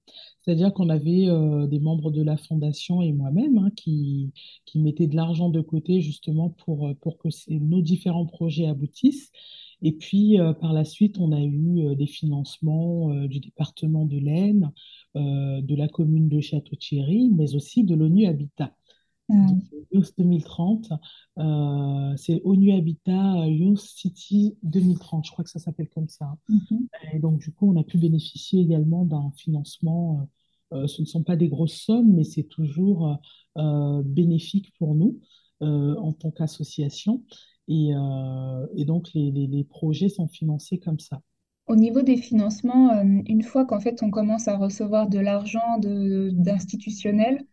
C'est-à-dire 0.48 0.74
qu'on 0.74 0.88
avait 0.88 1.28
euh, 1.28 1.68
des 1.68 1.82
membres 1.82 2.10
de 2.10 2.22
la 2.24 2.38
fondation 2.38 3.02
et 3.02 3.12
moi-même 3.12 3.58
hein, 3.58 3.70
qui, 3.76 4.32
qui 4.66 4.80
mettaient 4.80 5.08
de 5.08 5.16
l'argent 5.18 5.50
de 5.50 5.60
côté 5.60 6.00
justement 6.00 6.52
pour, 6.52 6.88
euh, 6.88 6.94
pour 7.02 7.18
que 7.18 7.28
nos 7.50 7.82
différents 7.82 8.26
projets 8.26 8.66
aboutissent. 8.66 9.30
Et 9.82 9.92
puis, 9.92 10.40
euh, 10.40 10.54
par 10.54 10.72
la 10.72 10.86
suite, 10.86 11.20
on 11.20 11.34
a 11.34 11.42
eu 11.42 11.86
euh, 11.86 11.96
des 11.96 12.08
financements 12.08 13.12
euh, 13.12 13.28
du 13.28 13.42
département 13.42 14.06
de 14.06 14.18
l'Aisne, 14.18 14.72
de 15.16 15.76
la 15.76 15.88
commune 15.88 16.30
de 16.30 16.40
Château-Thierry, 16.40 17.32
mais 17.36 17.56
aussi 17.56 17.84
de 17.84 17.96
l'ONU 17.96 18.28
Habitat. 18.28 18.72
Donc, 19.30 19.64
Youth 19.92 20.14
2030, 20.18 20.94
euh, 21.38 22.14
c'est 22.16 22.42
ONU 22.46 22.72
Habitat 22.72 23.48
Youth 23.48 23.80
City 23.80 24.56
2030, 24.64 25.26
je 25.26 25.32
crois 25.32 25.44
que 25.44 25.50
ça 25.50 25.60
s'appelle 25.60 25.90
comme 25.90 26.08
ça. 26.08 26.38
mhm. 26.48 26.88
Et 27.14 27.20
donc, 27.20 27.40
du 27.40 27.52
coup, 27.52 27.70
on 27.70 27.80
a 27.80 27.84
pu 27.84 27.98
bénéficier 27.98 28.62
également 28.62 29.06
d'un 29.06 29.32
financement. 29.36 30.28
Euh, 30.74 30.88
ce 30.88 31.02
ne 31.02 31.08
sont 31.08 31.24
pas 31.24 31.36
des 31.36 31.48
grosses 31.48 31.80
sommes, 31.80 32.14
mais 32.14 32.24
c'est 32.24 32.44
toujours 32.44 33.10
euh, 33.10 33.16
euh, 33.62 34.02
bénéfique 34.04 34.74
pour 34.78 34.96
nous 34.96 35.20
en 35.60 36.14
tant 36.14 36.30
qu'association. 36.30 37.24
Et, 37.68 37.92
donc, 38.86 39.10
les, 39.16 39.66
projets 39.68 40.08
sont 40.08 40.28
financés 40.28 40.78
comme 40.78 41.00
ça. 41.00 41.20
Au 41.66 41.76
niveau 41.76 42.04
des 42.04 42.16
financements, 42.16 43.02
une 43.02 43.42
fois 43.42 43.66
qu'en 43.66 43.80
fait 43.80 44.04
on 44.04 44.12
commence 44.12 44.48
à 44.48 44.56
recevoir 44.56 45.10
de 45.10 45.18
l'argent 45.18 45.80
d'institutionnels, 45.80 47.44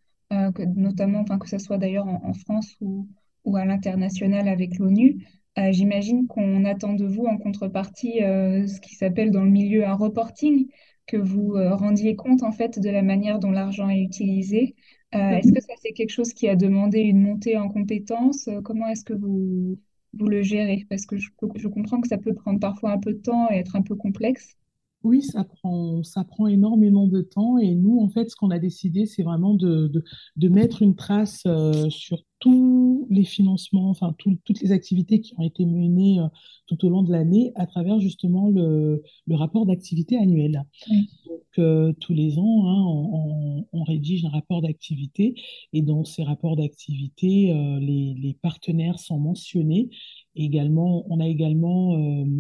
notamment, 0.76 1.24
que 1.24 1.48
ce 1.48 1.56
soit 1.56 1.78
d'ailleurs 1.78 2.06
en, 2.06 2.34
France 2.34 2.76
ou, 2.82 3.08
à 3.56 3.64
l'international 3.64 4.48
avec 4.48 4.78
l'ONU, 4.78 5.26
j'imagine 5.70 6.26
qu'on 6.26 6.66
attend 6.66 6.92
de 6.92 7.06
vous 7.06 7.24
en 7.24 7.38
contrepartie 7.38 8.18
ce 8.18 8.80
qui 8.82 8.96
s'appelle 8.96 9.30
dans 9.30 9.44
le 9.44 9.50
milieu 9.50 9.86
un 9.86 9.94
reporting, 9.94 10.66
que 11.06 11.16
vous 11.16 11.54
euh, 11.56 11.74
rendiez 11.74 12.16
compte 12.16 12.42
en 12.42 12.52
fait 12.52 12.78
de 12.78 12.90
la 12.90 13.02
manière 13.02 13.38
dont 13.38 13.50
l'argent 13.50 13.88
est 13.88 14.00
utilisé. 14.00 14.74
Euh, 15.14 15.18
est-ce 15.36 15.52
que 15.52 15.60
ça 15.60 15.74
c'est 15.80 15.92
quelque 15.92 16.10
chose 16.10 16.32
qui 16.32 16.48
a 16.48 16.56
demandé 16.56 17.00
une 17.00 17.20
montée 17.22 17.56
en 17.56 17.68
compétences? 17.68 18.48
Euh, 18.48 18.60
Comment 18.62 18.88
est-ce 18.88 19.04
que 19.04 19.14
vous, 19.14 19.78
vous 20.14 20.26
le 20.28 20.42
gérez? 20.42 20.86
Parce 20.88 21.06
que 21.06 21.16
je, 21.16 21.30
je 21.56 21.68
comprends 21.68 22.00
que 22.00 22.08
ça 22.08 22.18
peut 22.18 22.34
prendre 22.34 22.60
parfois 22.60 22.92
un 22.92 22.98
peu 22.98 23.12
de 23.12 23.18
temps 23.20 23.48
et 23.50 23.56
être 23.56 23.76
un 23.76 23.82
peu 23.82 23.94
complexe. 23.96 24.56
Oui, 25.02 25.22
ça 25.22 25.44
prend, 25.44 26.02
ça 26.02 26.24
prend 26.24 26.46
énormément 26.46 27.06
de 27.06 27.20
temps 27.20 27.58
et 27.58 27.74
nous, 27.74 27.98
en 28.00 28.08
fait, 28.08 28.30
ce 28.30 28.36
qu'on 28.36 28.50
a 28.50 28.58
décidé, 28.58 29.04
c'est 29.04 29.22
vraiment 29.22 29.52
de, 29.52 29.86
de, 29.88 30.02
de 30.36 30.48
mettre 30.48 30.80
une 30.80 30.96
trace 30.96 31.42
euh, 31.46 31.90
sur 31.90 32.24
tous 32.44 33.06
les 33.10 33.24
financements, 33.24 33.88
enfin 33.88 34.14
tout- 34.18 34.36
toutes 34.44 34.60
les 34.60 34.70
activités 34.72 35.20
qui 35.22 35.32
ont 35.38 35.42
été 35.42 35.64
menées 35.64 36.20
euh, 36.20 36.28
tout 36.66 36.84
au 36.84 36.90
long 36.90 37.02
de 37.02 37.10
l'année 37.10 37.52
à 37.54 37.66
travers 37.66 38.00
justement 38.00 38.48
le, 38.50 39.02
le 39.26 39.34
rapport 39.34 39.64
d'activité 39.64 40.18
annuel. 40.18 40.62
Oui. 40.90 41.08
Donc, 41.26 41.40
euh, 41.58 41.92
tous 42.00 42.12
les 42.12 42.38
ans, 42.38 42.66
hein, 42.66 42.82
on, 42.86 43.60
on- 43.62 43.66
on 43.72 43.82
rédige 43.84 44.26
un 44.26 44.28
rapport 44.28 44.60
d'activité 44.60 45.34
et 45.72 45.80
dans 45.80 46.04
ces 46.04 46.22
rapports 46.22 46.56
d'activité, 46.56 47.52
euh, 47.52 47.78
les, 47.80 48.14
les 48.14 48.34
partenaires 48.34 48.98
sont 48.98 49.18
mentionnés. 49.18 49.88
Également, 50.36 51.06
on 51.08 51.20
a 51.20 51.26
également 51.28 51.96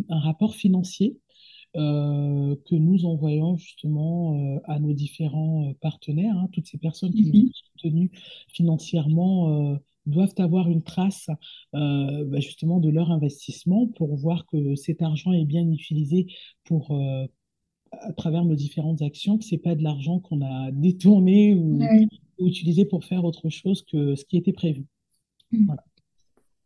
un 0.08 0.18
rapport 0.20 0.54
financier 0.54 1.16
euh, 1.76 2.54
que 2.66 2.74
nous 2.76 3.04
envoyons 3.06 3.56
justement 3.56 4.34
euh, 4.36 4.60
à 4.64 4.78
nos 4.78 4.92
différents 4.92 5.68
euh, 5.70 5.72
partenaires. 5.80 6.36
hein. 6.36 6.48
Toutes 6.52 6.66
ces 6.66 6.78
personnes 6.78 7.12
qui 7.12 7.22
nous 7.24 7.40
ont 7.40 7.44
Mhm. 7.44 7.50
soutenus 7.80 8.10
financièrement 8.48 9.78
doivent 10.06 10.34
avoir 10.38 10.68
une 10.68 10.82
trace 10.82 11.28
euh, 11.74 12.24
bah, 12.26 12.40
justement 12.40 12.80
de 12.80 12.90
leur 12.90 13.10
investissement 13.10 13.86
pour 13.96 14.14
voir 14.16 14.46
que 14.46 14.74
cet 14.74 15.02
argent 15.02 15.32
est 15.32 15.44
bien 15.44 15.66
utilisé 15.70 16.26
pour, 16.64 16.90
euh, 16.92 17.26
à 17.92 18.12
travers 18.12 18.44
nos 18.44 18.54
différentes 18.56 19.02
actions, 19.02 19.38
que 19.38 19.44
ce 19.44 19.54
n'est 19.54 19.60
pas 19.60 19.74
de 19.74 19.82
l'argent 19.82 20.18
qu'on 20.20 20.42
a 20.42 20.70
détourné 20.72 21.54
ou, 21.54 21.78
Ouais. 21.78 22.06
ou 22.38 22.46
utilisé 22.48 22.84
pour 22.84 23.04
faire 23.04 23.24
autre 23.24 23.48
chose 23.48 23.82
que 23.82 24.14
ce 24.16 24.24
qui 24.24 24.36
était 24.36 24.52
prévu. 24.52 24.84
Mhm. 25.52 25.66
Voilà. 25.66 25.84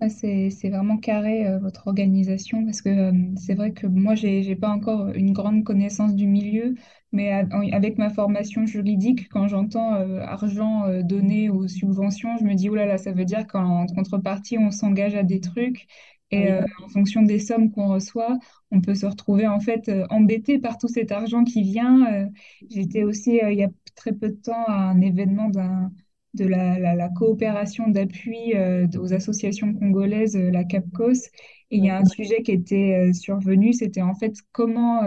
Ouais, 0.00 0.10
C'est, 0.10 0.50
c'est 0.50 0.70
vraiment 0.70 0.96
carré 0.96 1.44
euh, 1.48 1.58
votre 1.58 1.88
organisation 1.88 2.64
parce 2.64 2.82
que 2.82 2.88
euh, 2.88 3.12
c'est 3.36 3.54
vrai 3.54 3.72
que 3.72 3.88
moi 3.88 4.14
j'ai 4.14 4.44
j'ai 4.44 4.54
pas 4.54 4.68
encore 4.68 5.08
une 5.08 5.32
grande 5.32 5.64
connaissance 5.64 6.14
du 6.14 6.28
milieu 6.28 6.76
mais 7.10 7.32
a- 7.32 7.46
en- 7.50 7.68
avec 7.72 7.98
ma 7.98 8.08
formation 8.08 8.64
juridique 8.64 9.28
quand 9.28 9.48
j'entends 9.48 9.94
euh, 9.96 10.20
argent 10.20 10.84
euh, 10.86 11.02
donné 11.02 11.50
aux 11.50 11.66
subventions 11.66 12.36
je 12.38 12.44
me 12.44 12.54
dis 12.54 12.68
oh 12.68 12.76
là 12.76 12.86
là 12.86 12.96
ça 12.96 13.10
veut 13.10 13.24
dire 13.24 13.44
qu'en 13.48 13.86
contrepartie 13.86 14.56
on 14.56 14.70
s'engage 14.70 15.16
à 15.16 15.24
des 15.24 15.40
trucs 15.40 15.88
et 16.30 16.48
oui, 16.48 16.52
euh, 16.52 16.62
en 16.84 16.88
fonction 16.88 17.22
des 17.22 17.40
sommes 17.40 17.72
qu'on 17.72 17.88
reçoit 17.88 18.38
on 18.70 18.80
peut 18.80 18.94
se 18.94 19.06
retrouver 19.06 19.48
en 19.48 19.58
fait 19.58 19.88
euh, 19.88 20.06
embêté 20.10 20.60
par 20.60 20.78
tout 20.78 20.86
cet 20.88 21.10
argent 21.10 21.42
qui 21.42 21.62
vient. 21.62 22.06
Euh, 22.12 22.26
j'étais 22.70 23.02
aussi 23.02 23.40
euh, 23.42 23.50
il 23.50 23.58
y 23.58 23.64
a 23.64 23.68
très 23.96 24.12
peu 24.12 24.28
de 24.28 24.34
temps 24.36 24.64
à 24.66 24.74
un 24.74 25.00
événement 25.00 25.48
d'un 25.48 25.90
de 26.38 26.46
la, 26.46 26.78
la- 26.78 26.94
la 26.94 27.08
coopération 27.10 27.88
d'appui 27.88 28.54
euh, 28.56 28.86
aux 28.98 29.12
associations 29.14 29.74
congolaises, 29.74 30.36
euh, 30.36 30.50
la 30.50 30.64
CAPCOS. 30.64 31.26
Et 31.70 31.78
il 31.78 31.84
y 31.84 31.90
a 31.90 31.98
un 31.98 32.04
sujet 32.06 32.42
qui 32.42 32.52
était 32.52 33.08
euh, 33.10 33.12
survenu, 33.12 33.72
c'était 33.74 34.02
en 34.02 34.14
fait 34.14 34.34
comment 34.52 35.02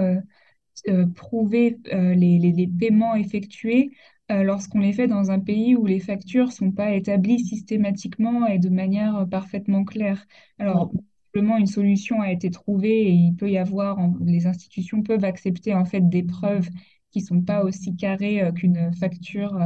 prouver 1.15 1.77
les, 1.91 2.39
les- 2.39 2.51
les 2.51 2.67
paiements 2.67 3.15
effectués 3.15 3.91
lorsqu'on 4.29 4.79
les 4.79 4.93
fait 4.93 5.07
dans 5.07 5.29
un 5.31 5.39
pays 5.39 5.75
où 5.75 5.85
les 5.85 5.99
factures 5.99 6.51
sont 6.53 6.71
pas 6.71 6.91
établies 6.93 7.39
systématiquement 7.43 8.47
et 8.47 8.59
de 8.59 8.69
manière 8.69 9.27
parfaitement 9.29 9.83
claire. 9.83 10.25
Alors, 10.57 10.91
simplement, 11.33 11.57
une 11.57 11.67
solution 11.67 12.21
a 12.21 12.31
été 12.31 12.49
trouvée 12.49 13.07
et 13.07 13.11
il 13.11 13.35
peut 13.35 13.49
y 13.51 13.57
avoir, 13.57 13.97
les 14.25 14.47
institutions 14.47 15.03
peuvent 15.03 15.25
accepter 15.25 15.73
en 15.73 15.83
fait 15.85 16.07
des 16.09 16.23
preuves 16.23 16.69
qui 17.11 17.21
sont 17.21 17.41
pas 17.41 17.63
aussi 17.63 17.95
carrés 17.95 18.41
qu'une 18.55 18.93
facture 18.95 19.59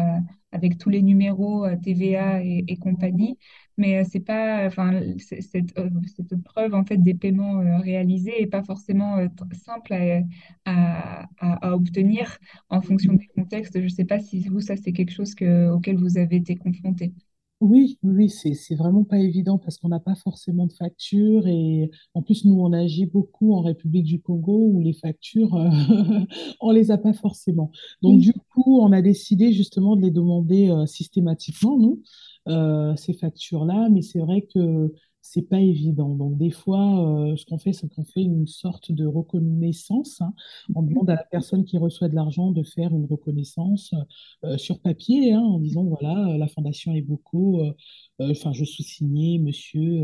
avec 0.51 0.77
tous 0.77 0.89
les 0.89 1.01
numéros 1.01 1.67
TVA 1.83 2.41
et, 2.43 2.77
compagnie. 2.77 3.37
Mais 3.77 4.03
c'est 4.05 4.21
pas, 4.21 4.65
enfin, 4.65 5.01
cette, 5.19 5.73
preuve 6.43 6.73
en 6.73 6.85
fait 6.85 6.97
des 6.97 7.13
paiements 7.13 7.59
réalisés 7.81 8.41
est 8.41 8.47
pas 8.47 8.63
forcément 8.63 9.17
simple 9.53 9.93
à, 10.65 11.27
à, 11.39 11.75
obtenir 11.75 12.37
en 12.69 12.81
fonction 12.81 13.13
des 13.13 13.27
contextes. 13.27 13.81
Je 13.81 13.87
sais 13.89 14.05
pas 14.05 14.19
si 14.19 14.47
vous, 14.47 14.61
ça 14.61 14.75
c'est 14.77 14.93
quelque 14.93 15.11
chose 15.11 15.35
que, 15.35 15.69
auquel 15.69 15.97
vous 15.97 16.17
avez 16.17 16.37
été 16.37 16.55
confronté. 16.55 17.13
Oui, 17.61 17.97
oui, 18.03 18.29
c'est, 18.29 18.53
c'est 18.53 18.75
vraiment 18.75 19.05
pas 19.05 19.17
évident 19.17 19.57
parce 19.57 19.77
qu'on 19.77 19.87
n'a 19.87 19.99
pas 20.01 20.13
forcément 20.15 20.67
de 20.67 20.73
factures 20.73 21.47
et 21.47 21.89
en 22.13 22.21
plus, 22.21 22.43
nous, 22.45 22.59
on 22.59 22.73
agit 22.73 23.05
beaucoup 23.05 23.53
en 23.53 23.61
République 23.61 24.03
du 24.05 24.21
Congo 24.21 24.67
où 24.73 24.81
les 24.81 24.93
factures, 24.93 25.55
euh, 25.55 25.69
on 26.59 26.71
les 26.71 26.91
a 26.91 26.97
pas 26.97 27.13
forcément. 27.13 27.71
Donc, 28.01 28.19
du 28.19 28.33
coup, 28.33 28.81
on 28.81 28.91
a 28.91 29.01
décidé 29.01 29.53
justement 29.53 29.95
de 29.95 30.01
les 30.01 30.11
demander 30.11 30.69
euh, 30.69 30.85
systématiquement, 30.85 31.79
nous, 31.79 32.01
euh, 32.49 32.93
ces 32.97 33.13
factures-là, 33.13 33.87
mais 33.89 34.01
c'est 34.01 34.19
vrai 34.19 34.41
que 34.53 34.93
c'est 35.27 35.41
pas 35.41 35.59
évident. 35.59 36.09
Donc, 36.15 36.37
des 36.37 36.51
fois, 36.51 37.31
euh, 37.31 37.35
ce 37.35 37.45
qu'on 37.45 37.57
fait, 37.57 37.73
c'est 37.73 37.87
qu'on 37.89 38.05
fait 38.05 38.21
une 38.21 38.45
sorte 38.47 38.91
de 38.91 39.05
reconnaissance. 39.07 40.21
hein. 40.21 40.33
On 40.75 40.83
demande 40.83 41.09
à 41.09 41.15
la 41.15 41.23
personne 41.23 41.65
qui 41.65 41.77
reçoit 41.79 42.09
de 42.09 42.15
l'argent 42.15 42.51
de 42.51 42.61
faire 42.63 42.93
une 42.93 43.05
reconnaissance 43.05 43.93
euh, 44.43 44.57
sur 44.57 44.79
papier, 44.79 45.33
hein, 45.33 45.41
en 45.41 45.59
disant, 45.59 45.83
voilà, 45.83 46.29
euh, 46.29 46.37
la 46.37 46.47
Fondation 46.47 46.93
est 46.93 47.01
beaucoup, 47.01 47.59
enfin, 48.19 48.53
je 48.53 48.65
sous-signais, 48.65 49.39
monsieur, 49.39 50.03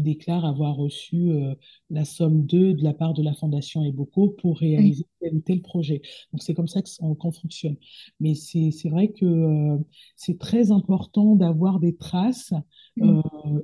déclare 0.00 0.44
avoir 0.44 0.76
reçu 0.76 1.30
euh, 1.30 1.54
la 1.90 2.04
somme 2.04 2.44
2 2.46 2.74
de 2.74 2.82
la 2.82 2.94
part 2.94 3.14
de 3.14 3.22
la 3.22 3.34
Fondation 3.34 3.84
Eboco 3.84 4.30
pour 4.30 4.58
réaliser 4.58 5.06
tel 5.20 5.34
ou 5.36 5.40
tel 5.40 5.62
projet. 5.62 6.00
Donc 6.32 6.42
c'est 6.42 6.54
comme 6.54 6.68
ça 6.68 6.80
qu'on 7.18 7.32
fonctionne. 7.32 7.76
Mais 8.18 8.34
c'est 8.34 8.88
vrai 8.88 9.08
que 9.08 9.24
euh, 9.24 9.78
c'est 10.16 10.38
très 10.38 10.72
important 10.72 11.36
d'avoir 11.36 11.80
des 11.80 11.96
traces 11.96 12.52
euh, 13.00 13.22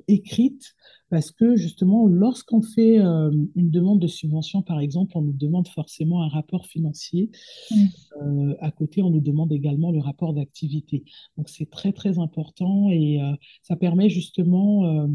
écrites 0.08 0.74
parce 1.08 1.30
que 1.30 1.54
justement, 1.54 2.08
lorsqu'on 2.08 2.62
fait 2.62 2.98
une 2.98 3.70
demande 3.70 4.00
de 4.00 4.08
subvention, 4.08 4.62
par 4.62 4.80
exemple, 4.80 5.12
on 5.16 5.22
nous 5.22 5.32
demande 5.32 5.68
forcément 5.68 6.24
un 6.24 6.28
rapport 6.28 6.66
financier. 6.66 7.30
à 8.60 8.72
côté, 8.72 9.02
on 9.02 9.10
nous 9.10 9.20
demande 9.20 9.52
également 9.52 9.92
le 9.92 10.00
rapport 10.00 10.34
d'activité. 10.34 11.04
Donc 11.36 11.48
c'est 11.48 11.70
très 11.70 11.92
très 11.92 12.18
important 12.18 12.90
et 12.90 13.20
ça 13.62 13.76
permet 13.76 14.10
justement 14.10 15.06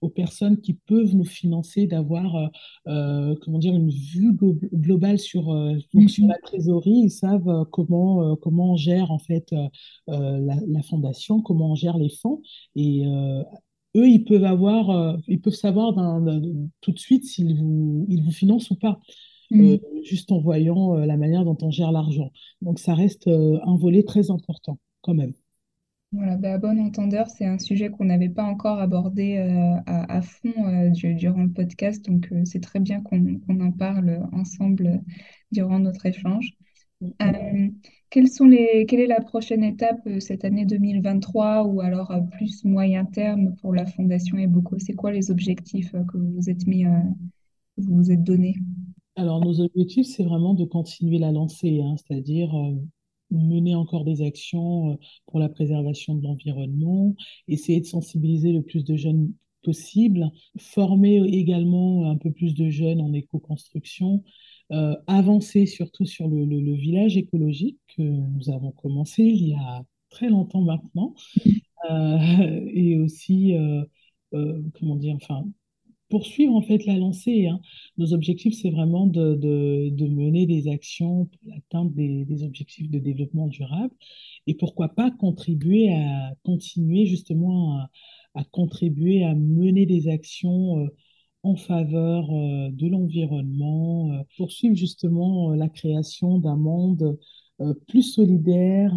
aux 0.00 0.08
personnes 0.08 0.60
qui 0.60 0.74
peuvent 0.74 1.14
nous 1.14 1.24
financer 1.24 1.86
d'avoir 1.86 2.36
euh, 2.36 2.46
euh, 2.88 3.34
comment 3.42 3.58
dire 3.58 3.74
une 3.74 3.90
vue 3.90 4.32
globale 4.74 5.18
sur, 5.18 5.52
euh, 5.52 5.76
sur 6.08 6.26
la 6.26 6.38
trésorerie. 6.42 7.02
Ils 7.04 7.10
savent 7.10 7.66
comment, 7.70 8.36
comment 8.36 8.72
on 8.72 8.76
gère 8.76 9.10
en 9.10 9.18
fait 9.18 9.54
la, 10.06 10.82
fondation, 10.82 11.40
comment 11.40 11.72
on 11.72 11.74
gère 11.74 11.98
les 11.98 12.08
fonds 12.08 12.40
et 12.76 13.04
eux, 13.96 14.08
ils 14.08 14.24
peuvent 14.24 14.44
avoir, 14.44 15.18
ils 15.28 15.40
peuvent 15.40 15.54
savoir 15.54 15.94
tout 16.80 16.92
de 16.92 16.98
suite 16.98 17.24
s'ils 17.24 17.56
vous, 17.56 18.06
ils 18.08 18.22
vous 18.22 18.32
financent 18.32 18.70
ou 18.70 18.76
pas. 18.76 19.00
juste 20.04 20.30
en 20.32 20.40
voyant 20.40 20.94
la 20.94 21.16
manière 21.16 21.44
dont 21.44 21.56
on 21.62 21.70
gère 21.70 21.92
l'argent. 21.92 22.30
Donc 22.62 22.78
ça 22.78 22.94
reste 22.94 23.28
un 23.28 23.76
volet 23.76 24.02
très 24.02 24.30
important 24.30 24.78
quand 25.02 25.14
même. 25.14 25.32
Voilà, 26.12 26.36
bah, 26.38 26.54
à 26.54 26.58
bon 26.58 26.80
entendeur, 26.80 27.28
c'est 27.28 27.44
un 27.44 27.58
sujet 27.58 27.90
qu'on 27.90 28.06
n'avait 28.06 28.30
pas 28.30 28.44
encore 28.44 28.78
abordé 28.78 29.36
euh, 29.36 29.76
à, 29.86 30.22
fond 30.22 30.54
euh, 30.56 30.88
durant 30.90 31.42
le 31.42 31.52
podcast, 31.52 32.02
donc 32.06 32.32
euh, 32.32 32.46
c'est 32.46 32.60
très 32.60 32.80
bien 32.80 33.02
qu'on 33.02 33.60
en 33.60 33.72
parle 33.72 34.26
ensemble 34.32 35.02
durant 35.52 35.78
notre 35.78 36.06
échange. 36.06 36.56
Quelles 38.10 38.28
sont 38.28 38.46
les, 38.46 38.86
quelle 38.86 39.00
est 39.00 39.06
la 39.06 39.20
prochaine 39.20 39.62
étape 39.62 40.00
cette 40.20 40.44
année 40.44 40.64
2023 40.64 41.64
ou 41.64 41.80
alors 41.80 42.10
à 42.10 42.20
plus 42.20 42.64
moyen 42.64 43.04
terme 43.04 43.54
pour 43.60 43.74
la 43.74 43.86
Fondation 43.86 44.38
Eboco? 44.38 44.78
C'est 44.78 44.94
quoi 44.94 45.12
les 45.12 45.30
objectifs 45.30 45.92
que 45.92 46.16
vous 46.16 46.32
vous 46.32 46.50
êtes 46.50 46.66
mis, 46.66 46.84
que 46.84 47.82
vous 47.82 47.96
vous 47.96 48.10
êtes 48.10 48.24
donnés? 48.24 48.56
Alors, 49.16 49.44
nos 49.44 49.60
objectifs, 49.60 50.06
c'est 50.06 50.22
vraiment 50.22 50.54
de 50.54 50.64
continuer 50.64 51.18
la 51.18 51.32
lancée, 51.32 51.80
hein, 51.82 51.96
c'est-à-dire 51.96 52.54
mener 53.30 53.74
encore 53.74 54.04
des 54.04 54.22
actions 54.22 54.92
euh, 54.92 54.96
pour 55.26 55.38
la 55.38 55.48
préservation 55.48 56.14
de 56.14 56.22
l'environnement, 56.22 57.14
essayer 57.46 57.80
de 57.80 57.86
sensibiliser 57.86 58.52
le 58.52 58.62
plus 58.62 58.84
de 58.84 58.96
jeunes 58.96 59.32
possible, 59.64 60.30
former 60.56 61.16
également 61.26 62.08
un 62.10 62.16
peu 62.16 62.30
plus 62.30 62.54
de 62.54 62.70
jeunes 62.70 63.00
en 63.00 63.12
éco-construction, 63.12 64.22
euh, 64.72 64.94
avancer 65.06 65.66
surtout 65.66 66.04
sur 66.04 66.28
le, 66.28 66.44
le, 66.44 66.74
village 66.74 67.16
écologique 67.16 67.78
que 67.96 68.02
nous 68.02 68.50
avons 68.50 68.72
commencé 68.72 69.22
il 69.22 69.48
y 69.48 69.54
a 69.54 69.84
très 70.10 70.28
longtemps 70.28 70.62
maintenant, 70.62 71.14
euh, 71.90 72.18
et 72.74 72.96
aussi, 72.98 73.54
comment 74.30 74.96
dire, 74.96 75.16
enfin, 75.16 75.44
poursuivre 76.08 76.54
en 76.54 76.62
fait 76.62 76.86
la 76.86 76.96
lancée. 76.96 77.46
Hein. 77.46 77.60
Nos 77.96 78.12
objectifs, 78.12 78.54
c'est 78.54 78.70
vraiment 78.70 79.06
de, 79.06 79.34
de, 79.34 80.06
mener 80.06 80.46
des 80.46 80.68
actions 80.68 81.26
pour 81.26 81.40
l'atteinte 81.46 81.94
des, 81.94 82.24
des, 82.24 82.42
objectifs 82.44 82.90
de 82.90 82.98
développement 82.98 83.46
durable 83.46 83.94
et 84.46 84.54
pourquoi 84.54 84.88
pas 84.88 85.10
contribuer 85.10 85.92
à 85.92 86.34
continuer 86.44 87.06
justement 87.06 87.78
à, 87.78 87.90
à 88.34 88.44
contribuer 88.44 89.24
à 89.24 89.34
mener 89.34 89.86
des 89.86 90.08
actions 90.08 90.80
euh, 90.80 90.88
en 91.42 91.56
faveur 91.56 92.24
euh, 92.30 92.70
de 92.70 92.88
l'environnement, 92.88 94.12
euh, 94.12 94.22
poursuivre 94.36 94.76
justement 94.76 95.54
la 95.54 95.68
création 95.68 96.38
d'un 96.38 96.56
monde 96.56 97.18
plus 97.88 98.02
solidaire 98.02 98.92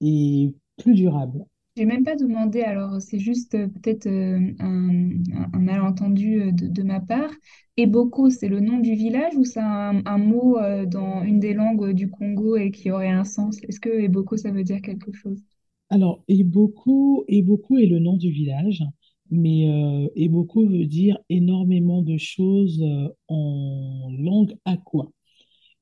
et 0.00 0.54
plus 0.78 0.94
durable. 0.94 1.44
J'ai 1.78 1.84
même 1.84 2.02
pas 2.02 2.16
demandé, 2.16 2.62
alors 2.62 3.00
c'est 3.00 3.20
juste 3.20 3.54
euh, 3.54 3.68
peut-être 3.68 4.08
euh, 4.08 4.52
un, 4.58 5.10
un, 5.52 5.58
malentendu 5.60 6.42
euh, 6.42 6.50
de, 6.50 6.66
de, 6.66 6.82
ma 6.82 6.98
part. 6.98 7.30
Eboko, 7.76 8.30
c'est 8.30 8.48
le 8.48 8.58
nom 8.58 8.80
du 8.80 8.96
village 8.96 9.36
ou 9.36 9.44
c'est 9.44 9.60
un, 9.60 10.02
un, 10.04 10.18
mot 10.18 10.58
dans 10.86 11.22
une 11.22 11.38
des 11.38 11.54
langues 11.54 11.92
du 11.92 12.10
Congo 12.10 12.56
et 12.56 12.72
qui 12.72 12.90
aurait 12.90 13.10
un 13.10 13.22
sens? 13.22 13.58
Est-ce 13.62 13.78
que 13.78 13.90
Eboko, 13.90 14.36
ça 14.36 14.50
veut 14.50 14.64
dire 14.64 14.82
quelque 14.82 15.12
chose? 15.12 15.40
Alors, 15.88 16.24
Eboko, 16.26 17.24
Eboko 17.28 17.76
est 17.76 17.86
le 17.86 18.00
nom 18.00 18.16
du 18.16 18.32
village, 18.32 18.82
mais 19.30 19.68
euh, 19.68 20.08
Eboko 20.16 20.66
veut 20.66 20.86
dire 20.86 21.18
énormément 21.28 22.02
de 22.02 22.16
choses 22.16 22.84
en 23.28 24.10
langue 24.18 24.56
aqua. 24.64 25.10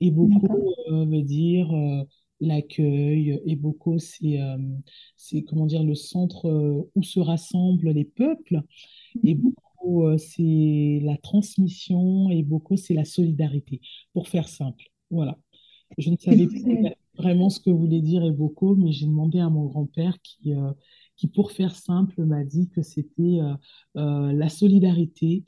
Eboko 0.01 0.75
veut 0.89 1.23
dire 1.23 1.73
l'accueil. 2.41 3.41
Beaucoup, 3.57 3.99
c'est, 3.99 4.41
euh, 4.41 4.59
c'est 5.17 5.43
comment 5.43 5.67
dire, 5.67 5.83
le 5.83 5.95
centre 5.95 6.47
euh, 6.47 6.91
où 6.95 7.03
se 7.03 7.21
rassemblent 7.21 7.91
les 7.91 8.05
peuples. 8.05 8.63
Et 9.25 9.35
beaucoup, 9.35 10.05
euh, 10.05 10.19
c'est 10.19 11.01
la 11.03 11.17
transmission. 11.17 12.29
Beaucoup, 12.45 12.77
c'est 12.77 12.95
la 12.95 13.05
solidarité, 13.05 13.81
pour 14.13 14.29
faire 14.29 14.49
simple. 14.49 14.85
Voilà. 15.11 15.39
Je 15.99 16.11
ne 16.11 16.17
savais 16.17 16.47
pas 16.47 16.91
vraiment 17.17 17.49
ce 17.49 17.61
que 17.61 17.71
voulait 17.71 18.03
dire 18.03 18.25
Eboko, 18.25 18.75
mais 18.75 18.93
j'ai 18.93 19.07
demandé 19.07 19.39
à 19.39 19.49
mon 19.49 19.67
grand-père 19.67 20.21
qui, 20.21 20.53
qui, 21.17 21.29
pour 21.29 21.53
faire 21.53 21.75
simple, 21.75 22.25
m'a 22.25 22.45
dit 22.45 22.69
que 22.69 22.83
c'était 22.83 23.39
la 23.95 24.49
solidarité, 24.49 25.45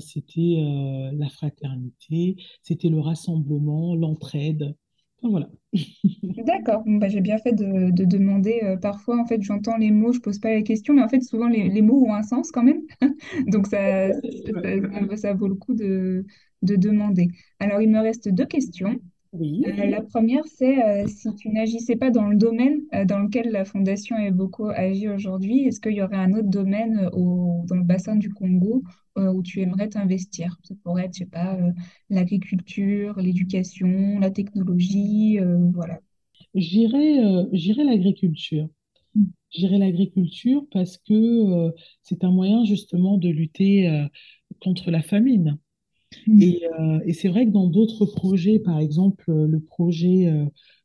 c'était 0.00 1.10
la 1.12 1.28
fraternité, 1.28 2.36
c'était 2.62 2.88
le 2.88 3.00
rassemblement, 3.00 3.94
l'entraide. 3.94 4.74
Voilà. 5.24 5.48
D'accord, 6.22 6.82
bah, 6.86 7.08
j'ai 7.08 7.20
bien 7.20 7.38
fait 7.38 7.52
de, 7.52 8.04
demander. 8.04 8.60
Euh, 8.62 8.76
parfois, 8.76 9.18
en 9.18 9.24
fait, 9.24 9.42
j'entends 9.42 9.76
les 9.78 9.90
mots, 9.90 10.12
je 10.12 10.20
pose 10.20 10.38
pas 10.38 10.54
les 10.54 10.62
questions, 10.62 10.92
mais 10.94 11.02
en 11.02 11.08
fait, 11.08 11.22
souvent, 11.22 11.48
les, 11.48 11.82
mots 11.82 12.04
ont 12.06 12.14
un 12.14 12.22
sens 12.22 12.50
quand 12.50 12.62
même. 12.62 12.82
Donc, 13.48 13.66
ça, 13.66 14.12
ça, 15.16 15.34
vaut 15.34 15.48
le 15.48 15.54
coup 15.54 15.74
de, 15.74 16.26
de 16.62 16.76
demander. 16.76 17.28
Alors, 17.58 17.80
il 17.80 17.90
me 17.90 18.00
reste 18.00 18.28
deux 18.28 18.46
questions. 18.46 18.98
Oui. 19.34 19.64
Euh, 19.66 19.86
la 19.86 20.00
première, 20.00 20.44
c'est 20.46 20.84
euh, 20.84 21.08
si 21.08 21.34
tu 21.34 21.48
n'agissais 21.48 21.96
pas 21.96 22.10
dans 22.10 22.28
le 22.28 22.36
domaine 22.36 22.82
euh, 22.94 23.04
dans 23.04 23.18
lequel 23.18 23.50
la 23.50 23.64
Fondation 23.64 24.16
Evoco 24.16 24.68
agit 24.68 25.08
aujourd'hui, 25.08 25.64
est-ce 25.64 25.80
qu'il 25.80 25.94
y 25.94 26.02
aurait 26.02 26.16
un 26.16 26.32
autre 26.34 26.48
domaine 26.48 27.10
au, 27.12 27.64
dans 27.66 27.74
le 27.74 27.82
bassin 27.82 28.14
du 28.14 28.30
Congo 28.30 28.84
où 29.16 29.42
tu 29.42 29.60
aimerais 29.60 29.88
t'investir? 29.88 30.56
Ça 30.62 30.74
pourrait 30.82 31.06
être, 31.06 31.14
je 31.14 31.18
sais 31.20 31.26
pas, 31.26 31.56
l'agriculture, 32.10 33.16
l'éducation, 33.20 34.18
la 34.18 34.30
technologie, 34.30 35.38
voilà. 35.72 36.00
J'irais 36.54 37.84
l'agriculture. 37.84 38.68
Mm. 39.14 39.24
J'irais 39.50 39.78
l'agriculture 39.78 40.66
parce 40.72 40.98
que 40.98 41.72
c'est 42.02 42.24
un 42.24 42.32
moyen 42.32 42.64
justement 42.64 43.18
de 43.18 43.28
lutter 43.28 44.08
contre 44.60 44.90
la 44.90 45.02
famine. 45.02 45.58
Mm. 46.26 46.42
Euh, 46.42 47.00
et, 47.04 47.12
c'est 47.12 47.28
vrai 47.28 47.46
que 47.46 47.50
dans 47.50 47.66
d'autres 47.66 48.06
projets, 48.06 48.58
par 48.58 48.78
exemple 48.78 49.30
euh, 49.30 49.46
le 49.46 49.60
projet 49.60 50.32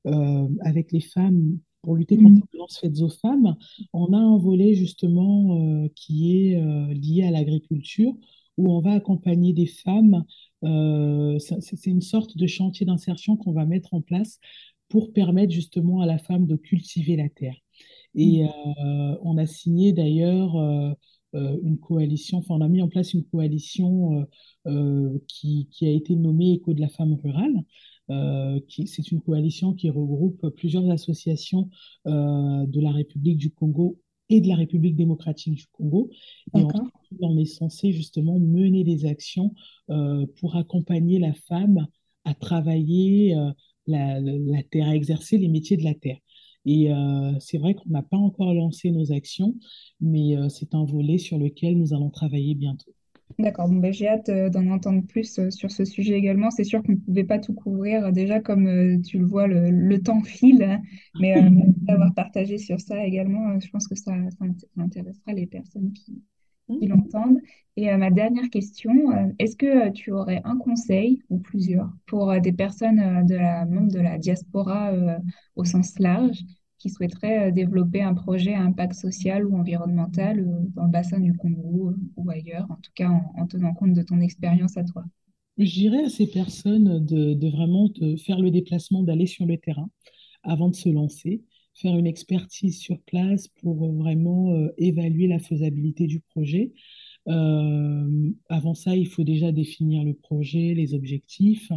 euh, 0.06 0.48
avec 0.62 0.92
les 0.92 1.02
femmes 1.02 1.58
pour 1.82 1.96
lutter 1.96 2.18
contre 2.18 2.30
mm. 2.30 2.36
les 2.36 2.48
violences 2.52 2.80
faites 2.80 3.02
aux 3.02 3.10
femmes, 3.10 3.56
on 3.94 4.14
a 4.14 4.18
un 4.18 4.38
volet 4.38 4.74
justement 4.74 5.88
qui 5.96 6.36
est 6.36 6.94
lié 6.94 7.24
à 7.24 7.32
l'agriculture 7.32 8.14
où 8.58 8.74
on 8.74 8.82
va 8.82 8.92
accompagner 8.92 9.54
des 9.54 9.68
femmes 9.68 10.26
c'est 10.62 11.86
une 11.86 12.02
sorte 12.02 12.36
de 12.36 12.48
chantier 12.48 12.86
d'insertion 12.86 13.38
qu'on 13.38 13.54
va 13.54 13.66
mettre 13.66 13.94
en 13.94 14.02
place 14.02 14.40
pour 14.90 15.14
permettre 15.14 15.54
justement 15.54 16.02
à 16.02 16.06
la 16.06 16.18
femme 16.18 16.48
de 16.48 16.58
cultiver 16.58 17.16
la 17.16 17.30
terre. 17.30 17.56
Et 18.16 18.44
mmh. 18.44 19.18
on 19.22 19.38
a 19.38 19.46
signé 19.46 19.94
d'ailleurs 19.94 20.58
une 21.34 21.78
coalition, 21.78 22.40
enfin 22.40 22.56
on 22.56 22.62
a 22.62 22.68
mis 22.68 22.82
en 22.82 22.88
place 22.88 23.14
une 23.14 23.24
coalition 23.24 24.26
qui, 25.28 25.68
qui, 25.72 25.86
a 25.88 25.92
été 25.92 26.16
nommée 26.16 26.54
Écho 26.54 26.74
de 26.74 26.82
la 26.82 26.90
femme 26.90 27.14
rurale. 27.14 27.64
Euh, 28.10 28.60
c'est 28.68 29.12
une 29.12 29.22
coalition 29.22 29.74
qui 29.74 29.90
regroupe 29.90 30.50
plusieurs 30.50 30.90
associations 30.90 31.70
de 32.06 32.82
la 32.82 32.92
République 32.92 33.38
du 33.38 33.52
Congo 33.52 34.00
et 34.30 34.42
de 34.42 34.48
la 34.48 34.56
République 34.56 34.96
démocratique 34.96 35.56
du 35.56 35.66
Congo. 35.72 36.10
Et 36.56 36.64
on, 37.22 37.38
est 37.38 37.46
censé 37.46 37.92
justement 37.92 38.40
mener 38.40 38.84
des 38.84 39.06
actions 39.06 39.54
pour 40.40 40.56
accompagner 40.56 41.20
la 41.20 41.34
femme 41.34 41.88
à 42.26 42.34
travailler 42.34 43.36
la, 43.88 44.20
la, 44.20 44.64
terre, 44.64 44.88
à 44.88 44.96
exercer 44.96 45.38
les 45.38 45.48
métiers 45.48 45.78
de 45.78 45.84
la 45.84 45.94
terre. 45.94 46.18
Et 46.66 46.92
c'est 47.40 47.58
vrai 47.58 47.74
qu'on 47.74 47.90
n'a 47.90 48.04
pas 48.04 48.18
encore 48.18 48.54
lancé 48.54 48.92
nos 48.92 49.12
actions, 49.12 49.56
mais 50.02 50.36
c'est 50.50 50.76
un 50.76 50.84
volet 50.86 51.18
sur 51.18 51.38
lequel 51.38 51.78
nous 51.78 51.94
allons 51.94 52.10
travailler 52.10 52.54
bientôt. 52.54 52.94
D'accord, 53.38 53.70
bon, 53.70 53.76
ben, 53.76 53.94
j'ai 53.94 54.08
hâte 54.08 54.30
euh, 54.30 54.50
d'en 54.50 54.68
entendre 54.68 55.06
plus 55.06 55.38
euh, 55.40 55.52
sur 55.52 55.70
ce 55.72 55.86
sujet 55.86 56.16
également. 56.16 56.50
C'est 56.52 56.64
sûr 56.64 56.82
qu'on 56.82 56.94
ne 56.94 56.98
pouvait 56.98 57.24
pas 57.24 57.38
tout 57.40 57.54
couvrir. 57.54 58.12
Déjà, 58.12 58.40
comme 58.40 58.68
euh, 58.68 59.00
tu 59.02 59.20
le 59.20 59.26
vois, 59.26 59.48
le, 59.48 60.02
temps 60.02 60.22
file, 60.24 60.64
hein. 60.64 60.82
mais 61.20 61.36
d'avoir 61.82 62.14
partagé 62.16 62.58
sur 62.58 62.80
ça 62.80 63.06
également, 63.06 63.60
je 63.60 63.70
pense 63.70 63.88
que 63.88 63.96
ça, 63.96 64.14
intéressera 64.78 65.34
les 65.34 65.46
personnes 65.46 65.94
qui, 65.94 66.22
qui 66.78 66.88
l'entendent. 66.88 67.40
Et 67.76 67.96
ma 67.96 68.12
dernière 68.12 68.50
question, 68.50 68.94
est-ce 69.40 69.56
que 69.56 69.90
tu 69.92 70.12
aurais 70.12 70.42
un 70.44 70.58
conseil 70.58 71.24
ou 71.30 71.40
plusieurs 71.40 71.90
pour 72.08 72.40
des 72.42 72.52
personnes 72.52 73.26
de 73.26 73.36
la, 73.36 73.66
membres 73.66 73.92
de 73.92 74.00
la 74.00 74.18
diaspora 74.18 74.92
au 75.56 75.64
sens 75.64 75.98
large 75.98 76.44
qui 76.80 76.90
souhaiteraient 76.90 77.50
euh, 77.50 77.52
développer 77.52 78.02
un 78.02 78.16
projet 78.16 78.54
à 78.54 78.62
impact 78.62 78.94
social 78.94 79.46
ou 79.46 79.56
environnemental 79.58 80.40
euh, 80.40 80.60
dans 80.76 80.86
le 80.86 80.92
bassin 80.92 81.20
du 81.20 81.36
Congo 81.36 81.90
euh, 81.90 81.96
ou 82.16 82.30
ailleurs, 82.30 82.66
en 82.72 82.76
tout 82.76 82.92
cas 82.96 83.10
en, 83.36 83.46
tenant 83.46 83.74
compte 83.74 83.94
de 83.94 84.02
ton 84.02 84.20
expérience 84.22 84.78
à 84.78 84.84
toi? 84.84 85.04
Je 85.58 85.72
dirais 85.72 86.06
à 86.06 86.10
ces 86.10 86.28
personnes 86.28 87.06
de, 87.06 87.50
vraiment 87.50 87.90
faire 88.26 88.40
le 88.40 88.50
déplacement, 88.50 89.04
d'aller 89.04 89.26
sur 89.26 89.46
le 89.46 89.58
terrain 89.58 89.90
avant 90.44 90.70
de 90.70 90.76
se 90.76 90.88
lancer, 90.88 91.44
faire 91.82 91.98
une 91.98 92.08
expertise 92.08 92.80
sur 92.80 93.00
place 93.02 93.48
pour 93.48 93.92
vraiment 93.94 94.54
évaluer 94.78 95.28
la 95.28 95.40
faisabilité 95.40 96.08
du 96.08 96.20
projet. 96.20 96.74
avant 97.26 98.74
ça, 98.74 98.96
il 98.96 99.08
faut 99.08 99.24
déjà 99.24 99.52
définir 99.52 100.04
le 100.04 100.14
projet, 100.14 100.74
les 100.74 100.94
objectifs, 100.94 101.72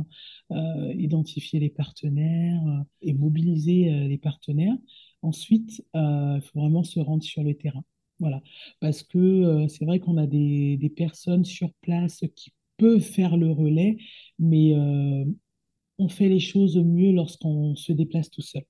identifier 0.50 1.60
les 1.60 1.70
partenaires 1.70 2.62
et 3.00 3.12
mobiliser 3.14 4.08
les 4.08 4.18
partenaires. 4.18 4.76
Ensuite, 5.22 5.84
il 5.94 6.40
faut 6.42 6.60
vraiment 6.60 6.84
se 6.84 7.00
rendre 7.00 7.22
sur 7.22 7.42
le 7.44 7.54
terrain. 7.54 7.84
Voilà. 8.20 8.42
Parce 8.80 9.02
que 9.02 9.66
c'est 9.68 9.84
vrai 9.84 10.00
qu'on 10.00 10.16
a 10.16 10.26
des, 10.26 10.92
personnes 10.96 11.44
sur 11.44 11.72
place 11.82 12.24
qui 12.36 12.52
peuvent 12.76 13.00
faire 13.00 13.36
le 13.36 13.50
relais, 13.50 13.98
mais 14.38 14.74
on 15.98 16.08
fait 16.08 16.28
les 16.28 16.40
choses 16.40 16.76
mieux 16.76 17.12
lorsqu'on 17.12 17.76
se 17.76 17.92
déplace 17.92 18.30
tout 18.30 18.42
seul. 18.42 18.64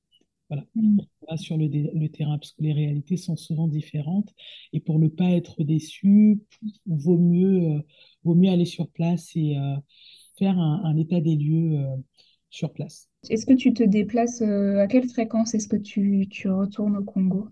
Voilà. 0.52 0.66
Mmh. 0.74 0.98
Sur 1.38 1.56
le, 1.56 1.66
le, 1.66 2.08
terrain 2.08 2.36
parce 2.36 2.52
que 2.52 2.62
les 2.62 2.74
réalités 2.74 3.16
sont 3.16 3.36
souvent 3.36 3.68
différentes. 3.68 4.34
Et 4.74 4.80
pour 4.80 4.98
ne 4.98 5.08
pas 5.08 5.30
être 5.30 5.62
déçu, 5.62 6.42
vaut 6.84 7.16
mieux, 7.16 7.82
vaut 8.22 8.34
mieux 8.34 8.50
aller 8.50 8.66
sur 8.66 8.86
place 8.88 9.34
et 9.34 9.56
faire 10.36 10.58
un, 10.58 10.94
état 10.98 11.22
des 11.22 11.36
lieux 11.36 11.82
sur 12.50 12.70
place. 12.74 13.08
Est-ce 13.30 13.46
que 13.46 13.54
tu 13.54 13.72
te 13.72 13.82
déplaces 13.82 14.42
euh, 14.42 14.78
à 14.78 14.86
quelle 14.86 15.08
fréquence 15.08 15.54
est-ce 15.54 15.68
que 15.68 15.76
tu, 15.76 16.26
tu 16.28 16.50
retournes 16.50 16.98
au 16.98 17.04
Congo? 17.04 17.48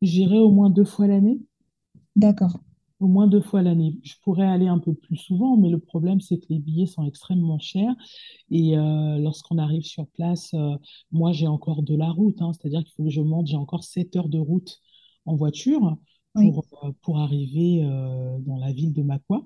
J'irai 0.00 0.38
au 0.38 0.50
moins 0.50 0.70
deux 0.70 0.84
fois 0.84 1.06
l'année. 1.08 1.38
D'accord. 2.16 2.58
Au 3.00 3.06
moins 3.08 3.26
deux 3.26 3.40
fois 3.40 3.62
l'année. 3.62 3.98
Je 4.02 4.14
pourrais 4.22 4.46
aller 4.46 4.68
un 4.68 4.78
peu 4.78 4.94
plus 4.94 5.16
souvent, 5.16 5.56
mais 5.56 5.70
le 5.70 5.78
problème, 5.78 6.20
c'est 6.20 6.38
que 6.38 6.46
les 6.50 6.58
billets 6.58 6.86
sont 6.86 7.04
extrêmement 7.04 7.58
chers. 7.58 7.94
Et 8.50 8.76
euh, 8.76 9.18
lorsqu'on 9.18 9.58
arrive 9.58 9.82
sur 9.84 10.06
place, 10.06 10.52
euh, 10.54 10.76
moi, 11.10 11.32
j'ai 11.32 11.46
encore 11.46 11.82
de 11.82 11.96
la 11.96 12.10
route. 12.10 12.40
hein. 12.42 12.52
c'est-à-dire 12.52 12.84
qu'il 12.84 12.92
faut 12.92 13.04
que 13.04 13.10
je 13.10 13.22
monte. 13.22 13.46
J'ai 13.46 13.56
encore 13.56 13.84
7 13.84 14.14
heures 14.16 14.28
de 14.28 14.38
route 14.38 14.80
en 15.24 15.34
voiture 15.34 15.96
pour, 16.34 16.64
pour 17.02 17.18
arriver 17.18 17.82
dans 18.46 18.56
la 18.58 18.72
ville 18.72 18.92
de 18.92 19.02
Makwa. 19.02 19.42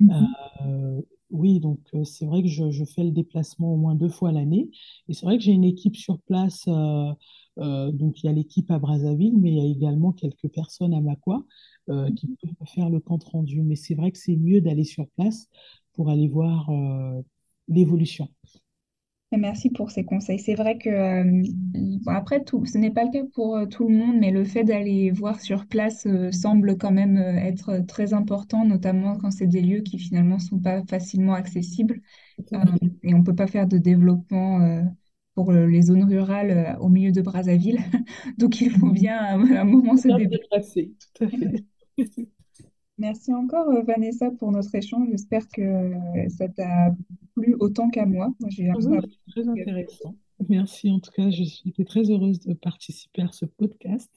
Mhm. 0.00 1.02
Oui, 1.30 1.60
donc 1.60 1.80
euh, 1.94 2.04
c'est 2.04 2.24
vrai 2.24 2.42
que 2.42 2.48
je, 2.48 2.84
fais 2.84 3.04
le 3.04 3.10
déplacement 3.10 3.74
au 3.74 3.76
moins 3.76 3.94
deux 3.94 4.08
fois 4.08 4.32
l'année. 4.32 4.70
Et 5.08 5.14
c'est 5.14 5.26
vrai 5.26 5.36
que 5.36 5.44
j'ai 5.44 5.52
une 5.52 5.64
équipe 5.64 5.96
sur 5.96 6.20
place. 6.20 6.64
Euh, 6.68 7.12
euh, 7.58 7.92
donc 7.92 8.22
il 8.22 8.26
y 8.26 8.28
a 8.30 8.32
l'équipe 8.32 8.70
à 8.70 8.78
Brazzaville, 8.78 9.36
mais 9.38 9.50
il 9.50 9.58
y 9.58 9.60
a 9.60 9.70
également 9.70 10.12
quelques 10.12 10.48
personnes 10.48 10.94
à 10.94 11.00
Makwa 11.00 11.44
qui 12.16 12.28
peuvent 12.42 12.68
faire 12.68 12.90
le 12.90 13.00
compte 13.00 13.24
rendu. 13.24 13.62
Mais 13.62 13.76
c'est 13.76 13.94
vrai 13.94 14.10
que 14.12 14.18
c'est 14.18 14.36
mieux 14.36 14.60
d'aller 14.60 14.84
sur 14.84 15.06
place 15.08 15.48
pour 15.94 16.10
aller 16.10 16.28
voir 16.28 16.70
l'évolution. 17.68 18.28
Merci 19.36 19.68
pour 19.68 19.90
ces 19.90 20.04
conseils. 20.04 20.38
C'est 20.38 20.54
vrai 20.54 20.78
que, 20.78 20.88
euh, 20.88 21.42
après, 22.06 22.42
tout, 22.42 22.64
ce 22.64 22.78
n'est 22.78 22.90
pas 22.90 23.04
le 23.04 23.10
cas 23.10 23.24
pour 23.34 23.56
euh, 23.56 23.66
tout 23.66 23.86
le 23.86 23.94
monde, 23.94 24.16
mais 24.18 24.30
le 24.30 24.42
fait 24.44 24.64
d'aller 24.64 25.10
voir 25.10 25.40
sur 25.40 25.66
place 25.66 26.06
euh, 26.06 26.32
semble 26.32 26.78
quand 26.78 26.92
même 26.92 27.18
être 27.18 27.84
très 27.86 28.14
important, 28.14 28.64
notamment 28.64 29.18
quand 29.18 29.30
c'est 29.30 29.46
des 29.46 29.60
lieux 29.60 29.82
qui 29.82 29.98
finalement 29.98 30.36
ne 30.36 30.40
sont 30.40 30.58
pas 30.58 30.82
facilement 30.88 31.34
accessibles. 31.34 32.00
et 33.02 33.14
on 33.14 33.18
ne 33.18 33.24
peut 33.24 33.34
pas 33.34 33.46
faire 33.46 33.66
de 33.66 33.76
développement 33.76 34.82
pour 35.34 35.52
les 35.52 35.82
zones 35.82 36.04
rurales 36.04 36.78
au 36.80 36.88
milieu 36.88 37.12
de 37.12 37.20
Brazzaville. 37.20 37.78
Donc, 38.38 38.60
il 38.62 38.70
faut 38.70 38.90
bien 38.90 39.18
à 39.18 39.34
un 39.34 39.64
moment 39.64 39.96
se 39.96 40.08
déplacer. 40.08 40.94
Tout 41.14 41.24
à 41.24 41.28
fait. 41.28 41.64
Merci 42.98 43.32
encore, 43.32 43.72
Vanessa, 43.84 44.30
pour 44.32 44.50
notre 44.50 44.74
échange. 44.74 45.08
J'espère 45.10 45.48
que 45.48 45.92
ça 46.28 46.48
t'a 46.48 46.92
plu 47.34 47.54
autant 47.60 47.90
qu'à 47.90 48.06
moi. 48.06 48.34
moi 48.40 48.50
j'ai 48.50 48.68
très 49.28 49.48
intéressant. 49.48 50.16
Merci 50.48 50.90
en 50.90 50.98
tout 50.98 51.10
cas, 51.12 51.30
je 51.30 51.44
suis 51.44 51.72
très 51.84 52.10
heureuse 52.10 52.40
de 52.40 52.54
participer 52.54 53.22
à 53.22 53.30
ce 53.30 53.44
podcast. 53.44 54.10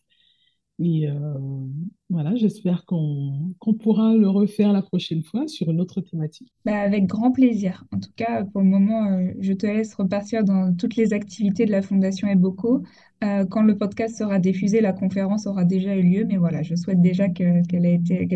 Et 0.83 1.07
euh, 1.07 1.13
voilà, 2.09 2.35
j'espère 2.35 2.85
qu'on 2.85 3.53
pourra 3.79 4.15
le 4.15 4.27
refaire 4.27 4.73
la 4.73 4.81
prochaine 4.81 5.21
fois 5.21 5.47
sur 5.47 5.69
une 5.69 5.79
autre 5.79 6.01
thématique. 6.01 6.51
Bah, 6.65 6.79
avec 6.79 7.05
grand 7.05 7.31
plaisir. 7.31 7.85
En 7.93 7.99
tout 7.99 8.09
cas, 8.15 8.45
pour 8.45 8.61
le 8.61 8.67
moment, 8.67 9.11
euh, 9.11 9.31
je 9.39 9.53
te 9.53 9.67
laisse 9.67 9.93
repartir 9.93 10.43
dans 10.43 10.75
toutes 10.75 10.95
les 10.95 11.13
activités 11.13 11.67
de 11.67 11.71
la 11.71 11.83
Fondation 11.83 12.27
Eboco. 12.27 12.81
Euh, 13.23 13.45
quand 13.45 13.61
le 13.61 13.77
podcast 13.77 14.17
sera 14.17 14.39
diffusé, 14.39 14.81
la 14.81 14.91
conférence 14.91 15.45
aura 15.45 15.65
déjà 15.65 15.95
eu 15.95 16.01
lieu. 16.01 16.25
Mais 16.25 16.37
voilà, 16.37 16.63
je 16.63 16.73
souhaite 16.73 16.99
déjà 16.99 17.29
qu'elle 17.29 17.85
ait 17.85 17.95
été, 17.95 18.27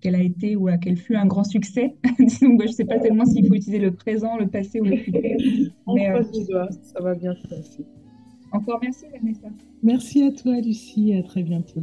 qu'elle 0.00 0.14
a 0.14 0.22
été 0.22 0.56
ou 0.56 0.70
qu'elle 0.78 0.96
fut 0.96 1.16
un 1.16 1.26
grand 1.26 1.44
succès. 1.44 1.96
Donc, 2.40 2.62
je 2.62 2.68
ne 2.68 2.72
sais 2.72 2.86
pas 2.86 2.98
tellement 2.98 3.26
s'il 3.26 3.46
faut 3.46 3.54
utiliser 3.54 3.78
le 3.78 3.92
présent, 3.92 4.38
le 4.38 4.46
passé 4.46 4.80
ou 4.80 4.84
le 4.84 4.96
futur. 4.96 5.20
Mais, 5.94 6.08
euh, 6.08 6.22
ça 6.80 7.02
va 7.02 7.14
bien 7.14 7.34
se 7.34 7.46
passer. 7.46 7.84
Encore 8.54 8.78
merci, 8.80 9.04
Vanessa. 9.12 9.48
Merci 9.82 10.22
à 10.22 10.30
toi, 10.30 10.60
Lucie, 10.60 11.10
et 11.10 11.18
à 11.18 11.22
très 11.24 11.42
bientôt. 11.42 11.82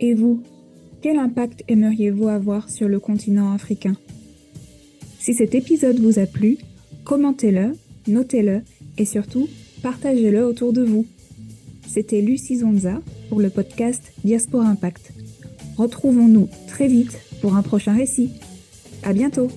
Et 0.00 0.14
vous, 0.14 0.42
quel 1.02 1.18
impact 1.18 1.62
aimeriez-vous 1.68 2.28
avoir 2.28 2.70
sur 2.70 2.88
le 2.88 2.98
continent 2.98 3.52
africain? 3.52 3.96
Si 5.18 5.34
cet 5.34 5.54
épisode 5.54 5.98
vous 5.98 6.18
a 6.18 6.24
plu, 6.24 6.56
commentez-le, 7.04 7.76
notez-le 8.08 8.62
et 8.96 9.04
surtout, 9.04 9.46
partagez-le 9.82 10.46
autour 10.46 10.72
de 10.72 10.82
vous. 10.82 11.04
C'était 11.86 12.22
Lucie 12.22 12.56
Zonza 12.56 13.00
pour 13.28 13.40
le 13.40 13.50
podcast 13.50 14.12
Diaspora 14.24 14.68
Impact. 14.68 15.12
Retrouvons-nous 15.76 16.48
très 16.66 16.88
vite 16.88 17.18
pour 17.42 17.56
un 17.56 17.62
prochain 17.62 17.94
récit. 17.94 18.30
À 19.02 19.12
bientôt! 19.12 19.48